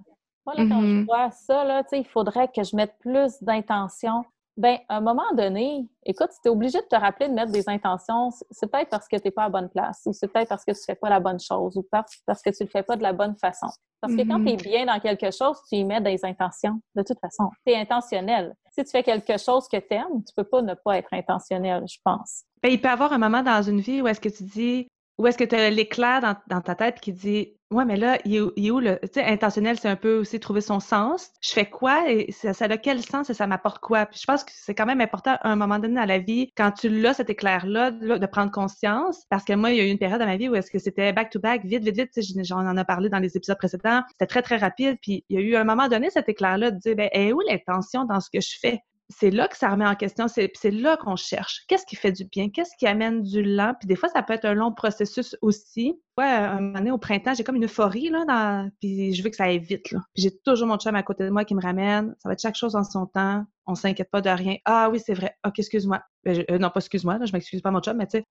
Moi, 0.46 0.54
là, 0.56 0.64
quand 0.68 0.80
je 0.80 0.86
Mhm. 0.86 1.04
vois 1.04 1.30
ça, 1.30 1.64
là, 1.64 1.82
tu 1.82 1.90
sais, 1.90 1.98
il 2.00 2.06
faudrait 2.08 2.48
que 2.48 2.62
je 2.62 2.74
mette 2.74 2.96
plus 3.00 3.42
d'intention. 3.42 4.24
Ben, 4.58 4.78
à 4.88 4.98
un 4.98 5.00
moment 5.00 5.32
donné, 5.34 5.86
écoute, 6.04 6.30
si 6.30 6.38
tu 6.42 6.48
es 6.48 6.50
obligé 6.50 6.78
de 6.78 6.86
te 6.86 6.94
rappeler 6.94 7.28
de 7.28 7.32
mettre 7.32 7.52
des 7.52 7.66
intentions, 7.70 8.30
c'est 8.50 8.70
peut-être 8.70 8.90
parce 8.90 9.08
que 9.08 9.16
tu 9.16 9.22
n'es 9.24 9.30
pas 9.30 9.42
à 9.42 9.46
la 9.46 9.50
bonne 9.50 9.70
place, 9.70 10.02
ou 10.04 10.12
c'est 10.12 10.28
peut-être 10.28 10.48
parce 10.50 10.64
que 10.64 10.72
tu 10.72 10.78
ne 10.78 10.84
fais 10.84 10.94
pas 10.94 11.08
la 11.08 11.20
bonne 11.20 11.40
chose, 11.40 11.76
ou 11.78 11.86
parce 11.90 12.42
que 12.42 12.50
tu 12.50 12.62
ne 12.62 12.66
le 12.66 12.70
fais 12.70 12.82
pas 12.82 12.96
de 12.96 13.02
la 13.02 13.14
bonne 13.14 13.34
façon. 13.36 13.68
Parce 14.02 14.14
que 14.14 14.22
quand 14.28 14.40
Mhm. 14.40 14.46
tu 14.46 14.52
es 14.52 14.56
bien 14.56 14.84
dans 14.86 15.00
quelque 15.00 15.30
chose, 15.30 15.56
tu 15.68 15.76
y 15.76 15.84
mets 15.84 16.00
des 16.02 16.22
intentions, 16.24 16.80
de 16.94 17.02
toute 17.02 17.18
façon. 17.20 17.48
Tu 17.66 17.72
es 17.72 17.76
intentionnel. 17.76 18.54
Si 18.72 18.84
tu 18.84 18.90
fais 18.90 19.02
quelque 19.02 19.38
chose 19.38 19.68
que 19.68 19.78
tu 19.78 19.94
aimes, 19.94 20.22
tu 20.26 20.34
peux 20.36 20.44
pas 20.44 20.60
ne 20.60 20.74
pas 20.74 20.98
être 20.98 21.12
intentionnel, 21.12 21.84
je 21.88 21.96
pense. 22.04 22.42
Ben, 22.62 22.70
il 22.70 22.80
peut 22.80 22.88
y 22.88 22.90
avoir 22.90 23.12
un 23.12 23.18
moment 23.18 23.42
dans 23.42 23.62
une 23.62 23.80
vie 23.80 24.02
où 24.02 24.08
est-ce 24.08 24.20
que 24.20 24.28
tu 24.28 24.42
dis, 24.44 24.86
où 25.18 25.26
est-ce 25.26 25.38
que 25.38 25.44
tu 25.44 25.54
as 25.54 25.70
l'éclair 25.70 26.20
dans, 26.20 26.34
dans 26.48 26.60
ta 26.60 26.74
tête 26.74 27.00
qui 27.00 27.12
dit, 27.12 27.56
ouais, 27.72 27.84
mais 27.84 27.96
là, 27.96 28.18
il 28.24 28.34
est 28.36 28.40
où, 28.40 28.52
il 28.56 28.66
est 28.66 28.70
où 28.70 28.80
le, 28.80 28.98
tu 29.02 29.08
sais, 29.14 29.24
intentionnel, 29.24 29.78
c'est 29.78 29.88
un 29.88 29.96
peu 29.96 30.18
aussi 30.18 30.38
trouver 30.40 30.60
son 30.60 30.80
sens. 30.80 31.30
Je 31.40 31.52
fais 31.52 31.68
quoi 31.68 32.10
et 32.10 32.30
ça, 32.32 32.52
ça 32.54 32.66
a 32.66 32.76
quel 32.76 33.02
sens 33.02 33.30
et 33.30 33.34
ça 33.34 33.46
m'apporte 33.46 33.78
quoi? 33.78 34.06
Puis 34.06 34.20
je 34.20 34.26
pense 34.26 34.44
que 34.44 34.52
c'est 34.54 34.74
quand 34.74 34.86
même 34.86 35.00
important 35.00 35.36
à 35.40 35.48
un 35.50 35.56
moment 35.56 35.78
donné 35.78 35.94
dans 35.94 36.04
la 36.04 36.18
vie, 36.18 36.52
quand 36.56 36.70
tu 36.72 36.88
l'as, 36.88 37.14
cet 37.14 37.30
éclair-là, 37.30 37.90
de, 37.90 38.18
de 38.18 38.26
prendre 38.26 38.52
conscience. 38.52 39.24
Parce 39.30 39.44
que 39.44 39.54
moi, 39.54 39.70
il 39.72 39.78
y 39.78 39.80
a 39.80 39.84
eu 39.84 39.88
une 39.88 39.98
période 39.98 40.20
dans 40.20 40.26
ma 40.26 40.36
vie 40.36 40.48
où 40.48 40.54
est-ce 40.54 40.70
que 40.70 40.78
c'était 40.78 41.12
back-to-back, 41.12 41.64
vite, 41.64 41.82
vite, 41.84 41.96
vite. 41.96 42.10
Tu 42.12 42.22
sais, 42.22 42.44
j'en 42.44 42.58
en 42.58 42.76
a 42.76 42.84
parlé 42.84 43.08
dans 43.08 43.18
les 43.18 43.36
épisodes 43.36 43.58
précédents. 43.58 44.02
C'était 44.10 44.26
très, 44.26 44.42
très 44.42 44.56
rapide. 44.56 44.98
Puis 45.00 45.24
il 45.28 45.40
y 45.40 45.42
a 45.42 45.42
eu 45.42 45.56
un 45.56 45.64
moment 45.64 45.88
donné, 45.88 46.10
cet 46.10 46.28
éclair-là, 46.28 46.70
de 46.70 46.78
dire, 46.78 46.96
ben, 46.96 47.08
est 47.12 47.32
où 47.32 47.40
l'intention 47.40 48.04
dans 48.04 48.20
ce 48.20 48.30
que 48.30 48.40
je 48.40 48.58
fais? 48.60 48.80
C'est 49.16 49.30
là 49.30 49.48
que 49.48 49.56
ça 49.56 49.68
remet 49.68 49.86
en 49.86 49.94
question, 49.94 50.26
c'est 50.28 50.70
là 50.70 50.96
qu'on 50.96 51.16
cherche. 51.16 51.64
Qu'est-ce 51.68 51.86
qui 51.86 51.96
fait 51.96 52.12
du 52.12 52.24
bien? 52.24 52.50
Qu'est-ce 52.50 52.76
qui 52.78 52.86
amène 52.86 53.22
du 53.22 53.42
lent? 53.42 53.74
Puis 53.78 53.86
des 53.86 53.96
fois, 53.96 54.08
ça 54.08 54.22
peut 54.22 54.32
être 54.32 54.44
un 54.44 54.54
long 54.54 54.72
processus 54.72 55.36
aussi. 55.42 56.00
Ouais, 56.18 56.24
un 56.24 56.60
moment 56.60 56.78
donné, 56.78 56.90
au 56.90 56.98
printemps, 56.98 57.34
j'ai 57.34 57.44
comme 57.44 57.56
une 57.56 57.64
euphorie, 57.64 58.10
là, 58.10 58.24
dans... 58.26 58.70
puis 58.80 59.14
je 59.14 59.22
veux 59.22 59.30
que 59.30 59.36
ça 59.36 59.44
aille 59.44 59.58
vite, 59.58 59.90
là. 59.92 60.00
Puis 60.14 60.24
j'ai 60.24 60.36
toujours 60.44 60.66
mon 60.66 60.76
chum 60.76 60.94
à 60.94 61.02
côté 61.02 61.24
de 61.24 61.30
moi 61.30 61.44
qui 61.44 61.54
me 61.54 61.62
ramène. 61.62 62.14
Ça 62.18 62.28
va 62.28 62.34
être 62.34 62.42
chaque 62.42 62.56
chose 62.56 62.76
en 62.76 62.84
son 62.84 63.06
temps. 63.06 63.44
On 63.66 63.74
s'inquiète 63.74 64.10
pas 64.10 64.20
de 64.20 64.30
rien. 64.30 64.56
Ah 64.64 64.88
oui, 64.90 65.00
c'est 65.04 65.14
vrai. 65.14 65.36
OK, 65.46 65.58
excuse-moi. 65.58 66.02
Ben, 66.24 66.44
euh, 66.50 66.58
non, 66.58 66.70
pas 66.70 66.80
excuse-moi, 66.80 67.18
je 67.24 67.32
m'excuse 67.32 67.62
pas 67.62 67.70
mon 67.70 67.80
chum, 67.80 67.96
mais 67.96 68.06
tu 68.06 68.18
sais. 68.18 68.26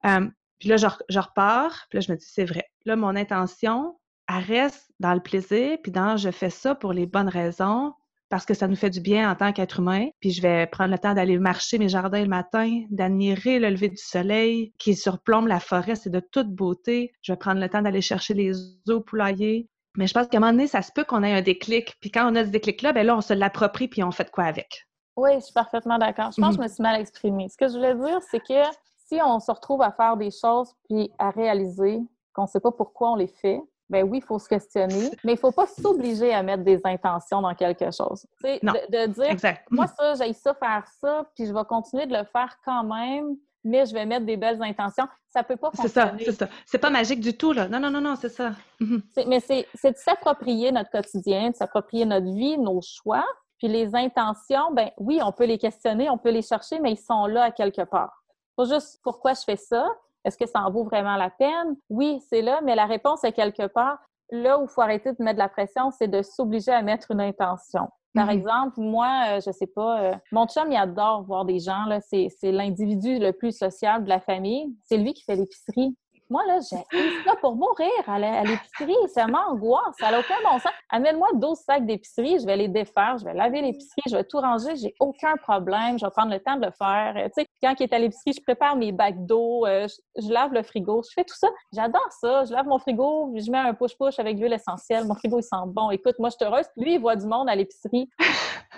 puis 0.59 0.69
là, 0.69 0.77
je, 0.77 0.87
je 1.09 1.19
repars, 1.19 1.85
puis 1.89 1.97
là, 1.97 2.01
je 2.01 2.11
me 2.11 2.17
dis, 2.17 2.27
c'est 2.27 2.45
vrai. 2.45 2.65
Là, 2.85 2.95
mon 2.95 3.15
intention, 3.15 3.97
elle 4.27 4.43
reste 4.43 4.91
dans 4.99 5.13
le 5.13 5.19
plaisir, 5.19 5.77
puis 5.81 5.91
dans 5.91 6.17
je 6.17 6.31
fais 6.31 6.49
ça 6.49 6.75
pour 6.75 6.93
les 6.93 7.05
bonnes 7.05 7.27
raisons, 7.29 7.93
parce 8.31 8.45
que 8.45 8.53
ça 8.55 8.67
nous 8.67 8.75
fait 8.77 8.89
du 8.89 9.01
bien 9.01 9.29
en 9.29 9.35
tant 9.35 9.51
qu'être 9.51 9.79
humain. 9.79 10.07
Puis 10.21 10.31
je 10.31 10.41
vais 10.41 10.65
prendre 10.65 10.89
le 10.91 10.97
temps 10.97 11.13
d'aller 11.13 11.37
marcher 11.37 11.77
mes 11.77 11.89
jardins 11.89 12.21
le 12.23 12.29
matin, 12.29 12.81
d'admirer 12.89 13.59
le 13.59 13.69
lever 13.69 13.89
du 13.89 13.97
soleil 13.97 14.73
qui 14.79 14.95
surplombe 14.95 15.47
la 15.47 15.59
forêt, 15.59 15.95
c'est 15.95 16.09
de 16.09 16.21
toute 16.21 16.47
beauté. 16.49 17.11
Je 17.21 17.33
vais 17.33 17.37
prendre 17.37 17.59
le 17.59 17.69
temps 17.69 17.81
d'aller 17.81 18.01
chercher 18.01 18.33
les 18.33 18.53
œufs 18.89 19.03
poulaillers. 19.05 19.67
Mais 19.97 20.07
je 20.07 20.13
pense 20.13 20.27
qu'à 20.27 20.37
un 20.37 20.39
moment 20.39 20.53
donné, 20.53 20.67
ça 20.67 20.81
se 20.81 20.91
peut 20.93 21.03
qu'on 21.03 21.21
ait 21.23 21.33
un 21.33 21.41
déclic. 21.41 21.97
Puis 21.99 22.09
quand 22.09 22.31
on 22.31 22.35
a 22.35 22.45
ce 22.45 22.49
déclic-là, 22.49 22.93
ben 22.93 23.05
là, 23.05 23.17
on 23.17 23.21
se 23.21 23.33
l'approprie 23.33 23.89
puis 23.89 24.01
on 24.03 24.11
fait 24.11 24.23
de 24.23 24.29
quoi 24.29 24.45
avec. 24.45 24.87
Oui, 25.17 25.31
je 25.35 25.41
suis 25.41 25.53
parfaitement 25.53 25.97
d'accord. 25.97 26.31
Je 26.31 26.41
pense 26.41 26.55
que 26.55 26.61
Mhm. 26.61 26.67
je 26.67 26.69
me 26.69 26.73
suis 26.73 26.81
mal 26.81 27.01
exprimée. 27.01 27.49
Ce 27.49 27.57
que 27.57 27.67
je 27.67 27.73
voulais 27.73 27.95
dire, 27.95 28.19
c'est 28.31 28.39
que 28.39 28.63
si 29.07 29.19
on 29.21 29.41
se 29.41 29.51
retrouve 29.51 29.81
à 29.81 29.91
faire 29.91 30.15
des 30.15 30.31
choses 30.31 30.73
puis 30.89 31.11
à 31.19 31.31
réaliser 31.31 31.99
qu'on 32.33 32.43
ne 32.43 32.47
sait 32.47 32.61
pas 32.61 32.71
pourquoi 32.71 33.11
on 33.11 33.15
les 33.17 33.27
fait, 33.27 33.59
ben 33.91 34.03
oui, 34.09 34.17
il 34.19 34.23
faut 34.23 34.39
se 34.39 34.47
questionner, 34.49 35.11
mais 35.23 35.33
il 35.33 35.35
ne 35.35 35.39
faut 35.39 35.51
pas 35.51 35.67
s'obliger 35.67 36.33
à 36.33 36.41
mettre 36.41 36.63
des 36.63 36.79
intentions 36.83 37.41
dans 37.41 37.53
quelque 37.53 37.91
chose. 37.91 38.25
Non. 38.63 38.73
de, 38.73 38.97
de 39.07 39.11
dire, 39.11 39.25
Exact. 39.29 39.67
moi, 39.69 39.85
ça, 39.87 40.15
j'ai 40.15 40.33
ça 40.33 40.53
faire 40.55 40.83
ça, 40.99 41.25
puis 41.35 41.45
je 41.45 41.53
vais 41.53 41.65
continuer 41.65 42.05
de 42.07 42.13
le 42.17 42.23
faire 42.23 42.55
quand 42.65 42.83
même, 42.83 43.35
mais 43.63 43.85
je 43.85 43.93
vais 43.93 44.05
mettre 44.05 44.25
des 44.25 44.37
belles 44.37 44.61
intentions. 44.63 45.07
Ça 45.29 45.43
peut 45.43 45.55
pas 45.57 45.69
C'est 45.73 45.87
ça, 45.87 46.07
fonctionner. 46.07 46.25
c'est 46.25 46.39
ça. 46.39 46.49
C'est 46.65 46.77
pas 46.79 46.89
magique 46.89 47.19
du 47.19 47.37
tout, 47.37 47.51
là. 47.51 47.67
Non, 47.67 47.79
non, 47.79 47.91
non, 47.91 48.01
non, 48.01 48.15
c'est 48.15 48.29
ça. 48.29 48.53
Mhm. 48.79 49.01
Mais 49.27 49.39
c'est 49.39 49.67
c'est 49.75 49.91
de 49.91 49.97
s'approprier 49.97 50.71
notre 50.71 50.89
quotidien, 50.89 51.51
de 51.51 51.55
s'approprier 51.55 52.05
notre 52.05 52.25
vie, 52.33 52.57
nos 52.57 52.79
choix. 52.81 53.25
Puis 53.59 53.67
les 53.67 53.93
intentions, 53.95 54.71
ben 54.73 54.89
oui, 54.97 55.19
on 55.23 55.31
peut 55.31 55.45
les 55.45 55.59
questionner, 55.59 56.09
on 56.09 56.17
peut 56.17 56.31
les 56.31 56.41
chercher, 56.41 56.79
mais 56.79 56.93
ils 56.93 56.97
sont 56.99 57.27
là 57.27 57.43
à 57.43 57.51
quelque 57.51 57.83
part. 57.83 58.23
Pas 58.55 58.65
juste 58.65 58.99
pourquoi 59.03 59.33
je 59.33 59.41
fais 59.43 59.55
ça? 59.57 59.87
Est-ce 60.25 60.37
que 60.37 60.45
ça 60.47 60.61
en 60.61 60.71
vaut 60.71 60.83
vraiment 60.83 61.15
la 61.15 61.29
peine? 61.29 61.75
Oui, 61.89 62.19
c'est 62.29 62.41
là, 62.41 62.59
mais 62.63 62.75
la 62.75 62.85
réponse 62.85 63.23
est 63.23 63.31
quelque 63.33 63.67
part. 63.67 63.97
Là 64.31 64.59
où 64.59 64.63
il 64.63 64.69
faut 64.69 64.81
arrêter 64.81 65.11
de 65.11 65.17
mettre 65.23 65.35
de 65.35 65.43
la 65.43 65.49
pression, 65.49 65.91
c'est 65.91 66.07
de 66.07 66.21
s'obliger 66.21 66.71
à 66.71 66.81
mettre 66.81 67.11
une 67.11 67.21
intention. 67.21 67.89
Par 68.13 68.25
Mhm. 68.25 68.31
exemple, 68.31 68.73
moi, 68.81 69.09
euh, 69.29 69.39
je 69.45 69.51
sais 69.51 69.67
pas, 69.67 70.01
euh, 70.01 70.15
mon 70.31 70.45
chum, 70.47 70.69
il 70.71 70.75
adore 70.77 71.23
voir 71.23 71.45
des 71.45 71.59
gens, 71.59 71.85
là. 71.85 71.99
C'est 72.01 72.27
c'est 72.39 72.51
l'individu 72.51 73.19
le 73.19 73.31
plus 73.31 73.57
social 73.57 74.03
de 74.03 74.09
la 74.09 74.19
famille. 74.19 74.75
C'est 74.83 74.97
lui 74.97 75.13
qui 75.13 75.23
fait 75.23 75.35
l'épicerie. 75.35 75.95
Moi, 76.31 76.45
là, 76.47 76.59
j'ai 76.61 76.77
ça 77.25 77.35
pour 77.41 77.57
mourir 77.57 77.91
à 78.07 78.17
l'épicerie. 78.17 78.95
Ça 79.13 79.27
m'angoisse. 79.27 79.97
Ça 79.99 80.11
n'a 80.11 80.19
aucun 80.21 80.37
bon 80.45 80.59
sens. 80.59 80.71
Amène-moi 80.89 81.27
12 81.33 81.57
sacs 81.57 81.85
d'épicerie, 81.85 82.39
je 82.39 82.45
vais 82.45 82.55
les 82.55 82.69
défaire, 82.69 83.17
je 83.17 83.25
vais 83.25 83.33
laver 83.33 83.61
l'épicerie, 83.61 84.01
je 84.09 84.15
vais 84.15 84.23
tout 84.23 84.37
ranger, 84.39 84.77
j'ai 84.77 84.93
aucun 85.01 85.35
problème. 85.35 85.99
Je 85.99 86.05
vais 86.05 86.11
prendre 86.11 86.31
le 86.31 86.39
temps 86.39 86.55
de 86.55 86.65
le 86.65 86.71
faire. 86.71 87.15
Euh, 87.17 87.27
Tu 87.35 87.41
sais, 87.41 87.47
quand 87.61 87.75
il 87.77 87.83
est 87.83 87.93
à 87.93 87.99
l'épicerie, 87.99 88.31
je 88.31 88.41
prépare 88.41 88.77
mes 88.77 88.93
bacs 88.93 89.25
d'eau, 89.25 89.65
euh, 89.65 89.89
je, 89.89 90.21
je 90.25 90.31
lave 90.31 90.53
le 90.53 90.63
frigo, 90.63 91.01
je 91.03 91.11
fais 91.13 91.25
tout 91.25 91.35
ça. 91.35 91.49
J'adore 91.73 92.07
ça. 92.21 92.45
Je 92.45 92.53
lave 92.53 92.65
mon 92.65 92.79
frigo, 92.79 93.33
je 93.35 93.51
mets 93.51 93.57
un 93.57 93.73
push-push 93.73 94.17
avec 94.17 94.37
l'huile 94.37 94.53
essentielle. 94.53 95.03
Mon 95.03 95.15
frigo, 95.15 95.37
il 95.37 95.43
sent 95.43 95.55
bon. 95.67 95.91
Écoute, 95.91 96.15
moi, 96.17 96.29
je 96.29 96.37
suis 96.37 96.45
heureuse. 96.45 96.65
Lui, 96.77 96.93
il 96.93 97.01
voit 97.01 97.17
du 97.17 97.25
monde 97.27 97.49
à 97.49 97.55
l'épicerie. 97.55 98.09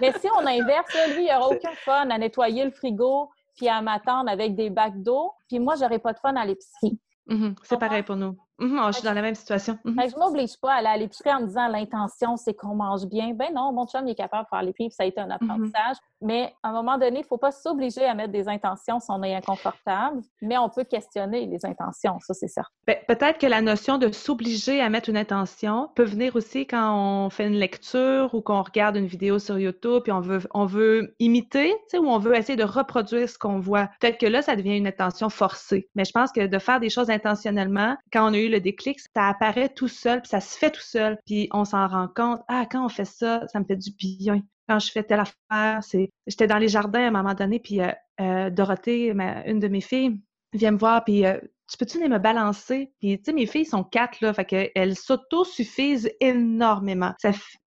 Mais 0.02 0.12
si 0.14 0.28
on 0.36 0.40
inverse, 0.48 0.92
là, 0.96 1.08
lui, 1.16 1.28
il 1.28 1.32
n'aura 1.32 1.50
aucun 1.50 1.74
fun 1.76 2.10
à 2.10 2.18
nettoyer 2.18 2.66
le 2.66 2.72
frigo 2.72 3.30
puis 3.56 3.70
à 3.70 3.80
m'attendre 3.82 4.32
avec 4.32 4.56
des 4.56 4.72
bacs 4.72 5.04
d'eau. 5.04 5.32
Puis 5.48 5.60
moi, 5.60 5.76
j'aurai 5.80 6.00
pas 6.00 6.14
de 6.14 6.18
fun 6.18 6.36
à 6.36 6.46
l'épicerie. 6.46 7.00
Mhm. 7.28 7.56
C'est 7.64 7.78
pareil 7.80 8.04
pour 8.04 8.16
nous. 8.16 8.43
Mhm, 8.60 8.80
je 8.88 8.92
suis 8.94 9.04
dans 9.04 9.14
la 9.14 9.22
même 9.22 9.36
situation. 9.36 9.78
Mhm. 9.84 10.02
je 10.10 10.18
m'oblige 10.18 10.58
pas 10.62 10.74
à 10.74 10.78
aller 10.78 10.88
à 10.88 10.98
l'épicerie 10.98 11.34
en 11.34 11.42
me 11.42 11.48
disant 11.48 11.68
l'intention, 11.68 12.38
c'est 12.38 12.54
qu'on 12.54 12.76
mange 12.76 13.06
bien. 13.06 13.34
Ben 13.34 13.54
non, 13.54 13.74
mon 13.74 13.86
chum 13.88 14.08
est 14.08 14.16
capable 14.16 14.44
de 14.44 14.50
faire 14.50 14.62
l'épicerie, 14.64 14.92
ça 14.92 15.04
a 15.04 15.06
été 15.06 15.20
un 15.20 15.26
mhm. 15.26 15.32
apprentissage. 15.32 15.98
Mais 16.22 16.54
à 16.64 16.70
un 16.70 16.74
moment 16.74 16.98
donné, 16.98 17.20
il 17.20 17.24
ne 17.24 17.28
faut 17.28 17.38
pas 17.38 17.52
s'obliger 17.52 18.06
à 18.06 18.14
mettre 18.14 18.32
des 18.32 18.48
intentions 18.48 19.00
si 19.00 19.08
on 19.10 19.22
est 19.24 19.36
inconfortable, 19.36 20.22
mais 20.42 20.58
on 20.58 20.70
peut 20.70 20.86
questionner 20.86 21.46
les 21.46 21.66
intentions, 21.66 22.18
ça 22.22 22.34
c'est 22.34 22.48
certain. 22.48 22.70
Ben, 22.88 22.98
peut-être 23.08 23.40
que 23.40 23.48
la 23.48 23.62
notion 23.62 23.98
de 23.98 24.10
s'obliger 24.12 24.80
à 24.82 24.90
mettre 24.90 25.10
une 25.10 25.18
intention 25.18 25.90
peut 25.96 26.04
venir 26.04 26.36
aussi 26.36 26.66
quand 26.66 27.26
on 27.26 27.30
fait 27.30 27.48
une 27.48 27.56
lecture 27.56 28.34
ou 28.34 28.42
qu'on 28.42 28.62
regarde 28.62 28.96
une 28.96 29.06
vidéo 29.06 29.38
sur 29.38 29.60
YouTube 29.60 30.04
puis 30.04 30.12
on 30.12 30.22
veut, 30.22 30.40
on 30.54 30.66
veut 30.66 31.14
imiter, 31.20 31.74
ou 31.94 32.08
on 32.08 32.20
veut 32.20 32.36
essayer 32.36 32.56
de 32.56 32.64
reproduire 32.64 33.28
ce 33.28 33.38
qu'on 33.38 33.60
voit. 33.60 33.90
Peut-être 34.00 34.18
que 34.18 34.26
là, 34.26 34.42
ça 34.42 34.56
devient 34.56 34.78
une 34.78 34.88
intention 34.88 35.30
forcée. 35.30 35.90
Mais 35.96 36.06
je 36.06 36.12
pense 36.12 36.32
que 36.32 36.48
de 36.48 36.60
faire 36.60 36.80
des 36.80 36.90
choses 36.90 37.10
intentionnellement, 37.10 37.98
quand 38.12 38.30
on 38.30 38.34
a 38.34 38.38
eu 38.38 38.43
le 38.50 38.60
déclic, 38.60 39.00
ça 39.00 39.28
apparaît 39.28 39.70
tout 39.70 39.88
seul, 39.88 40.22
puis 40.22 40.30
ça 40.30 40.40
se 40.40 40.58
fait 40.58 40.72
tout 40.72 40.82
seul, 40.82 41.18
puis 41.26 41.48
on 41.52 41.66
s'en 41.66 41.88
rend 41.88 42.08
compte. 42.08 42.42
Ah, 42.48 42.66
quand 42.70 42.86
on 42.86 42.90
fait 42.90 43.06
ça, 43.06 43.46
ça 43.48 43.60
me 43.60 43.66
fait 43.66 43.76
du 43.76 43.92
bien. 43.92 44.42
Quand 44.68 44.80
je 44.80 44.92
fais 44.92 45.04
telle 45.04 45.20
affaire, 45.20 45.84
c'est. 45.84 46.10
J'étais 46.28 46.48
dans 46.48 46.58
les 46.58 46.70
jardins 46.70 47.04
à 47.04 47.08
un 47.08 47.12
moment 47.12 47.34
donné, 47.34 47.60
puis 47.60 47.82
euh, 47.82 47.92
euh, 48.22 48.50
Dorothée, 48.50 49.10
une 49.46 49.60
de 49.60 49.68
mes 49.68 49.82
filles, 49.82 50.20
vient 50.54 50.72
me 50.72 50.78
voir, 50.78 51.04
puis 51.04 51.26
euh, 51.26 51.38
tu 51.70 51.78
peux-tu 51.78 52.08
me 52.08 52.20
balancer? 52.20 52.92
Puis, 53.00 53.18
tu 53.18 53.26
sais, 53.26 53.34
mes 53.34 53.46
filles 53.46 53.66
sont 53.66 53.84
quatre, 53.84 54.22
là, 54.22 54.34
fait 54.34 54.46
qu'elles 54.46 54.96
s'auto-suffisent 54.96 56.12
énormément. 56.20 57.14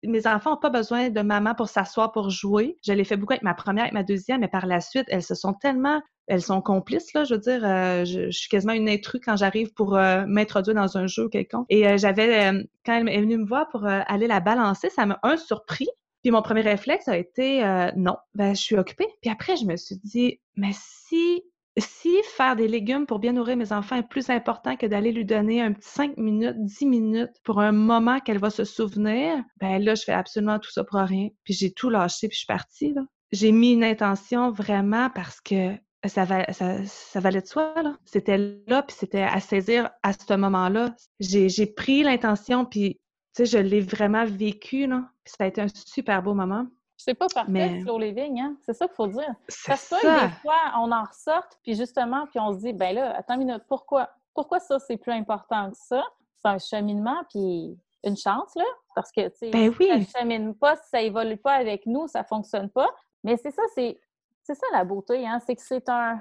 mes 0.04 0.26
enfants 0.26 0.50
n'ont 0.50 0.56
pas 0.58 0.70
besoin 0.70 1.10
de 1.10 1.20
maman 1.22 1.54
pour 1.54 1.68
s'asseoir 1.68 2.12
pour 2.12 2.30
jouer. 2.30 2.76
Je 2.86 2.92
l'ai 2.92 3.04
fait 3.04 3.16
beaucoup 3.16 3.32
avec 3.32 3.42
ma 3.42 3.54
première, 3.54 3.84
avec 3.84 3.94
ma 3.94 4.04
deuxième, 4.04 4.40
mais 4.40 4.48
par 4.48 4.66
la 4.66 4.80
suite, 4.80 5.06
elles 5.08 5.22
se 5.22 5.34
sont 5.34 5.54
tellement 5.54 6.00
elles 6.26 6.42
sont 6.42 6.60
complices, 6.60 7.12
là, 7.14 7.24
je 7.24 7.34
veux 7.34 7.40
dire, 7.40 7.60
euh, 7.64 8.04
je, 8.04 8.30
suis 8.30 8.48
quasiment 8.48 8.72
une 8.72 8.88
intrus 8.88 9.20
quand 9.24 9.36
j'arrive 9.36 9.72
pour 9.72 9.96
euh, 9.96 10.24
m'introduire 10.26 10.74
dans 10.74 10.98
un 10.98 11.06
jeu 11.06 11.28
quelconque. 11.28 11.66
Et 11.68 11.86
euh, 11.86 11.96
j'avais, 11.96 12.52
quand 12.84 12.94
elle 12.94 13.08
est 13.08 13.20
venue 13.20 13.38
me 13.38 13.46
voir 13.46 13.68
pour 13.68 13.84
aller 13.86 14.26
la 14.26 14.40
balancer, 14.40 14.90
ça 14.90 15.06
m'a 15.06 15.18
un 15.22 15.36
surpris. 15.36 15.88
Puis 16.22 16.32
mon 16.32 16.42
premier 16.42 16.62
réflexe 16.62 17.06
a 17.06 17.16
été 17.16 17.62
non, 17.96 18.16
ben 18.34 18.54
je 18.54 18.60
suis 18.60 18.76
occupée. 18.76 19.06
Puis 19.22 19.30
après, 19.30 19.56
je 19.56 19.64
me 19.64 19.76
suis 19.76 19.96
dit, 20.02 20.40
mais 20.56 20.72
si 20.72 21.44
si 21.78 22.10
faire 22.24 22.56
des 22.56 22.68
légumes 22.68 23.04
pour 23.04 23.18
bien 23.18 23.32
nourrir 23.32 23.56
mes 23.56 23.72
enfants 23.72 23.96
est 23.96 24.08
plus 24.08 24.30
important 24.30 24.76
que 24.76 24.86
d'aller 24.86 25.12
lui 25.12 25.26
donner 25.26 25.60
un 25.60 25.72
petit 25.72 25.88
5 25.88 26.16
minutes, 26.16 26.56
10 26.58 26.86
minutes 26.86 27.34
pour 27.44 27.60
un 27.60 27.72
moment 27.72 28.18
qu'elle 28.20 28.38
va 28.38 28.48
se 28.48 28.64
souvenir, 28.64 29.42
ben 29.60 29.82
là, 29.82 29.94
je 29.94 30.02
fais 30.02 30.12
absolument 30.12 30.58
tout 30.58 30.70
ça 30.70 30.84
pour 30.84 30.98
rien. 31.00 31.28
Puis 31.44 31.52
j'ai 31.52 31.72
tout 31.72 31.90
lâché, 31.90 32.28
puis 32.28 32.34
je 32.34 32.38
suis 32.38 32.46
partie. 32.46 32.94
Là. 32.94 33.02
J'ai 33.30 33.52
mis 33.52 33.72
une 33.72 33.84
intention 33.84 34.50
vraiment 34.50 35.10
parce 35.10 35.40
que 35.40 35.76
ça, 36.08 36.24
va, 36.24 36.52
ça, 36.52 37.20
valait 37.20 37.42
de 37.42 37.46
soi, 37.46 37.74
là. 37.82 37.96
C'était 38.04 38.38
là, 38.66 38.82
puis 38.82 38.96
c'était 38.98 39.22
à 39.22 39.40
saisir 39.40 39.90
à 40.02 40.12
ce 40.12 40.34
moment-là. 40.34 40.94
J'ai 41.20 41.66
pris 41.66 42.02
l'intention, 42.02 42.64
puis, 42.64 43.00
tu 43.34 43.44
sais, 43.44 43.46
je 43.46 43.58
l'ai 43.58 43.80
vraiment 43.80 44.24
vécu, 44.24 44.86
là. 44.86 45.04
Puis 45.24 45.34
ça 45.36 45.44
a 45.44 45.46
été 45.46 45.60
un 45.60 45.68
super 45.68 46.22
beau 46.22 46.34
moment. 46.34 46.66
C'est 46.96 47.14
pas 47.14 47.26
parfait, 47.32 47.52
mais... 47.52 47.80
slow 47.82 47.98
living, 47.98 48.40
hein? 48.40 48.56
C'est 48.62 48.72
ça 48.72 48.86
qu'il 48.86 48.96
faut 48.96 49.06
dire. 49.06 49.34
Parce 49.66 49.90
que 49.90 50.26
des 50.26 50.32
fois, 50.42 50.72
on 50.78 50.90
en 50.90 51.04
ressorte, 51.04 51.58
puis 51.62 51.74
justement, 51.74 52.26
puis 52.26 52.40
on 52.40 52.54
se 52.54 52.58
dit, 52.58 52.72
ben 52.72 52.94
là, 52.94 53.16
attends 53.16 53.34
une 53.34 53.46
minute, 53.46 53.64
pourquoi? 53.68 54.10
Pourquoi 54.34 54.60
ça, 54.60 54.78
c'est 54.78 54.96
plus 54.96 55.12
important 55.12 55.70
que 55.70 55.76
ça? 55.76 56.04
C'est 56.36 56.48
un 56.48 56.58
cheminement, 56.58 57.22
puis 57.30 57.78
une 58.02 58.16
chance, 58.16 58.54
là. 58.54 58.64
Parce 58.94 59.12
que, 59.12 59.28
tu 59.28 59.36
sais, 59.36 59.50
ben 59.50 59.72
si 59.74 59.88
ça 59.88 59.96
ne 59.98 60.04
chemine 60.04 60.54
pas, 60.54 60.76
si 60.76 60.88
ça 60.88 61.02
évolue 61.02 61.36
pas 61.36 61.52
avec 61.52 61.84
nous, 61.86 62.08
ça 62.08 62.24
fonctionne 62.24 62.70
pas. 62.70 62.88
Mais 63.24 63.36
c'est 63.36 63.50
ça, 63.50 63.62
c'est 63.74 64.00
c'est 64.46 64.54
ça 64.54 64.66
la 64.72 64.84
beauté, 64.84 65.26
hein? 65.26 65.40
c'est 65.44 65.56
que 65.56 65.62
c'est 65.62 65.88
un. 65.88 66.20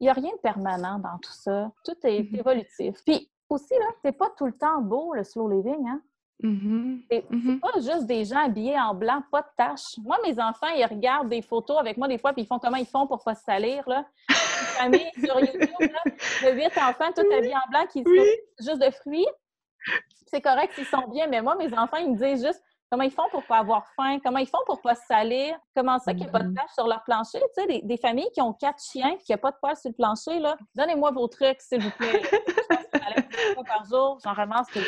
Il 0.00 0.04
n'y 0.04 0.10
a 0.10 0.12
rien 0.12 0.30
de 0.30 0.40
permanent 0.40 0.98
dans 0.98 1.18
tout 1.18 1.32
ça. 1.32 1.70
Tout 1.84 1.94
est 2.04 2.20
mm-hmm. 2.20 2.38
évolutif. 2.38 2.94
Puis 3.04 3.28
aussi, 3.48 3.74
là, 3.74 3.86
c'est 4.02 4.12
pas 4.12 4.30
tout 4.38 4.46
le 4.46 4.52
temps 4.52 4.80
beau, 4.80 5.12
le 5.12 5.24
slow 5.24 5.48
living, 5.48 5.86
hein? 5.88 6.00
Mm-hmm. 6.42 7.02
C'est 7.10 7.30
mm-hmm. 7.30 7.58
pas 7.58 7.80
juste 7.80 8.06
des 8.06 8.24
gens 8.24 8.44
habillés 8.44 8.78
en 8.78 8.94
blanc, 8.94 9.22
pas 9.30 9.42
de 9.42 9.48
taches. 9.56 9.98
Moi, 9.98 10.16
mes 10.24 10.40
enfants, 10.40 10.68
ils 10.68 10.86
regardent 10.86 11.28
des 11.28 11.42
photos 11.42 11.78
avec 11.78 11.96
moi 11.96 12.06
des 12.06 12.16
fois, 12.16 12.32
puis 12.32 12.42
ils 12.42 12.46
font 12.46 12.60
comment 12.60 12.76
ils 12.76 12.86
font 12.86 13.08
pour 13.08 13.22
pas 13.24 13.34
se 13.34 13.42
salir. 13.42 13.86
Là. 13.88 14.06
Une 14.28 14.34
famille 14.94 15.10
sur 15.22 15.40
YouTube, 15.40 15.68
là, 15.80 16.12
de 16.50 16.54
huit 16.54 16.78
enfants, 16.78 17.12
tout 17.14 17.26
habillés 17.36 17.56
en 17.56 17.70
blanc, 17.70 17.86
qui 17.90 18.04
sont 18.04 18.64
juste 18.64 18.80
de 18.80 18.90
fruits. 18.92 19.26
C'est 20.26 20.40
correct 20.40 20.72
s'ils 20.74 20.86
sont 20.86 21.08
bien, 21.08 21.26
mais 21.26 21.42
moi, 21.42 21.56
mes 21.56 21.76
enfants, 21.76 21.96
ils 21.96 22.12
me 22.12 22.16
disent 22.16 22.46
juste 22.46 22.62
Comment 22.90 23.04
ils 23.04 23.10
font 23.10 23.28
pour 23.30 23.44
pas 23.44 23.58
avoir 23.58 23.86
faim? 23.94 24.18
Comment 24.24 24.38
ils 24.38 24.48
font 24.48 24.58
pour 24.66 24.80
pas 24.80 24.94
se 24.94 25.04
salir? 25.06 25.58
Comment 25.76 25.98
ça 25.98 26.12
qu'il 26.12 26.22
n'y 26.22 26.28
a 26.28 26.32
pas 26.32 26.40
de 26.40 26.48
mm-hmm. 26.48 26.54
taches 26.54 26.72
sur 26.74 26.86
leur 26.86 27.04
plancher? 27.04 27.38
Tu 27.56 27.62
sais, 27.62 27.82
des, 27.82 27.96
familles 27.98 28.30
qui 28.32 28.40
ont 28.40 28.54
quatre 28.54 28.82
chiens 28.82 29.10
et 29.10 29.18
qui 29.18 29.32
n'ont 29.32 29.38
pas 29.38 29.50
de 29.50 29.56
poils 29.60 29.76
sur 29.76 29.90
le 29.90 29.94
plancher, 29.94 30.38
là, 30.38 30.56
donnez-moi 30.74 31.10
vos 31.10 31.28
trucs, 31.28 31.60
s'il 31.60 31.82
vous 31.82 31.90
plaît. 31.90 32.22
Je 32.22 33.54
pense 33.54 33.64
par 33.66 33.84
jour, 33.84 34.18
j'en 34.24 34.32
ramasse 34.32 34.68
temps. 34.68 34.80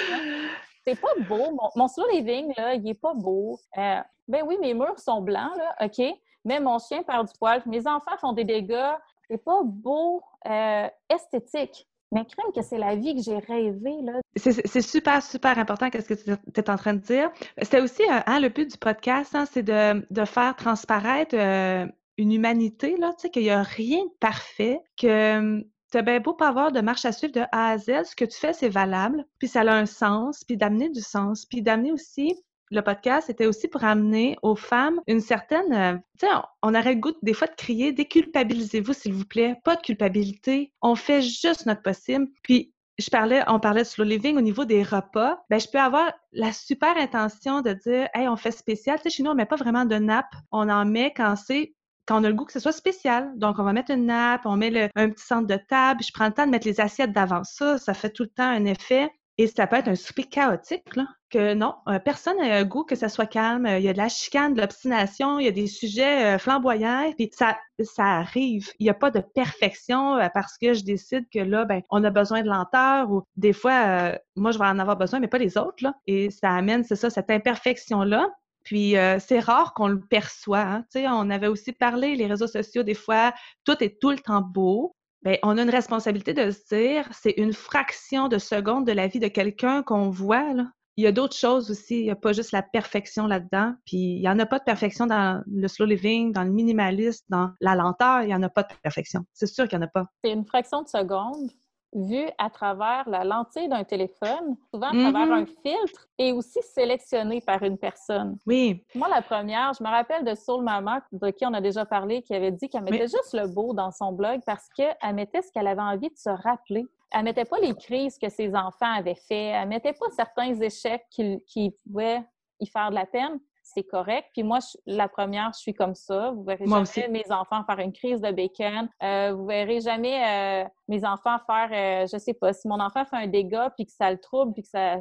C'est 0.86 0.98
pas 0.98 1.12
beau. 1.28 1.58
Mon, 1.76 1.88
slow 1.88 2.08
living, 2.10 2.54
là, 2.56 2.74
il 2.74 2.88
est 2.88 2.94
pas 2.94 3.12
beau. 3.12 3.58
Euh, 3.76 4.00
ben 4.26 4.44
oui, 4.46 4.56
mes 4.60 4.72
murs 4.72 4.98
sont 4.98 5.20
blancs, 5.20 5.54
là, 5.56 5.76
OK, 5.84 6.02
mais 6.44 6.58
mon 6.58 6.78
chien 6.78 7.02
perd 7.02 7.26
du 7.26 7.34
poil. 7.38 7.62
Mes 7.66 7.86
enfants 7.86 8.16
font 8.18 8.32
des 8.32 8.44
dégâts. 8.44 8.94
C'est 9.28 9.44
pas 9.44 9.60
beau 9.62 10.22
euh, 10.46 10.88
esthétique. 11.08 11.86
Mais 12.12 12.24
crème 12.24 12.52
que 12.54 12.62
c'est 12.62 12.78
la 12.78 12.96
vie 12.96 13.14
que 13.14 13.22
j'ai 13.22 13.38
rêvée, 13.38 14.02
là. 14.02 14.20
C'est 14.36 14.82
super, 14.82 15.22
super 15.22 15.58
important 15.58 15.90
qu'est-ce 15.90 16.08
que 16.08 16.14
tu 16.14 16.60
es 16.60 16.70
en 16.70 16.76
train 16.76 16.94
de 16.94 17.00
dire. 17.00 17.30
C'était 17.62 17.80
aussi, 17.80 18.02
euh, 18.02 18.20
hein, 18.26 18.40
le 18.40 18.48
but 18.48 18.70
du 18.70 18.78
podcast, 18.78 19.34
hein, 19.34 19.44
c'est 19.46 19.62
de, 19.62 20.24
faire 20.24 20.56
transparaître 20.56 21.36
euh, 21.36 21.86
une 22.18 22.32
humanité, 22.32 22.96
là, 22.96 23.12
tu 23.12 23.22
sais, 23.22 23.30
qu'il 23.30 23.42
n'y 23.42 23.50
a 23.50 23.62
rien 23.62 24.04
de 24.04 24.12
parfait, 24.18 24.80
que 24.96 25.38
hum, 25.38 25.64
tu 25.92 25.98
as 25.98 26.02
bien 26.02 26.20
beau 26.20 26.34
pas 26.34 26.48
avoir 26.48 26.72
de 26.72 26.80
marche 26.80 27.04
à 27.04 27.12
suivre 27.12 27.32
de 27.32 27.42
A 27.52 27.70
à 27.70 27.78
Z, 27.78 28.04
ce 28.04 28.16
que 28.16 28.24
tu 28.24 28.38
fais, 28.38 28.52
c'est 28.52 28.68
valable, 28.68 29.24
puis 29.38 29.48
ça 29.48 29.60
a 29.60 29.72
un 29.72 29.86
sens, 29.86 30.44
puis 30.44 30.56
d'amener 30.56 30.88
du 30.88 31.00
sens, 31.00 31.46
puis 31.46 31.62
d'amener 31.62 31.92
aussi 31.92 32.34
le 32.70 32.82
podcast, 32.82 33.26
c'était 33.26 33.46
aussi 33.46 33.68
pour 33.68 33.84
amener 33.84 34.36
aux 34.42 34.56
femmes 34.56 35.00
une 35.06 35.20
certaine... 35.20 35.72
Euh, 35.72 35.96
tu 36.18 36.26
sais, 36.26 36.32
on, 36.62 36.74
aurait 36.74 36.94
le 36.94 37.00
goût 37.00 37.12
des 37.22 37.34
fois 37.34 37.48
de 37.48 37.54
crier 37.54 37.92
«déculpabilisez-vous, 37.92 38.92
s'il 38.92 39.12
vous 39.12 39.24
plaît. 39.24 39.56
Pas 39.64 39.76
de 39.76 39.80
culpabilité. 39.80 40.72
On 40.80 40.94
fait 40.94 41.22
juste 41.22 41.66
notre 41.66 41.82
possible.» 41.82 42.28
Puis, 42.42 42.72
je 42.98 43.10
parlais, 43.10 43.42
on 43.48 43.58
parlait 43.58 43.82
de 43.82 43.86
slow 43.86 44.04
living 44.04 44.36
au 44.36 44.40
niveau 44.40 44.64
des 44.64 44.82
repas. 44.82 45.42
Ben, 45.48 45.58
je 45.58 45.68
peux 45.68 45.80
avoir 45.80 46.12
la 46.32 46.52
super 46.52 46.96
intention 46.96 47.60
de 47.62 47.72
dire, 47.72 48.08
hey, 48.14 48.28
on 48.28 48.36
fait 48.36 48.50
spécial. 48.50 48.98
Tu 48.98 49.04
sais, 49.04 49.10
chez 49.10 49.22
nous, 49.22 49.30
on 49.30 49.34
met 49.34 49.46
pas 49.46 49.56
vraiment 49.56 49.84
de 49.84 49.96
nappe. 49.96 50.32
On 50.52 50.68
en 50.68 50.84
met 50.84 51.12
quand 51.16 51.34
c'est 51.36 51.74
quand 52.06 52.20
on 52.20 52.24
a 52.24 52.28
le 52.28 52.34
goût 52.34 52.44
que 52.44 52.52
ce 52.52 52.60
soit 52.60 52.72
spécial. 52.72 53.30
Donc, 53.36 53.58
on 53.58 53.62
va 53.62 53.72
mettre 53.72 53.92
une 53.92 54.06
nappe, 54.06 54.42
on 54.44 54.56
met 54.56 54.90
un 54.96 55.10
petit 55.10 55.24
centre 55.24 55.46
de 55.46 55.58
table. 55.68 56.02
Je 56.02 56.12
prends 56.12 56.26
le 56.26 56.32
temps 56.32 56.44
de 56.44 56.50
mettre 56.50 56.66
les 56.66 56.80
assiettes 56.80 57.12
d'avance. 57.12 57.52
Ça, 57.56 57.78
ça 57.78 57.94
fait 57.94 58.10
tout 58.10 58.24
le 58.24 58.30
temps 58.30 58.48
un 58.48 58.64
effet. 58.64 59.10
Et 59.38 59.46
ça 59.46 59.66
peut 59.66 59.76
être 59.76 59.88
un 59.88 59.94
souper 59.94 60.24
chaotique, 60.24 60.96
là, 60.96 61.06
que 61.30 61.54
non, 61.54 61.74
euh, 61.88 61.98
personne 61.98 62.36
n'a 62.38 62.56
un 62.56 62.64
goût 62.64 62.84
que 62.84 62.96
ça 62.96 63.08
soit 63.08 63.26
calme. 63.26 63.66
Il 63.66 63.82
y 63.82 63.88
a 63.88 63.92
de 63.92 63.98
la 63.98 64.08
chicane, 64.08 64.54
de 64.54 64.60
l'obstination, 64.60 65.38
il 65.38 65.46
y 65.46 65.48
a 65.48 65.52
des 65.52 65.66
sujets 65.66 66.34
euh, 66.34 66.38
flamboyants, 66.38 67.12
puis 67.16 67.30
ça, 67.32 67.56
ça 67.82 68.04
arrive. 68.04 68.68
Il 68.78 68.84
n'y 68.84 68.90
a 68.90 68.94
pas 68.94 69.10
de 69.10 69.20
perfection 69.20 70.16
euh, 70.16 70.28
parce 70.34 70.58
que 70.58 70.74
je 70.74 70.84
décide 70.84 71.26
que 71.32 71.38
là, 71.38 71.64
ben, 71.64 71.82
on 71.90 72.04
a 72.04 72.10
besoin 72.10 72.42
de 72.42 72.48
lenteur 72.48 73.10
ou 73.10 73.22
des 73.36 73.52
fois, 73.52 74.12
moi, 74.36 74.50
je 74.50 74.58
vais 74.58 74.66
en 74.66 74.78
avoir 74.78 74.96
besoin, 74.96 75.20
mais 75.20 75.28
pas 75.28 75.38
les 75.38 75.56
autres, 75.56 75.82
là. 75.82 75.94
Et 76.06 76.30
ça 76.30 76.50
amène, 76.50 76.84
c'est 76.84 76.96
ça, 76.96 77.08
cette 77.10 77.30
imperfection-là. 77.30 78.28
Puis 78.64 78.94
c'est 79.18 79.40
rare 79.40 79.72
qu'on 79.74 79.88
le 79.88 80.00
perçoit. 80.00 80.60
Hein. 80.60 80.84
On 80.94 81.30
avait 81.30 81.46
aussi 81.46 81.72
parlé, 81.72 82.16
les 82.16 82.26
réseaux 82.26 82.46
sociaux, 82.46 82.82
des 82.82 82.94
fois, 82.94 83.32
tout 83.64 83.82
est 83.82 83.98
tout 84.00 84.10
le 84.10 84.18
temps 84.18 84.42
beau. 84.42 84.94
Bien, 85.22 85.36
on 85.42 85.58
a 85.58 85.62
une 85.62 85.70
responsabilité 85.70 86.32
de 86.34 86.50
se 86.50 86.74
dire, 86.74 87.08
c'est 87.12 87.34
une 87.36 87.52
fraction 87.52 88.28
de 88.28 88.38
seconde 88.38 88.86
de 88.86 88.92
la 88.92 89.06
vie 89.06 89.20
de 89.20 89.28
quelqu'un 89.28 89.82
qu'on 89.82 90.10
voit. 90.10 90.54
Là. 90.54 90.66
Il 90.96 91.04
y 91.04 91.06
a 91.06 91.12
d'autres 91.12 91.36
choses 91.36 91.70
aussi. 91.70 92.00
Il 92.00 92.04
n'y 92.04 92.10
a 92.10 92.16
pas 92.16 92.32
juste 92.32 92.52
la 92.52 92.62
perfection 92.62 93.26
là-dedans. 93.26 93.74
Puis 93.86 93.96
il 93.96 94.20
n'y 94.20 94.28
en 94.28 94.38
a 94.38 94.46
pas 94.46 94.58
de 94.58 94.64
perfection 94.64 95.06
dans 95.06 95.42
le 95.46 95.68
slow 95.68 95.86
living, 95.86 96.32
dans 96.32 96.44
le 96.44 96.50
minimalisme, 96.50 97.24
dans 97.28 97.50
la 97.60 97.74
lenteur. 97.74 98.22
Il 98.22 98.26
n'y 98.26 98.34
en 98.34 98.42
a 98.42 98.48
pas 98.48 98.62
de 98.62 98.72
perfection. 98.82 99.24
C'est 99.32 99.46
sûr 99.46 99.68
qu'il 99.68 99.78
n'y 99.78 99.84
en 99.84 99.88
a 99.88 99.90
pas. 99.90 100.06
C'est 100.24 100.32
une 100.32 100.44
fraction 100.44 100.82
de 100.82 100.88
seconde 100.88 101.50
vu 101.92 102.24
à 102.38 102.50
travers 102.50 103.08
la 103.08 103.24
lentille 103.24 103.68
d'un 103.68 103.84
téléphone, 103.84 104.56
souvent 104.72 104.88
à 104.88 104.92
travers 104.92 105.26
mm-hmm. 105.26 105.42
un 105.42 105.46
filtre, 105.46 106.06
et 106.18 106.32
aussi 106.32 106.60
sélectionné 106.62 107.40
par 107.40 107.62
une 107.62 107.78
personne. 107.78 108.36
Oui. 108.46 108.84
Moi, 108.94 109.08
la 109.08 109.22
première, 109.22 109.72
je 109.74 109.82
me 109.82 109.88
rappelle 109.88 110.24
de 110.24 110.34
Soul 110.34 110.62
Mama, 110.62 111.02
de 111.12 111.30
qui 111.30 111.44
on 111.46 111.54
a 111.54 111.60
déjà 111.60 111.84
parlé, 111.84 112.22
qui 112.22 112.34
avait 112.34 112.52
dit 112.52 112.68
qu'elle 112.68 112.84
mettait 112.84 113.08
juste 113.08 113.34
le 113.34 113.52
beau 113.52 113.74
dans 113.74 113.90
son 113.90 114.12
blog 114.12 114.40
parce 114.46 114.68
qu'elle 114.76 115.14
mettait 115.14 115.42
ce 115.42 115.50
qu'elle 115.52 115.66
avait 115.66 115.82
envie 115.82 116.10
de 116.10 116.16
se 116.16 116.30
rappeler. 116.30 116.86
Elle 117.12 117.24
mettait 117.24 117.44
pas 117.44 117.58
les 117.58 117.74
crises 117.74 118.18
que 118.18 118.28
ses 118.28 118.54
enfants 118.54 118.92
avaient 118.92 119.20
fait. 119.28 119.46
Elle 119.46 119.68
mettait 119.68 119.92
pas 119.92 120.06
certains 120.10 120.54
échecs 120.60 121.04
qui, 121.10 121.42
qui 121.46 121.74
pouvaient 121.84 122.22
y 122.60 122.66
faire 122.66 122.90
de 122.90 122.94
la 122.94 123.06
peine 123.06 123.40
c'est 123.74 123.84
correct. 123.84 124.28
Puis 124.32 124.42
moi, 124.42 124.58
la 124.86 125.08
première, 125.08 125.50
je 125.54 125.60
suis 125.60 125.74
comme 125.74 125.94
ça. 125.94 126.30
Vous 126.30 126.44
verrez 126.44 126.66
jamais 126.66 127.08
mes 127.08 127.30
enfants 127.30 127.64
faire 127.64 127.78
une 127.78 127.92
crise 127.92 128.20
de 128.20 128.30
bacon. 128.30 128.88
Euh, 129.02 129.32
vous 129.34 129.46
verrez 129.46 129.80
jamais 129.80 130.64
euh, 130.64 130.68
mes 130.88 131.04
enfants 131.04 131.38
faire, 131.46 131.70
euh, 131.72 132.06
je 132.10 132.18
sais 132.18 132.34
pas, 132.34 132.52
si 132.52 132.66
mon 132.68 132.80
enfant 132.80 133.04
fait 133.04 133.16
un 133.16 133.26
dégât 133.26 133.70
puis 133.76 133.86
que 133.86 133.92
ça 133.92 134.10
le 134.10 134.18
trouble 134.18 134.52
puis 134.54 134.62
que 134.62 134.68
ça, 134.68 134.96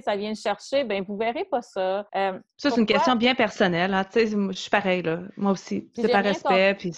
ça 0.00 0.16
vient 0.16 0.30
le 0.30 0.36
chercher, 0.36 0.84
ben 0.84 1.04
vous 1.06 1.16
verrez 1.16 1.44
pas 1.44 1.62
ça. 1.62 2.06
ça, 2.12 2.70
c'est 2.70 2.76
une 2.76 2.86
question 2.86 3.16
bien 3.16 3.34
personnelle. 3.34 3.92
Hein. 3.92 4.04
Je 4.14 4.52
suis 4.52 4.70
pareil, 4.70 5.02
là. 5.02 5.20
Moi 5.36 5.52
aussi. 5.52 5.90
C'est 5.94 6.08
par 6.08 6.24
respect. 6.24 6.74
Puis 6.74 6.92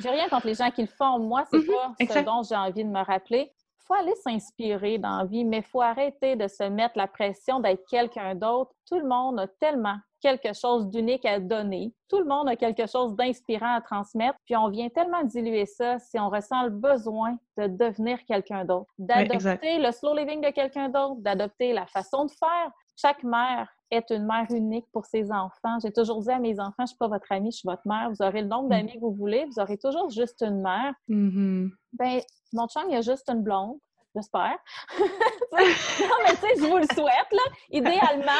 j'ai 0.00 0.10
rien 0.10 0.28
contre 0.28 0.46
les 0.46 0.54
gens 0.54 0.70
qui 0.70 0.82
le 0.82 0.88
font. 0.88 1.18
Moi, 1.18 1.44
c'est 1.50 1.58
mm-hmm, 1.58 2.06
pas 2.06 2.14
ce 2.14 2.24
dont 2.24 2.42
j'ai 2.42 2.56
envie 2.56 2.84
de 2.84 2.90
me 2.90 3.04
rappeler 3.04 3.52
faut 3.86 3.94
aller 3.94 4.14
s'inspirer 4.16 4.98
dans 4.98 5.18
la 5.18 5.24
vie, 5.24 5.44
mais 5.44 5.58
il 5.58 5.64
faut 5.64 5.82
arrêter 5.82 6.36
de 6.36 6.48
se 6.48 6.64
mettre 6.64 6.96
la 6.96 7.06
pression 7.06 7.60
d'être 7.60 7.84
quelqu'un 7.88 8.34
d'autre. 8.34 8.72
Tout 8.88 8.98
le 8.98 9.06
monde 9.06 9.38
a 9.40 9.46
tellement 9.46 9.96
quelque 10.20 10.54
chose 10.54 10.88
d'unique 10.88 11.24
à 11.24 11.38
donner. 11.38 11.92
Tout 12.08 12.18
le 12.18 12.24
monde 12.24 12.48
a 12.48 12.56
quelque 12.56 12.86
chose 12.86 13.14
d'inspirant 13.14 13.76
à 13.76 13.80
transmettre, 13.80 14.38
puis 14.44 14.56
on 14.56 14.68
vient 14.68 14.88
tellement 14.88 15.22
diluer 15.22 15.66
ça 15.66 15.98
si 15.98 16.18
on 16.18 16.30
ressent 16.30 16.64
le 16.64 16.70
besoin 16.70 17.36
de 17.56 17.66
devenir 17.66 18.18
quelqu'un 18.24 18.64
d'autre, 18.64 18.90
d'adopter 18.98 19.78
le 19.78 19.92
slow 19.92 20.14
living 20.16 20.40
de 20.40 20.50
quelqu'un 20.50 20.88
d'autre, 20.88 21.20
d'adopter 21.20 21.72
la 21.72 21.86
façon 21.86 22.24
de 22.24 22.30
faire. 22.30 22.70
Chaque 22.96 23.22
mère 23.22 23.68
est 23.90 24.10
une 24.10 24.26
mère 24.26 24.46
unique 24.50 24.86
pour 24.92 25.04
ses 25.06 25.30
enfants. 25.30 25.78
J'ai 25.82 25.92
toujours 25.92 26.20
dit 26.20 26.30
à 26.30 26.38
mes 26.38 26.58
enfants, 26.58 26.74
je 26.78 26.82
ne 26.82 26.86
suis 26.88 26.96
pas 26.96 27.08
votre 27.08 27.30
amie, 27.30 27.52
je 27.52 27.58
suis 27.58 27.68
votre 27.68 27.86
mère. 27.86 28.10
Vous 28.10 28.24
aurez 28.24 28.42
le 28.42 28.48
nombre 28.48 28.68
d'amis 28.68 28.94
que 28.94 29.00
vous 29.00 29.12
voulez, 29.12 29.44
vous 29.44 29.60
aurez 29.60 29.78
toujours 29.78 30.10
juste 30.10 30.42
une 30.42 30.62
mère. 30.62 30.94
Mm-hmm. 31.08 31.70
Ben, 31.98 32.20
mon 32.52 32.68
chum, 32.68 32.84
il 32.90 32.96
a 32.96 33.00
juste 33.02 33.28
une 33.28 33.42
blonde 33.42 33.78
j'espère. 34.16 34.56
non, 34.98 35.58
mais 35.58 36.34
tu 36.34 36.40
sais, 36.40 36.54
je 36.56 36.66
vous 36.66 36.78
le 36.78 36.86
souhaite, 36.94 37.32
là, 37.32 37.42
idéalement. 37.70 38.32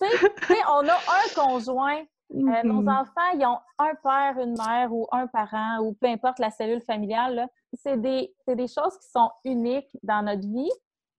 Tu 0.00 0.08
sais, 0.46 0.56
on 0.68 0.88
a 0.88 0.94
un 0.94 1.34
conjoint. 1.34 2.00
Euh, 2.34 2.62
nos 2.64 2.82
Mm-hmm. 2.82 3.00
enfants, 3.00 3.30
ils 3.34 3.44
ont 3.44 3.58
un 3.78 3.94
père, 4.02 4.42
une 4.42 4.56
mère 4.56 4.90
ou 4.90 5.06
un 5.12 5.26
parent 5.26 5.80
ou 5.82 5.92
peu 5.92 6.06
importe 6.06 6.38
la 6.38 6.50
cellule 6.50 6.80
familiale. 6.80 7.34
là. 7.34 7.48
C'est 7.74 8.00
des, 8.00 8.34
des 8.48 8.68
choses 8.68 8.98
qui 8.98 9.08
sont 9.10 9.30
uniques 9.44 9.94
dans 10.02 10.22
notre 10.22 10.48
vie. 10.48 10.70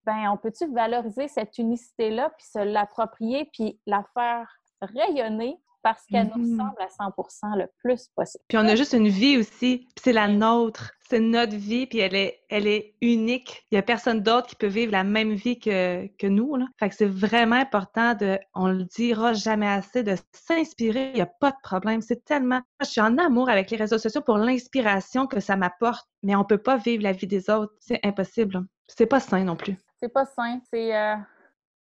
Ben, 0.06 0.30
on 0.32 0.38
peut-tu 0.38 0.66
valoriser 0.74 1.28
cette 1.28 1.58
unicité-là, 1.60 2.32
puis 2.32 2.48
se 2.48 2.60
l'approprier, 2.60 3.48
puis 3.54 3.80
la 3.86 4.04
faire 4.16 4.52
rayonner? 4.82 5.58
Parce 5.84 6.06
qu'elle 6.08 6.32
nous 6.36 6.42
Mhm. 6.44 6.62
ressemble 6.62 6.82
à 6.82 6.88
100% 6.90 7.56
le 7.58 7.68
plus 7.84 8.08
possible. 8.16 8.44
Puis 8.48 8.58
on 8.58 8.62
a 8.68 8.76
juste 8.76 8.94
une 8.94 9.10
vie 9.10 9.38
aussi, 9.38 9.80
puis 9.96 10.02
c'est 10.04 10.14
la 10.14 10.28
nôtre. 10.28 10.92
C'est 11.10 11.20
notre 11.20 11.56
vie, 11.56 11.86
puis 11.86 12.00
elle 12.00 12.16
est, 12.16 12.40
elle 12.50 12.66
est 12.66 12.96
unique. 13.02 13.66
Il 13.70 13.76
y 13.76 13.78
a 13.78 13.84
personne 13.84 14.22
d'autre 14.22 14.48
qui 14.48 14.56
peut 14.56 14.66
vivre 14.68 14.92
la 14.92 15.04
même 15.04 15.34
vie 15.34 15.60
que, 15.60 16.08
que 16.18 16.26
nous. 16.26 16.56
Là. 16.56 16.66
Fait 16.80 16.90
que 16.90 16.96
c'est 16.96 17.06
vraiment 17.06 17.58
important 17.58 18.16
de, 18.16 18.40
on 18.56 18.68
le 18.70 18.86
dira 18.86 19.34
jamais 19.34 19.68
assez, 19.68 20.02
de 20.02 20.16
s'inspirer. 20.32 21.10
Il 21.10 21.16
n'y 21.16 21.22
a 21.22 21.28
pas 21.28 21.52
de 21.52 21.58
problème. 21.62 22.02
C'est 22.02 22.24
tellement... 22.26 22.62
Je 22.82 22.88
suis 22.88 23.02
en 23.02 23.18
amour 23.20 23.50
avec 23.50 23.70
les 23.70 23.78
réseaux 23.78 24.00
sociaux 24.00 24.22
pour 24.22 24.38
l'inspiration 24.38 25.28
que 25.28 25.40
ça 25.40 25.56
m'apporte, 25.56 26.08
mais 26.24 26.36
on 26.36 26.46
peut 26.46 26.58
pas 26.58 26.78
vivre 26.78 27.04
la 27.04 27.12
vie 27.12 27.28
des 27.28 27.50
autres. 27.50 27.74
C'est 27.80 28.00
impossible. 28.04 28.54
là. 28.56 28.62
C'est 28.88 29.06
pas 29.06 29.20
sain 29.20 29.44
non 29.44 29.56
plus. 29.56 29.76
C'est 30.02 30.10
pas 30.12 30.26
sain. 30.26 30.60
C'est, 30.72 30.96
euh, 30.96 31.16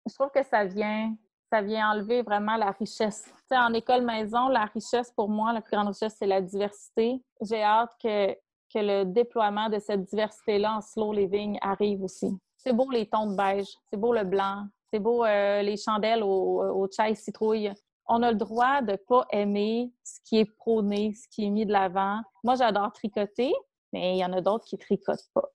je 0.10 0.14
trouve 0.16 0.32
que 0.34 0.43
ça 0.43 0.66
vient, 0.66 1.16
ça 1.52 1.62
vient 1.62 1.91
enlever 1.91 2.22
vraiment 2.22 2.56
la 2.56 2.72
richesse. 2.72 3.32
En 3.52 3.74
école 3.74 4.04
maison, 4.04 4.47
la 4.47 4.66
richesse 4.66 5.12
pour 5.12 5.28
moi, 5.28 5.52
la 5.52 5.62
plus 5.62 5.76
grande 5.76 5.89
richesse, 5.89 6.16
c'est 6.18 6.28
la 6.28 6.41
diversité. 6.41 7.22
J'ai 7.41 7.62
hâte 7.62 7.91
que, 8.02 8.32
que 8.74 8.80
le 8.80 9.04
déploiement 9.04 9.68
de 9.68 9.78
cette 9.80 10.06
diversité-là 10.06 10.78
en 10.78 10.82
slow 10.82 11.12
living 11.12 11.58
arrive 11.62 12.04
aussi. 12.04 12.32
C'est 12.58 12.72
beau 12.74 12.89
les 12.89 13.06
tons 13.06 13.32
de 13.32 13.36
beige, 13.36 13.68
c'est 13.89 13.97
beau 13.99 14.14
le 14.14 14.24
blanc, 14.24 14.66
c'est 14.91 14.99
beau 14.99 15.26
euh, 15.26 15.62
les 15.62 15.76
chandelles 15.76 16.24
au, 16.24 16.62
au 16.62 16.88
chai 16.89 17.16
citrouille. 17.16 17.74
On 18.08 18.24
a 18.24 18.32
le 18.32 18.38
droit 18.38 18.82
de 18.82 18.95
pas 18.95 19.26
aimer 19.32 19.91
ce 20.04 20.20
qui 20.24 20.39
est 20.39 20.45
prôné, 20.58 21.14
ce 21.14 21.28
qui 21.28 21.45
est 21.45 21.49
mis 21.49 21.66
de 21.66 21.74
l'avant. 21.74 22.22
Moi, 22.43 22.56
j'adore 22.56 22.93
tricoter, 22.93 23.54
mais 23.91 24.16
il 24.16 24.20
y 24.20 24.26
en 24.26 24.32
a 24.32 24.41
d'autres 24.41 24.66
qui 24.66 24.78
tricotent 24.78 25.30
pas. 25.34 25.49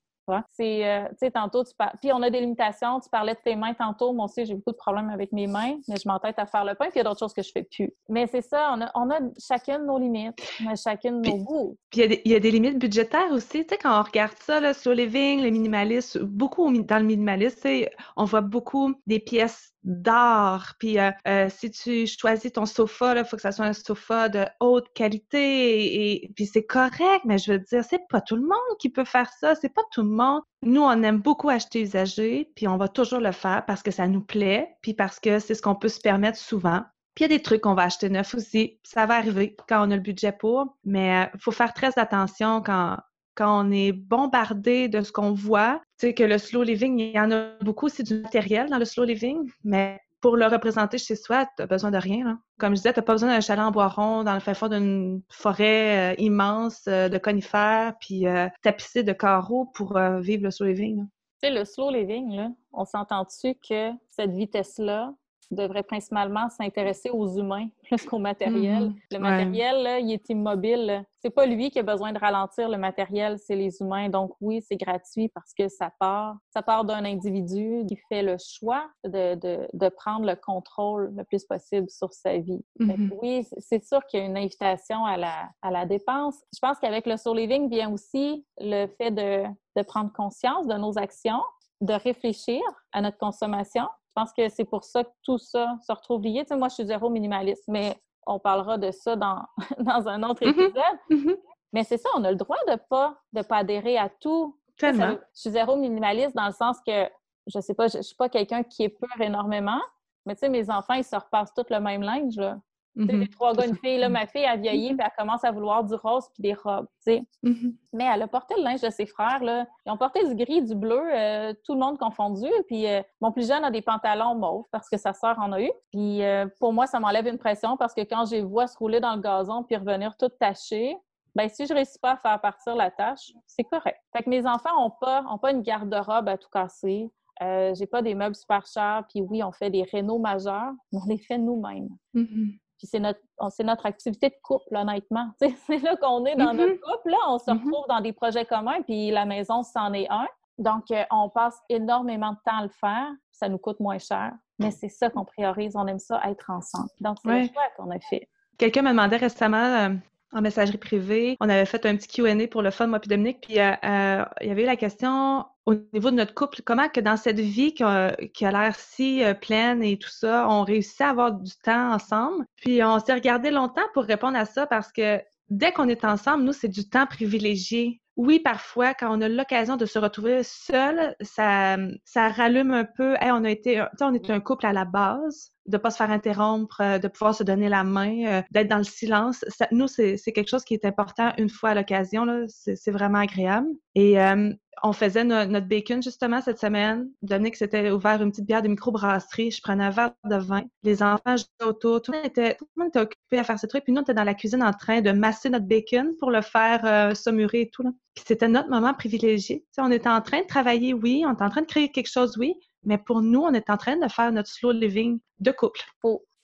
C'est, 0.48 0.86
euh, 0.86 1.08
tu 1.10 1.16
sais, 1.18 1.30
tantôt, 1.30 1.64
tu 1.64 1.72
par... 1.76 1.92
Puis 2.00 2.12
on 2.12 2.22
a 2.22 2.30
des 2.30 2.40
limitations. 2.40 3.00
Tu 3.00 3.08
parlais 3.08 3.34
de 3.34 3.38
tes 3.44 3.56
mains 3.56 3.74
tantôt. 3.74 4.12
Moi 4.12 4.24
aussi, 4.26 4.44
j'ai 4.44 4.54
beaucoup 4.54 4.72
de 4.72 4.76
problèmes 4.76 5.10
avec 5.10 5.32
mes 5.32 5.46
mains, 5.46 5.76
mais 5.88 5.96
je 5.96 6.08
m'entête 6.08 6.38
à 6.38 6.46
faire 6.46 6.64
le 6.64 6.74
pain, 6.74 6.86
puis 6.86 6.94
il 6.96 6.98
y 6.98 7.00
a 7.00 7.04
d'autres 7.04 7.20
choses 7.20 7.34
que 7.34 7.42
je 7.42 7.50
fais 7.52 7.62
plus. 7.62 7.92
Mais 8.08 8.26
c'est 8.26 8.42
ça, 8.42 8.72
on 8.74 8.80
a, 8.80 8.90
on 8.94 9.10
a 9.10 9.18
chacune 9.38 9.86
nos 9.86 9.98
limites, 9.98 10.34
on 10.64 10.70
a 10.70 10.76
chacune 10.76 11.22
nos 11.22 11.36
goûts. 11.36 11.76
Puis 11.90 12.00
il 12.00 12.02
y, 12.02 12.04
a 12.04 12.08
des- 12.08 12.22
il 12.24 12.32
y 12.32 12.34
a 12.34 12.40
des 12.40 12.50
limites 12.50 12.78
budgétaires 12.78 13.30
aussi. 13.32 13.64
Tu 13.64 13.74
sais, 13.74 13.78
quand 13.78 13.98
on 13.98 14.02
regarde 14.02 14.36
ça, 14.38 14.60
là, 14.60 14.74
slow 14.74 14.92
living, 14.92 15.40
les 15.40 15.50
minimalistes, 15.50 16.18
beaucoup 16.18 16.70
dans 16.82 16.98
le 16.98 17.06
sais, 17.50 17.90
on 18.16 18.24
voit 18.24 18.40
beaucoup 18.40 18.94
des 19.06 19.18
pièces 19.20 19.74
d'art. 19.86 20.74
Puis 20.78 20.98
euh, 20.98 21.10
euh, 21.26 21.48
si 21.48 21.70
tu 21.70 22.06
choisis 22.06 22.52
ton 22.52 22.66
sofa, 22.66 23.16
il 23.16 23.24
faut 23.24 23.36
que 23.36 23.42
ça 23.42 23.52
soit 23.52 23.64
un 23.64 23.72
sofa 23.72 24.28
de 24.28 24.44
haute 24.60 24.92
qualité. 24.94 26.12
Et, 26.12 26.32
puis 26.34 26.46
c'est 26.46 26.66
correct, 26.66 27.22
mais 27.24 27.38
je 27.38 27.52
veux 27.52 27.58
dire, 27.60 27.84
c'est 27.88 28.06
pas 28.10 28.20
tout 28.20 28.36
le 28.36 28.42
monde 28.42 28.78
qui 28.78 28.90
peut 28.90 29.04
faire 29.04 29.30
ça. 29.40 29.54
C'est 29.54 29.72
pas 29.72 29.82
tout 29.92 30.02
le 30.02 30.10
monde. 30.10 30.42
Nous, 30.62 30.82
on 30.82 31.02
aime 31.02 31.20
beaucoup 31.20 31.48
acheter 31.48 31.80
usagé, 31.82 32.50
puis 32.56 32.66
on 32.68 32.76
va 32.76 32.88
toujours 32.88 33.20
le 33.20 33.32
faire 33.32 33.64
parce 33.66 33.82
que 33.82 33.90
ça 33.90 34.08
nous 34.08 34.22
plaît, 34.22 34.76
puis 34.82 34.92
parce 34.92 35.20
que 35.20 35.38
c'est 35.38 35.54
ce 35.54 35.62
qu'on 35.62 35.76
peut 35.76 35.88
se 35.88 36.00
permettre 36.00 36.38
souvent. 36.38 36.82
Puis 37.14 37.24
il 37.24 37.30
y 37.30 37.34
a 37.34 37.38
des 37.38 37.42
trucs 37.42 37.62
qu'on 37.62 37.74
va 37.74 37.84
acheter 37.84 38.10
neuf 38.10 38.34
aussi. 38.34 38.78
Ça 38.82 39.06
va 39.06 39.14
arriver 39.14 39.56
quand 39.68 39.86
on 39.86 39.90
a 39.90 39.96
le 39.96 40.02
budget 40.02 40.32
pour, 40.32 40.76
mais 40.84 41.30
il 41.32 41.40
faut 41.40 41.52
faire 41.52 41.72
très 41.72 41.98
attention 41.98 42.60
quand, 42.60 42.98
quand 43.36 43.66
on 43.66 43.70
est 43.70 43.92
bombardé 43.92 44.88
de 44.88 45.02
ce 45.02 45.12
qu'on 45.12 45.32
voit. 45.32 45.80
Tu 45.98 46.08
sais 46.08 46.14
que 46.14 46.24
le 46.24 46.38
slow 46.38 46.62
living, 46.62 46.98
il 46.98 47.12
y 47.12 47.20
en 47.20 47.30
a 47.30 47.50
beaucoup, 47.60 47.88
c'est 47.88 48.02
du 48.02 48.20
matériel 48.20 48.68
dans 48.68 48.78
le 48.78 48.84
slow 48.84 49.04
living, 49.04 49.48
mais 49.62 50.00
pour 50.20 50.36
le 50.36 50.46
représenter 50.46 50.98
chez 50.98 51.14
soi, 51.14 51.46
tu 51.56 51.66
besoin 51.66 51.90
de 51.90 51.98
rien. 51.98 52.24
Là. 52.24 52.38
Comme 52.58 52.72
je 52.72 52.80
disais, 52.80 52.92
tu 52.92 53.02
pas 53.02 53.12
besoin 53.12 53.28
d'un 53.28 53.40
chalet 53.40 53.64
en 53.64 53.70
bois 53.70 53.88
rond 53.88 54.24
dans 54.24 54.34
le 54.34 54.40
fin 54.40 54.54
fond 54.54 54.68
d'une 54.68 55.22
forêt 55.30 56.14
euh, 56.14 56.14
immense 56.18 56.84
euh, 56.88 57.08
de 57.08 57.18
conifères, 57.18 57.94
puis 58.00 58.26
euh, 58.26 58.48
tapissé 58.62 59.02
de 59.02 59.12
carreaux 59.12 59.66
pour 59.66 59.96
euh, 59.96 60.20
vivre 60.20 60.42
le 60.44 60.50
slow 60.50 60.66
living. 60.66 61.06
Tu 61.42 61.48
sais, 61.48 61.54
le 61.54 61.64
slow 61.64 61.90
living, 61.90 62.34
là, 62.34 62.50
on 62.72 62.84
s'entend-tu 62.84 63.54
que 63.68 63.90
cette 64.08 64.32
vitesse-là 64.32 65.12
devrait 65.50 65.82
principalement 65.84 66.48
s'intéresser 66.50 67.10
aux 67.10 67.28
humains 67.38 67.68
plus 67.84 68.04
qu'au 68.04 68.18
matériel. 68.18 68.84
Mhm. 68.84 68.94
Le 69.12 69.16
Ouais. 69.16 69.22
matériel, 69.22 69.82
là, 69.82 69.98
il 70.00 70.10
est 70.12 70.28
immobile. 70.28 71.04
C'est 71.20 71.30
pas 71.30 71.46
lui 71.46 71.70
qui 71.70 71.78
a 71.78 71.82
besoin 71.82 72.12
de 72.12 72.18
ralentir 72.18 72.68
le 72.68 72.76
matériel, 72.78 73.38
c'est 73.38 73.56
les 73.56 73.80
humains. 73.80 74.08
Donc 74.08 74.32
oui, 74.40 74.60
c'est 74.62 74.76
gratuit 74.76 75.28
parce 75.28 75.52
que 75.54 75.68
ça 75.68 75.90
part, 75.98 76.36
ça 76.50 76.62
part 76.62 76.84
d'un 76.84 77.04
individu 77.04 77.84
qui 77.88 77.96
fait 78.08 78.22
le 78.22 78.36
choix 78.38 78.88
de, 79.04 79.34
de, 79.34 79.68
de 79.72 79.88
prendre 79.88 80.26
le 80.26 80.36
contrôle 80.36 81.12
le 81.16 81.24
plus 81.24 81.44
possible 81.44 81.88
sur 81.90 82.12
sa 82.12 82.38
vie. 82.38 82.64
Fait 82.78 82.96
Mhm. 82.96 83.12
oui, 83.22 83.46
c'est 83.58 83.84
sûr 83.84 84.04
qu'il 84.06 84.20
y 84.20 84.22
a 84.22 84.26
une 84.26 84.36
invitation 84.36 85.04
à 85.04 85.16
la, 85.16 85.50
à 85.62 85.70
la 85.70 85.86
dépense. 85.86 86.36
Je 86.54 86.58
pense 86.60 86.78
qu'avec 86.78 87.06
le 87.06 87.16
soul 87.16 87.36
living 87.38 87.68
vient 87.70 87.90
aussi 87.92 88.44
le 88.60 88.86
fait 88.86 89.10
de, 89.10 89.44
de 89.76 89.82
prendre 89.82 90.12
conscience 90.12 90.66
de 90.66 90.74
nos 90.74 90.96
actions, 90.98 91.42
de 91.80 91.92
réfléchir 91.94 92.60
à 92.92 93.00
notre 93.02 93.18
consommation. 93.18 93.86
Je 94.16 94.22
pense 94.22 94.32
que 94.32 94.48
c'est 94.48 94.64
pour 94.64 94.82
ça 94.82 95.04
que 95.04 95.10
tout 95.22 95.36
ça 95.36 95.76
se 95.86 95.92
retrouve 95.92 96.22
lié. 96.22 96.40
Tu 96.42 96.48
sais, 96.48 96.56
moi, 96.56 96.68
je 96.68 96.74
suis 96.76 96.86
zéro 96.86 97.10
minimaliste, 97.10 97.64
mais 97.68 98.00
on 98.26 98.38
parlera 98.38 98.78
de 98.78 98.90
ça 98.90 99.14
dans, 99.14 99.42
dans 99.78 100.08
un 100.08 100.22
autre 100.22 100.42
Mhm. 100.42 100.50
épisode. 100.52 100.98
Mhm. 101.10 101.36
Mais 101.74 101.84
c'est 101.84 101.98
ça, 101.98 102.08
on 102.16 102.24
a 102.24 102.30
le 102.30 102.36
droit 102.38 102.56
de 102.66 102.76
pas, 102.88 103.18
de 103.34 103.42
pas 103.42 103.58
adhérer 103.58 103.98
à 103.98 104.08
tout. 104.08 104.58
Ça 104.80 105.10
je 105.34 105.40
suis 105.40 105.50
zéro 105.50 105.76
minimaliste 105.76 106.34
dans 106.34 106.46
le 106.46 106.52
sens 106.52 106.78
que, 106.86 107.06
je 107.46 107.60
sais 107.60 107.74
pas, 107.74 107.88
je, 107.88 107.98
je 107.98 108.02
suis 108.02 108.16
pas 108.16 108.30
quelqu'un 108.30 108.62
qui 108.62 108.84
épure 108.84 109.20
énormément, 109.20 109.80
mais 110.24 110.34
tu 110.34 110.40
sais, 110.40 110.48
mes 110.48 110.70
enfants, 110.70 110.94
ils 110.94 111.04
se 111.04 111.14
repassent 111.16 111.52
tout 111.54 111.64
le 111.68 111.78
même 111.80 112.00
linge, 112.00 112.36
là. 112.36 112.58
Tu 112.96 113.04
sais, 113.06 113.12
Mhm. 113.12 113.20
les 113.20 113.28
trois 113.28 113.52
gars, 113.52 113.66
une 113.66 113.76
fille, 113.76 113.98
là, 113.98 114.08
ma 114.08 114.26
fille, 114.26 114.46
elle 114.50 114.60
vieillit, 114.60 114.94
puis 114.94 115.04
elle 115.04 115.12
commence 115.18 115.44
à 115.44 115.50
vouloir 115.52 115.84
du 115.84 115.94
rose 115.94 116.24
puis 116.32 116.42
des 116.42 116.54
robes, 116.54 116.86
tu 117.06 117.12
sais. 117.12 117.22
Mhm. 117.42 117.76
Mais 117.92 118.04
elle 118.04 118.22
a 118.22 118.26
porté 118.28 118.54
le 118.56 118.62
linge 118.62 118.80
de 118.80 118.88
ses 118.90 119.04
frères, 119.04 119.42
là. 119.44 119.66
Ils 119.84 119.92
ont 119.92 119.98
porté 119.98 120.26
du 120.26 120.34
gris, 120.34 120.62
du 120.62 120.74
bleu, 120.74 121.00
euh, 121.14 121.52
tout 121.64 121.74
le 121.74 121.80
monde 121.80 121.98
confondu. 121.98 122.48
Puis 122.68 122.86
euh, 122.86 123.02
mon 123.20 123.32
plus 123.32 123.46
jeune 123.48 123.64
a 123.64 123.70
des 123.70 123.82
pantalons 123.82 124.34
mauves 124.34 124.64
parce 124.72 124.88
que 124.88 124.96
sa 124.96 125.12
sœur 125.12 125.38
en 125.38 125.52
a 125.52 125.60
eu. 125.60 125.70
Puis 125.92 126.22
euh, 126.24 126.46
pour 126.58 126.72
moi, 126.72 126.86
ça 126.86 126.98
m'enlève 126.98 127.26
une 127.26 127.38
pression 127.38 127.76
parce 127.76 127.92
que 127.92 128.00
quand 128.00 128.24
je 128.24 128.36
les 128.36 128.42
vois 128.42 128.66
se 128.66 128.78
rouler 128.78 129.00
dans 129.00 129.14
le 129.14 129.20
gazon 129.20 129.62
puis 129.62 129.76
revenir 129.76 130.16
toutes 130.16 130.38
tachées, 130.38 130.96
ben 131.34 131.50
si 131.50 131.66
je 131.66 131.74
réussis 131.74 131.98
pas 131.98 132.12
à 132.12 132.16
faire 132.16 132.40
partir 132.40 132.74
la 132.76 132.90
tâche, 132.90 133.30
c'est 133.46 133.64
correct. 133.64 134.00
Fait 134.16 134.22
que 134.22 134.30
mes 134.30 134.46
enfants 134.46 134.82
ont 134.82 134.90
pas, 134.98 135.22
ont 135.30 135.36
pas 135.36 135.50
une 135.52 135.60
garde-robe 135.60 136.28
à 136.30 136.38
tout 136.38 136.48
casser. 136.50 137.10
Euh, 137.42 137.74
j'ai 137.74 137.86
pas 137.86 138.00
des 138.00 138.14
meubles 138.14 138.34
super 138.34 138.64
chers. 138.66 139.04
Puis 139.10 139.20
oui, 139.20 139.42
on 139.42 139.52
fait 139.52 139.68
des 139.68 139.82
rénaux 139.82 140.18
majeurs, 140.18 140.72
mais 140.90 140.98
on 141.04 141.06
les 141.06 141.18
fait 141.18 141.36
nous-mêmes. 141.36 141.90
Mhm. 142.14 142.52
Puis 142.78 142.86
c'est 142.86 143.00
notre, 143.00 143.20
notre 143.60 143.86
activité 143.86 144.28
de 144.28 144.34
couple, 144.42 144.76
honnêtement. 144.76 145.30
C'est 145.66 145.78
là 145.78 145.96
qu'on 145.96 146.24
est 146.26 146.36
dans 146.36 146.52
notre 146.52 146.74
couple. 146.80 147.10
Là, 147.10 147.16
on 147.28 147.38
se 147.38 147.50
Mhm. 147.50 147.58
retrouve 147.64 147.86
dans 147.88 148.00
des 148.00 148.12
projets 148.12 148.44
communs, 148.44 148.82
puis 148.82 149.10
la 149.10 149.24
maison, 149.24 149.62
c'en 149.62 149.92
est 149.94 150.08
un. 150.10 150.26
Donc, 150.58 150.90
euh, 150.90 151.02
on 151.10 151.28
passe 151.28 151.58
énormément 151.68 152.32
de 152.32 152.38
temps 152.44 152.58
à 152.58 152.62
le 152.62 152.68
faire. 152.70 153.08
Ça 153.30 153.48
nous 153.48 153.58
coûte 153.58 153.80
moins 153.80 153.98
cher. 153.98 154.32
Mais 154.58 154.70
c'est 154.70 154.88
ça 154.88 155.10
qu'on 155.10 155.24
priorise. 155.24 155.76
On 155.76 155.86
aime 155.86 155.98
ça, 155.98 156.20
être 156.28 156.48
ensemble. 156.50 156.88
Donc, 157.00 157.18
c'est 157.22 157.28
Ouais. 157.28 157.42
le 157.42 157.48
choix 157.48 157.62
qu'on 157.76 157.90
a 157.90 157.98
fait. 157.98 158.28
Quelqu'un 158.56 158.80
me 158.82 158.88
demandait 158.90 159.18
récemment 159.18 159.56
euh, 159.58 159.90
en 160.32 160.42
messagerie 160.42 160.78
privée, 160.78 161.36
on 161.40 161.48
avait 161.48 161.66
fait 161.66 161.86
un 161.86 161.96
petit 161.96 162.08
Q&A 162.08 162.46
pour 162.48 162.62
le 162.62 162.70
fun, 162.70 162.86
moi 162.86 163.00
puis 163.00 163.08
Dominique, 163.08 163.40
puis 163.42 163.58
euh, 163.58 163.72
euh, 163.84 164.24
il 164.40 164.48
y 164.48 164.50
avait 164.50 164.62
eu 164.62 164.66
la 164.66 164.76
question 164.76 165.44
au 165.66 165.74
niveau 165.92 166.10
de 166.10 166.16
notre 166.16 166.34
couple, 166.34 166.62
comment 166.64 166.88
que 166.88 167.00
dans 167.00 167.16
cette 167.16 167.40
vie 167.40 167.74
qui 167.74 167.82
a, 167.82 168.16
l'air 168.40 168.74
si 168.76 169.24
euh, 169.24 169.34
pleine 169.34 169.82
et 169.82 169.98
tout 169.98 170.10
ça, 170.10 170.48
on 170.48 170.62
réussit 170.62 171.00
à 171.00 171.10
avoir 171.10 171.32
du 171.32 171.52
temps 171.62 171.92
ensemble? 171.92 172.44
Puis 172.56 172.82
on 172.84 173.00
s'est 173.00 173.14
regardé 173.14 173.50
longtemps 173.50 173.86
pour 173.92 174.04
répondre 174.04 174.38
à 174.38 174.44
ça 174.44 174.66
parce 174.66 174.92
que 174.92 175.20
dès 175.50 175.72
qu'on 175.72 175.88
est 175.88 176.04
ensemble, 176.04 176.44
nous, 176.44 176.52
c'est 176.52 176.68
du 176.68 176.88
temps 176.88 177.06
privilégié. 177.06 178.00
Oui, 178.16 178.40
parfois, 178.40 178.94
quand 178.94 179.14
on 179.14 179.20
a 179.20 179.28
l'occasion 179.28 179.76
de 179.76 179.84
se 179.84 179.98
retrouver 179.98 180.42
seul, 180.42 181.14
ça, 181.20 181.76
ça 182.04 182.28
rallume 182.30 182.72
un 182.72 182.84
peu. 182.86 183.14
Hey, 183.20 183.30
on 183.30 183.44
a 183.44 183.50
été, 183.50 183.84
on 184.00 184.14
est 184.14 184.30
un 184.30 184.40
couple 184.40 184.64
à 184.64 184.72
la 184.72 184.86
base, 184.86 185.52
de 185.66 185.76
pas 185.76 185.90
se 185.90 185.98
faire 185.98 186.10
interrompre, 186.10 186.80
euh, 186.80 186.98
de 186.98 187.08
pouvoir 187.08 187.34
se 187.34 187.42
donner 187.42 187.68
la 187.68 187.84
main, 187.84 188.24
euh, 188.26 188.42
d'être 188.52 188.68
dans 188.68 188.78
le 188.78 188.84
silence. 188.84 189.44
Ça- 189.48 189.68
nous, 189.70 189.86
c'est 189.86 190.16
c'est 190.16 190.32
quelque 190.32 190.48
chose 190.48 190.64
qui 190.64 190.72
est 190.72 190.86
important 190.86 191.32
une 191.36 191.50
fois 191.50 191.70
à 191.70 191.74
l'occasion. 191.74 192.24
là. 192.24 192.44
C'est 192.48 192.74
c'est 192.76 192.90
vraiment 192.90 193.18
agréable. 193.18 193.68
Et 193.94 194.18
euh, 194.18 194.50
on 194.82 194.92
faisait 194.92 195.24
notre 195.24 195.66
bacon 195.66 196.02
justement 196.02 196.40
cette 196.40 196.58
semaine. 196.58 197.08
Dominique 197.22 197.56
s'était 197.56 197.90
ouvert 197.90 198.22
une 198.22 198.30
petite 198.30 198.46
bière 198.46 198.62
de 198.62 198.68
microbrasserie. 198.68 199.50
Je 199.50 199.60
prenais 199.62 199.84
un 199.84 199.90
verre 199.90 200.12
de 200.24 200.36
vin. 200.36 200.64
Les 200.82 201.02
enfants 201.02 201.36
jouaient 201.36 201.68
autour. 201.68 202.02
Tout 202.02 202.12
le 202.12 202.18
monde 202.18 202.26
était, 202.26 202.54
tout 202.54 202.66
le 202.76 202.82
monde 202.82 202.88
était 202.90 203.00
occupé 203.00 203.38
à 203.38 203.44
faire 203.44 203.58
ce 203.58 203.66
truc. 203.66 203.84
Puis 203.84 203.92
nous, 203.92 204.00
on 204.00 204.02
était 204.02 204.14
dans 204.14 204.24
la 204.24 204.34
cuisine 204.34 204.62
en 204.62 204.72
train 204.72 205.00
de 205.00 205.12
masser 205.12 205.48
notre 205.48 205.66
bacon 205.66 206.12
pour 206.18 206.30
le 206.30 206.42
faire 206.42 206.84
euh, 206.84 207.12
et 207.52 207.70
tout. 207.70 207.82
Là. 207.82 207.90
Puis 208.14 208.24
c'était 208.26 208.48
notre 208.48 208.68
moment 208.68 208.94
privilégié. 208.94 209.64
on 209.78 209.90
était 209.90 210.08
en 210.08 210.20
train 210.20 210.42
de 210.42 210.46
travailler, 210.46 210.94
oui. 210.94 211.24
On 211.26 211.32
était 211.32 211.44
en 211.44 211.50
train 211.50 211.62
de 211.62 211.66
créer 211.66 211.90
quelque 211.90 212.10
chose, 212.10 212.36
oui. 212.38 212.54
Mais 212.84 212.98
pour 212.98 213.22
nous, 213.22 213.40
on 213.40 213.52
est 213.52 213.70
en 213.70 213.76
train 213.76 213.96
de 213.96 214.08
faire 214.08 214.30
notre 214.32 214.48
slow 214.48 214.72
living 214.72 215.18
de 215.40 215.50
couple. 215.50 215.80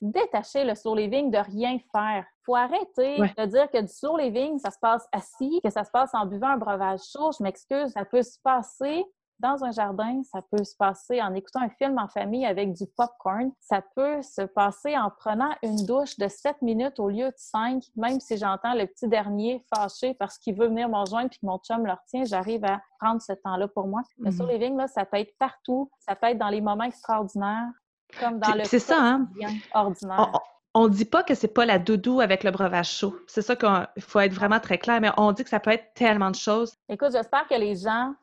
Détacher 0.03 0.65
le 0.65 0.75
slow 0.75 0.95
living 0.95 1.31
de 1.31 1.39
rien 1.39 1.79
faire. 1.93 2.27
Faut 2.45 2.57
arrêter 2.57 3.17
de 3.17 3.47
dire 3.47 3.71
que 3.71 3.81
du 3.81 3.89
slow 3.89 4.19
living, 4.19 4.59
ça 4.59 4.71
se 4.71 4.79
passe 4.79 5.07
assis, 5.13 5.61
que 5.65 5.71
ça 5.71 5.85
se 5.85 5.91
passe 5.91 6.11
en 6.13 6.27
buvant 6.27 6.49
un 6.49 6.57
breuvage 6.57 7.01
chaud. 7.13 7.31
Je 7.39 7.43
m'excuse, 7.43 7.93
ça 7.93 8.05
peut 8.05 8.23
se 8.23 8.39
passer 8.43 9.07
dans 9.43 9.65
un 9.65 9.73
jardin, 9.73 10.23
ça 10.23 10.41
peut 10.41 10.63
se 10.63 10.77
passer 10.77 11.21
en 11.21 11.35
écoutant 11.35 11.63
un 11.63 11.69
film 11.69 11.99
en 11.99 12.07
famille 12.07 12.47
avec 12.47 12.73
du 12.73 12.87
popcorn, 12.87 13.51
ça 13.59 13.83
peut 13.97 14.23
se 14.23 14.43
passer 14.43 14.97
en 14.97 15.11
prenant 15.11 15.51
une 15.63 15.85
douche 15.85 16.17
de 16.17 16.29
7 16.29 16.63
minutes 16.63 17.01
au 17.01 17.09
lieu 17.09 17.27
de 17.27 17.35
5, 17.37 17.83
même 17.97 18.21
si 18.21 18.37
j'entends 18.37 18.75
le 18.75 18.87
petit 18.87 19.09
dernier 19.09 19.65
fâché 19.75 20.15
parce 20.15 20.39
qu'il 20.39 20.55
veut 20.55 20.69
venir 20.69 20.89
me 20.89 20.97
rejoindre 20.97 21.29
puis 21.29 21.41
que 21.41 21.47
mon 21.47 21.59
chum 21.59 21.85
le 21.85 21.93
retient, 21.93 22.25
j'arrive 22.25 22.65
à 22.65 22.81
prendre 23.01 23.21
ce 23.21 23.33
temps-là 23.33 23.67
pour 23.67 23.89
moi. 23.89 24.03
Le 24.19 24.31
mm 24.31 24.49
living, 24.49 24.77
là, 24.77 24.87
ça 24.87 25.05
peut 25.05 25.19
être 25.19 25.37
partout, 25.39 25.91
ça 25.99 26.15
peut 26.15 26.29
être 26.29 26.39
dans 26.39 26.49
les 26.49 26.61
moments 26.61 26.85
extraordinaires, 26.85 27.71
comme 28.19 28.39
dans 28.39 28.55
le 28.55 28.65
c'est 28.65 28.79
ça, 28.79 28.99
hein? 28.99 29.29
ordinaire. 29.75 30.33
On, 30.75 30.85
ne 30.85 30.89
dit 30.89 31.05
pas 31.05 31.23
que 31.23 31.35
c'est 31.35 31.53
pas 31.53 31.67
la 31.67 31.79
doudou 31.79 32.21
avec 32.21 32.45
le 32.45 32.51
breuvage 32.51 32.91
chaud. 32.91 33.15
C'est 33.27 33.43
ça 33.43 33.57
qu'il 33.57 34.03
faut 34.03 34.21
être 34.21 34.33
vraiment 34.33 34.61
très 34.61 34.79
clair, 34.79 35.01
mais 35.01 35.11
on 35.19 35.33
dit 35.33 35.45
que 35.45 35.51
ça 35.51 35.61
peut 35.61 35.71
être 35.71 35.93
tellement 35.95 36.31
de 36.31 36.37
choses. 36.37 36.75
Écoute, 36.89 37.13
j'espère 37.13 37.47
que 37.47 37.55
les 37.55 37.77
gens 37.77 38.15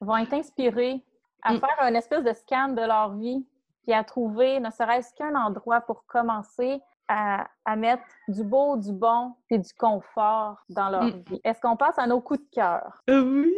vont 0.00 0.16
être 0.16 0.32
inspirés 0.32 1.04
à 1.42 1.54
mm. 1.54 1.60
faire 1.60 1.76
un 1.80 1.94
espèce 1.94 2.24
de 2.24 2.32
scan 2.32 2.68
de 2.68 2.82
leur 2.82 3.14
vie, 3.14 3.44
puis 3.82 3.92
à 3.92 4.04
trouver 4.04 4.60
ne 4.60 4.70
serait-ce 4.70 5.12
qu'un 5.14 5.34
endroit 5.34 5.80
pour 5.82 6.04
commencer 6.06 6.80
à, 7.08 7.46
mettre 7.76 8.02
du 8.28 8.44
beau, 8.44 8.76
du 8.76 8.92
bon 8.92 9.34
et 9.50 9.58
du 9.58 9.72
confort 9.74 10.58
dans 10.68 10.90
leur 10.90 11.04
mm. 11.04 11.22
vie. 11.28 11.40
Est-ce 11.44 11.60
qu'on 11.60 11.76
passe 11.76 11.98
à 11.98 12.06
nos 12.06 12.20
coups 12.20 12.40
de 12.40 12.46
cœur? 12.52 13.02
Oui! 13.08 13.54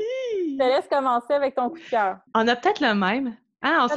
Je 0.52 0.56
te 0.56 0.62
laisse 0.62 0.88
commencer 0.88 1.32
avec 1.32 1.54
ton 1.54 1.70
coup 1.70 1.78
de 1.78 1.90
cœur. 1.90 2.18
On 2.34 2.46
a 2.46 2.56
peut-être 2.56 2.80
le 2.80 2.94
même. 2.94 3.36
Ah, 3.62 3.86
on 3.86 3.88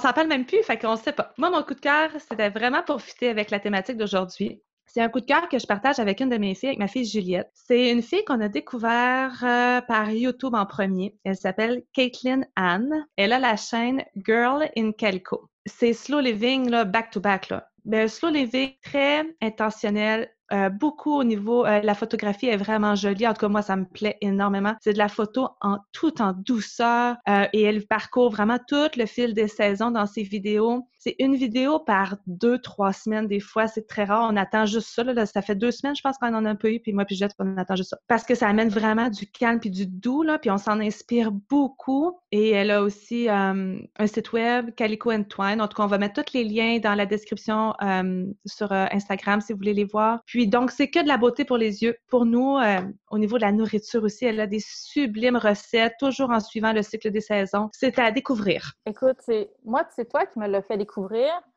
s'en 0.00 0.12
parle 0.12 0.28
même 0.28 0.44
plus, 0.44 0.62
fait 0.62 0.78
qu'on 0.78 0.96
sait 0.96 1.12
pas. 1.12 1.32
Moi, 1.38 1.50
mon 1.50 1.62
coup 1.62 1.74
de 1.74 1.80
cœur, 1.80 2.10
c'était 2.28 2.50
vraiment 2.50 2.82
pour 2.82 3.00
fitter 3.00 3.28
avec 3.28 3.50
la 3.50 3.60
thématique 3.60 3.96
d'aujourd'hui. 3.96 4.62
C'est 4.86 5.02
un 5.02 5.08
coup 5.08 5.20
de 5.20 5.26
cœur 5.26 5.48
que 5.48 5.58
je 5.58 5.66
partage 5.66 5.98
avec 5.98 6.20
une 6.20 6.30
de 6.30 6.38
mes 6.38 6.54
filles, 6.54 6.70
avec 6.70 6.78
ma 6.78 6.88
fille 6.88 7.04
Juliette. 7.04 7.50
C'est 7.54 7.90
une 7.90 8.02
fille 8.02 8.24
qu'on 8.24 8.40
a 8.40 8.48
découvert 8.48 9.32
euh, 9.42 9.80
par 9.82 10.10
YouTube 10.10 10.54
en 10.54 10.64
premier. 10.64 11.16
Elle 11.24 11.36
s'appelle 11.36 11.82
Caitlin 11.92 12.42
Anne. 12.54 13.06
Elle 13.16 13.32
a 13.32 13.38
la 13.38 13.56
chaîne 13.56 14.04
Girl 14.26 14.68
in 14.76 14.92
Calico. 14.92 15.50
C'est 15.66 15.92
slow 15.92 16.20
living, 16.20 16.70
là, 16.70 16.84
back 16.84 17.10
to 17.10 17.20
back, 17.20 17.48
là. 17.50 17.68
Ben, 17.84 18.08
slow 18.08 18.30
living 18.30 18.72
très 18.82 19.24
intentionnel, 19.42 20.30
euh, 20.52 20.68
beaucoup 20.68 21.12
au 21.18 21.24
niveau, 21.24 21.64
euh, 21.66 21.80
la 21.82 21.94
photographie 21.94 22.46
est 22.46 22.56
vraiment 22.56 22.94
jolie. 22.94 23.26
En 23.26 23.34
tout 23.34 23.40
cas, 23.40 23.48
moi, 23.48 23.62
ça 23.62 23.76
me 23.76 23.84
plaît 23.84 24.16
énormément. 24.20 24.74
C'est 24.80 24.92
de 24.92 24.98
la 24.98 25.08
photo 25.08 25.48
en 25.60 25.78
tout 25.92 26.22
en 26.22 26.32
douceur 26.32 27.16
euh, 27.28 27.46
et 27.52 27.62
elle 27.62 27.86
parcourt 27.86 28.30
vraiment 28.30 28.58
tout 28.68 28.88
le 28.96 29.06
fil 29.06 29.34
des 29.34 29.48
saisons 29.48 29.90
dans 29.90 30.06
ses 30.06 30.22
vidéos. 30.22 30.88
C'est 31.06 31.14
une 31.20 31.36
vidéo 31.36 31.78
par 31.78 32.16
deux, 32.26 32.58
trois 32.58 32.92
semaines 32.92 33.28
des 33.28 33.38
fois. 33.38 33.68
C'est 33.68 33.86
très 33.86 34.02
rare. 34.02 34.28
On 34.28 34.36
attend 34.36 34.66
juste 34.66 34.88
ça. 34.88 35.04
Ça 35.26 35.40
fait 35.40 35.54
deux 35.54 35.70
semaines, 35.70 35.94
je 35.94 36.02
pense 36.02 36.18
qu'on 36.18 36.34
en 36.34 36.44
a 36.44 36.50
un 36.50 36.56
peu 36.56 36.72
eu. 36.72 36.80
Puis 36.80 36.92
moi, 36.92 37.04
puis 37.04 37.14
Jette, 37.14 37.30
on 37.38 37.56
attend 37.58 37.76
juste 37.76 37.90
ça. 37.90 37.98
Parce 38.08 38.24
que 38.24 38.34
ça 38.34 38.48
amène 38.48 38.70
vraiment 38.70 39.08
du 39.08 39.24
calme 39.30 39.60
puis 39.60 39.70
du 39.70 39.86
doux. 39.86 40.24
Puis 40.40 40.50
on 40.50 40.58
s'en 40.58 40.80
inspire 40.80 41.30
beaucoup. 41.30 42.18
Et 42.32 42.50
elle 42.50 42.72
a 42.72 42.82
aussi 42.82 43.28
un 43.28 44.06
site 44.06 44.32
web, 44.32 44.74
Calico 44.74 45.12
Twine. 45.28 45.60
En 45.60 45.68
tout 45.68 45.76
cas, 45.76 45.84
on 45.84 45.86
va 45.86 45.98
mettre 45.98 46.20
tous 46.24 46.32
les 46.32 46.42
liens 46.42 46.80
dans 46.80 46.96
la 46.96 47.06
description 47.06 47.72
sur 48.44 48.72
Instagram 48.72 49.40
si 49.40 49.52
vous 49.52 49.58
voulez 49.58 49.74
les 49.74 49.84
voir. 49.84 50.18
Puis 50.26 50.48
donc, 50.48 50.72
c'est 50.72 50.90
que 50.90 51.00
de 51.00 51.06
la 51.06 51.18
beauté 51.18 51.44
pour 51.44 51.56
les 51.56 51.84
yeux. 51.84 51.94
Pour 52.08 52.26
nous, 52.26 52.56
euh, 52.56 52.80
au 53.12 53.18
niveau 53.18 53.36
de 53.36 53.42
la 53.42 53.52
nourriture 53.52 54.02
aussi, 54.02 54.24
elle 54.24 54.40
a 54.40 54.48
des 54.48 54.58
sublimes 54.60 55.36
recettes, 55.36 55.94
toujours 56.00 56.30
en 56.30 56.40
suivant 56.40 56.72
le 56.72 56.82
cycle 56.82 57.12
des 57.12 57.20
saisons. 57.20 57.68
C'est 57.70 57.96
à 58.00 58.10
découvrir. 58.10 58.72
Écoute, 58.86 59.18
c'est 59.20 59.50
moi, 59.64 59.86
c'est 59.94 60.08
toi 60.08 60.26
qui 60.26 60.40
me 60.40 60.48
l'as 60.48 60.62
fait 60.62 60.76
découvrir. 60.76 60.95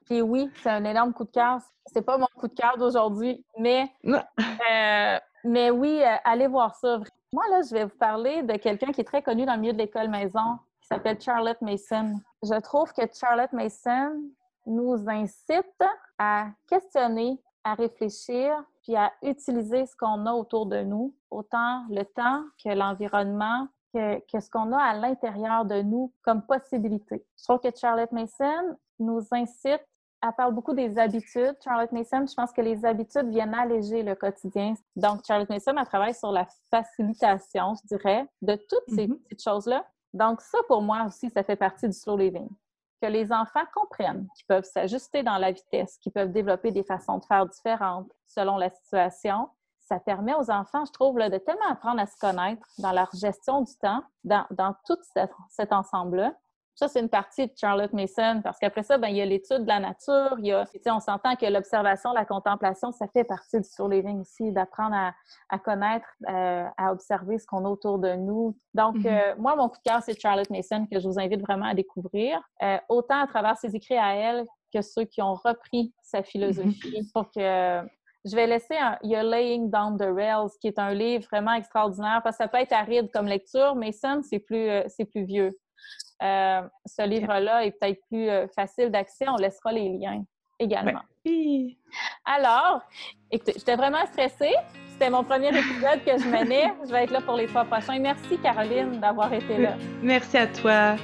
Puis 0.05 0.21
oui, 0.21 0.49
c'est 0.61 0.69
un 0.69 0.83
énorme 0.83 1.13
coup 1.13 1.23
de 1.23 1.31
cœur. 1.31 1.59
C'est 1.85 2.01
pas 2.01 2.17
mon 2.17 2.27
coup 2.35 2.47
de 2.47 2.53
cœur 2.53 2.77
d'aujourd'hui, 2.77 3.43
mais 3.57 3.91
euh, 4.05 5.17
mais 5.43 5.71
oui, 5.71 6.01
euh, 6.03 6.15
allez 6.23 6.47
voir 6.47 6.75
ça. 6.75 6.99
Moi 7.31 7.43
là, 7.49 7.61
je 7.61 7.73
vais 7.73 7.85
vous 7.85 7.97
parler 7.97 8.43
de 8.43 8.53
quelqu'un 8.57 8.91
qui 8.91 9.01
est 9.01 9.05
très 9.05 9.21
connu 9.21 9.45
dans 9.45 9.53
le 9.53 9.59
milieu 9.59 9.73
de 9.73 9.77
l'école 9.77 10.09
maison, 10.09 10.57
qui 10.81 10.87
s'appelle 10.87 11.19
Charlotte 11.21 11.61
Mason. 11.61 12.19
Je 12.43 12.59
trouve 12.59 12.91
que 12.93 13.01
Charlotte 13.13 13.53
Mason 13.53 14.21
nous 14.65 15.09
incite 15.09 15.83
à 16.17 16.47
questionner 16.67 17.39
à 17.63 17.73
réfléchir 17.73 18.63
puis 18.81 18.95
à 18.95 19.11
utiliser 19.21 19.85
ce 19.85 19.95
qu'on 19.95 20.25
a 20.25 20.33
autour 20.33 20.65
de 20.65 20.81
nous, 20.81 21.13
autant 21.29 21.83
le 21.89 22.03
temps 22.03 22.43
que 22.63 22.69
l'environnement, 22.69 23.67
que, 23.93 24.19
que, 24.31 24.39
ce 24.39 24.49
qu'on 24.49 24.71
a 24.71 24.81
à 24.81 24.93
l'intérieur 24.95 25.65
de 25.65 25.81
nous 25.81 26.11
comme 26.23 26.41
possibilité. 26.43 27.23
Je 27.37 27.43
trouve 27.43 27.59
que 27.59 27.75
Charlotte 27.75 28.11
Mason 28.11 28.77
nous 28.99 29.21
incite 29.31 29.81
à 30.21 30.33
faire 30.33 30.51
beaucoup 30.51 30.73
des 30.73 30.97
habitudes. 30.97 31.55
Charlotte 31.63 31.91
Mason, 31.91 32.25
je 32.27 32.33
pense 32.33 32.51
que 32.51 32.61
les 32.61 32.85
habitudes 32.85 33.29
viennent 33.29 33.53
alléger 33.53 34.03
le 34.03 34.15
quotidien. 34.15 34.73
Donc, 34.95 35.21
Charlotte 35.25 35.49
Mason, 35.49 35.73
elle 35.77 35.85
travaille 35.85 36.13
sur 36.13 36.31
la 36.31 36.45
facilitation, 36.69 37.75
je 37.75 37.95
dirais, 37.95 38.27
de 38.41 38.55
toutes 38.55 38.95
ces 38.95 39.07
mm-hmm. 39.07 39.19
petites 39.23 39.43
choses-là. 39.43 39.85
Donc, 40.13 40.41
ça, 40.41 40.57
pour 40.67 40.81
moi 40.81 41.05
aussi, 41.05 41.29
ça 41.29 41.43
fait 41.43 41.55
partie 41.55 41.87
du 41.87 41.93
slow 41.93 42.17
living 42.17 42.49
que 43.01 43.07
les 43.07 43.31
enfants 43.31 43.63
comprennent 43.73 44.27
qu'ils 44.35 44.45
peuvent 44.45 44.65
s'ajuster 44.65 45.23
dans 45.23 45.37
la 45.37 45.51
vitesse, 45.51 45.97
qu'ils 45.99 46.11
peuvent 46.11 46.31
développer 46.31 46.71
des 46.71 46.83
façons 46.83 47.17
de 47.17 47.25
faire 47.25 47.45
différentes 47.45 48.11
selon 48.27 48.57
la 48.57 48.69
situation. 48.69 49.49
Ça 49.79 49.99
permet 49.99 50.35
aux 50.35 50.51
enfants, 50.51 50.85
je 50.85 50.91
trouve, 50.91 51.17
de 51.17 51.37
tellement 51.37 51.69
apprendre 51.69 52.01
à 52.01 52.05
se 52.05 52.17
connaître 52.19 52.61
dans 52.77 52.91
leur 52.91 53.09
gestion 53.13 53.61
du 53.61 53.73
temps, 53.75 54.03
dans, 54.23 54.45
dans 54.51 54.75
tout 54.85 54.97
cet 55.49 55.71
ensemble-là, 55.71 56.33
ça, 56.79 56.87
c'est 56.87 57.01
une 57.01 57.09
partie 57.09 57.45
de 57.45 57.51
Charlotte 57.57 57.91
Mason, 57.91 58.39
parce 58.41 58.57
qu'après 58.57 58.83
ça, 58.83 58.97
ben, 58.97 59.09
il 59.09 59.17
y 59.17 59.21
a 59.21 59.25
l'étude 59.25 59.63
de 59.63 59.67
la 59.67 59.81
nature, 59.81 60.35
il 60.39 60.45
y 60.45 60.53
a, 60.53 60.65
on 60.85 61.01
s'entend 61.01 61.35
que 61.35 61.45
l'observation, 61.45 62.13
la 62.13 62.23
contemplation, 62.23 62.93
ça 62.93 63.05
fait 63.09 63.25
partie 63.25 63.59
du 63.59 63.67
surliving 63.67 64.21
aussi, 64.21 64.53
d'apprendre 64.53 64.95
à, 65.49 65.59
connaître, 65.59 66.07
euh, 66.29 66.65
à 66.77 66.93
observer 66.93 67.37
ce 67.37 67.45
qu'on 67.45 67.65
a 67.65 67.69
autour 67.69 67.99
de 67.99 68.13
nous. 68.15 68.57
Donc, 68.73 68.95
mm-hmm. 68.95 69.31
euh, 69.31 69.35
moi, 69.37 69.57
mon 69.57 69.67
coup 69.67 69.75
de 69.75 69.89
cœur, 69.89 70.01
c'est 70.01 70.17
Charlotte 70.17 70.49
Mason, 70.49 70.87
que 70.89 71.01
je 71.01 71.05
vous 71.05 71.19
invite 71.19 71.41
vraiment 71.41 71.65
à 71.65 71.73
découvrir, 71.73 72.39
euh, 72.63 72.77
autant 72.87 73.21
à 73.21 73.27
travers 73.27 73.57
ses 73.57 73.75
écrits 73.75 73.97
à 73.97 74.15
elle 74.15 74.45
que 74.73 74.81
ceux 74.81 75.03
qui 75.03 75.21
ont 75.21 75.33
repris 75.33 75.93
sa 76.01 76.23
philosophie 76.23 77.01
mm-hmm. 77.13 77.83
que 77.83 77.89
je 78.23 78.35
vais 78.35 78.47
laisser 78.47 78.77
un, 78.77 78.97
il 79.03 79.09
y 79.11 79.15
a 79.17 79.23
Laying 79.23 79.69
Down 79.69 79.97
the 79.97 80.15
Rails, 80.15 80.51
qui 80.61 80.67
est 80.67 80.79
un 80.79 80.93
livre 80.93 81.25
vraiment 81.29 81.53
extraordinaire, 81.55 82.21
parce 82.23 82.37
que 82.37 82.43
ça 82.43 82.47
peut 82.47 82.57
être 82.59 82.71
aride 82.71 83.11
comme 83.11 83.25
lecture, 83.27 83.75
mais 83.75 83.91
Mason, 84.01 84.21
c'est 84.23 84.39
plus, 84.39 84.69
c'est 84.87 85.05
plus 85.05 85.25
vieux. 85.25 85.51
Euh, 86.21 86.61
ce 86.85 87.07
livre-là 87.07 87.65
est 87.65 87.71
peut-être 87.71 88.01
plus 88.09 88.29
euh, 88.29 88.47
facile 88.55 88.89
d'accès. 88.89 89.25
On 89.29 89.37
laissera 89.37 89.71
les 89.71 89.89
liens 89.89 90.23
également. 90.59 91.01
Alors, 92.25 92.81
écoutez, 93.31 93.53
j'étais 93.55 93.75
vraiment 93.75 94.05
stressée. 94.07 94.53
C'était 94.91 95.09
mon 95.09 95.23
premier 95.23 95.49
épisode 95.49 96.03
que 96.05 96.17
je 96.17 96.27
menais. 96.27 96.73
Je 96.85 96.91
vais 96.91 97.03
être 97.03 97.11
là 97.11 97.21
pour 97.21 97.35
les 97.35 97.47
trois 97.47 97.63
prochains. 97.63 97.99
Merci, 97.99 98.37
Caroline, 98.39 98.99
d'avoir 98.99 99.31
été 99.33 99.57
là. 99.57 99.75
Merci 100.01 100.37
à 100.37 100.47
toi. 100.47 100.95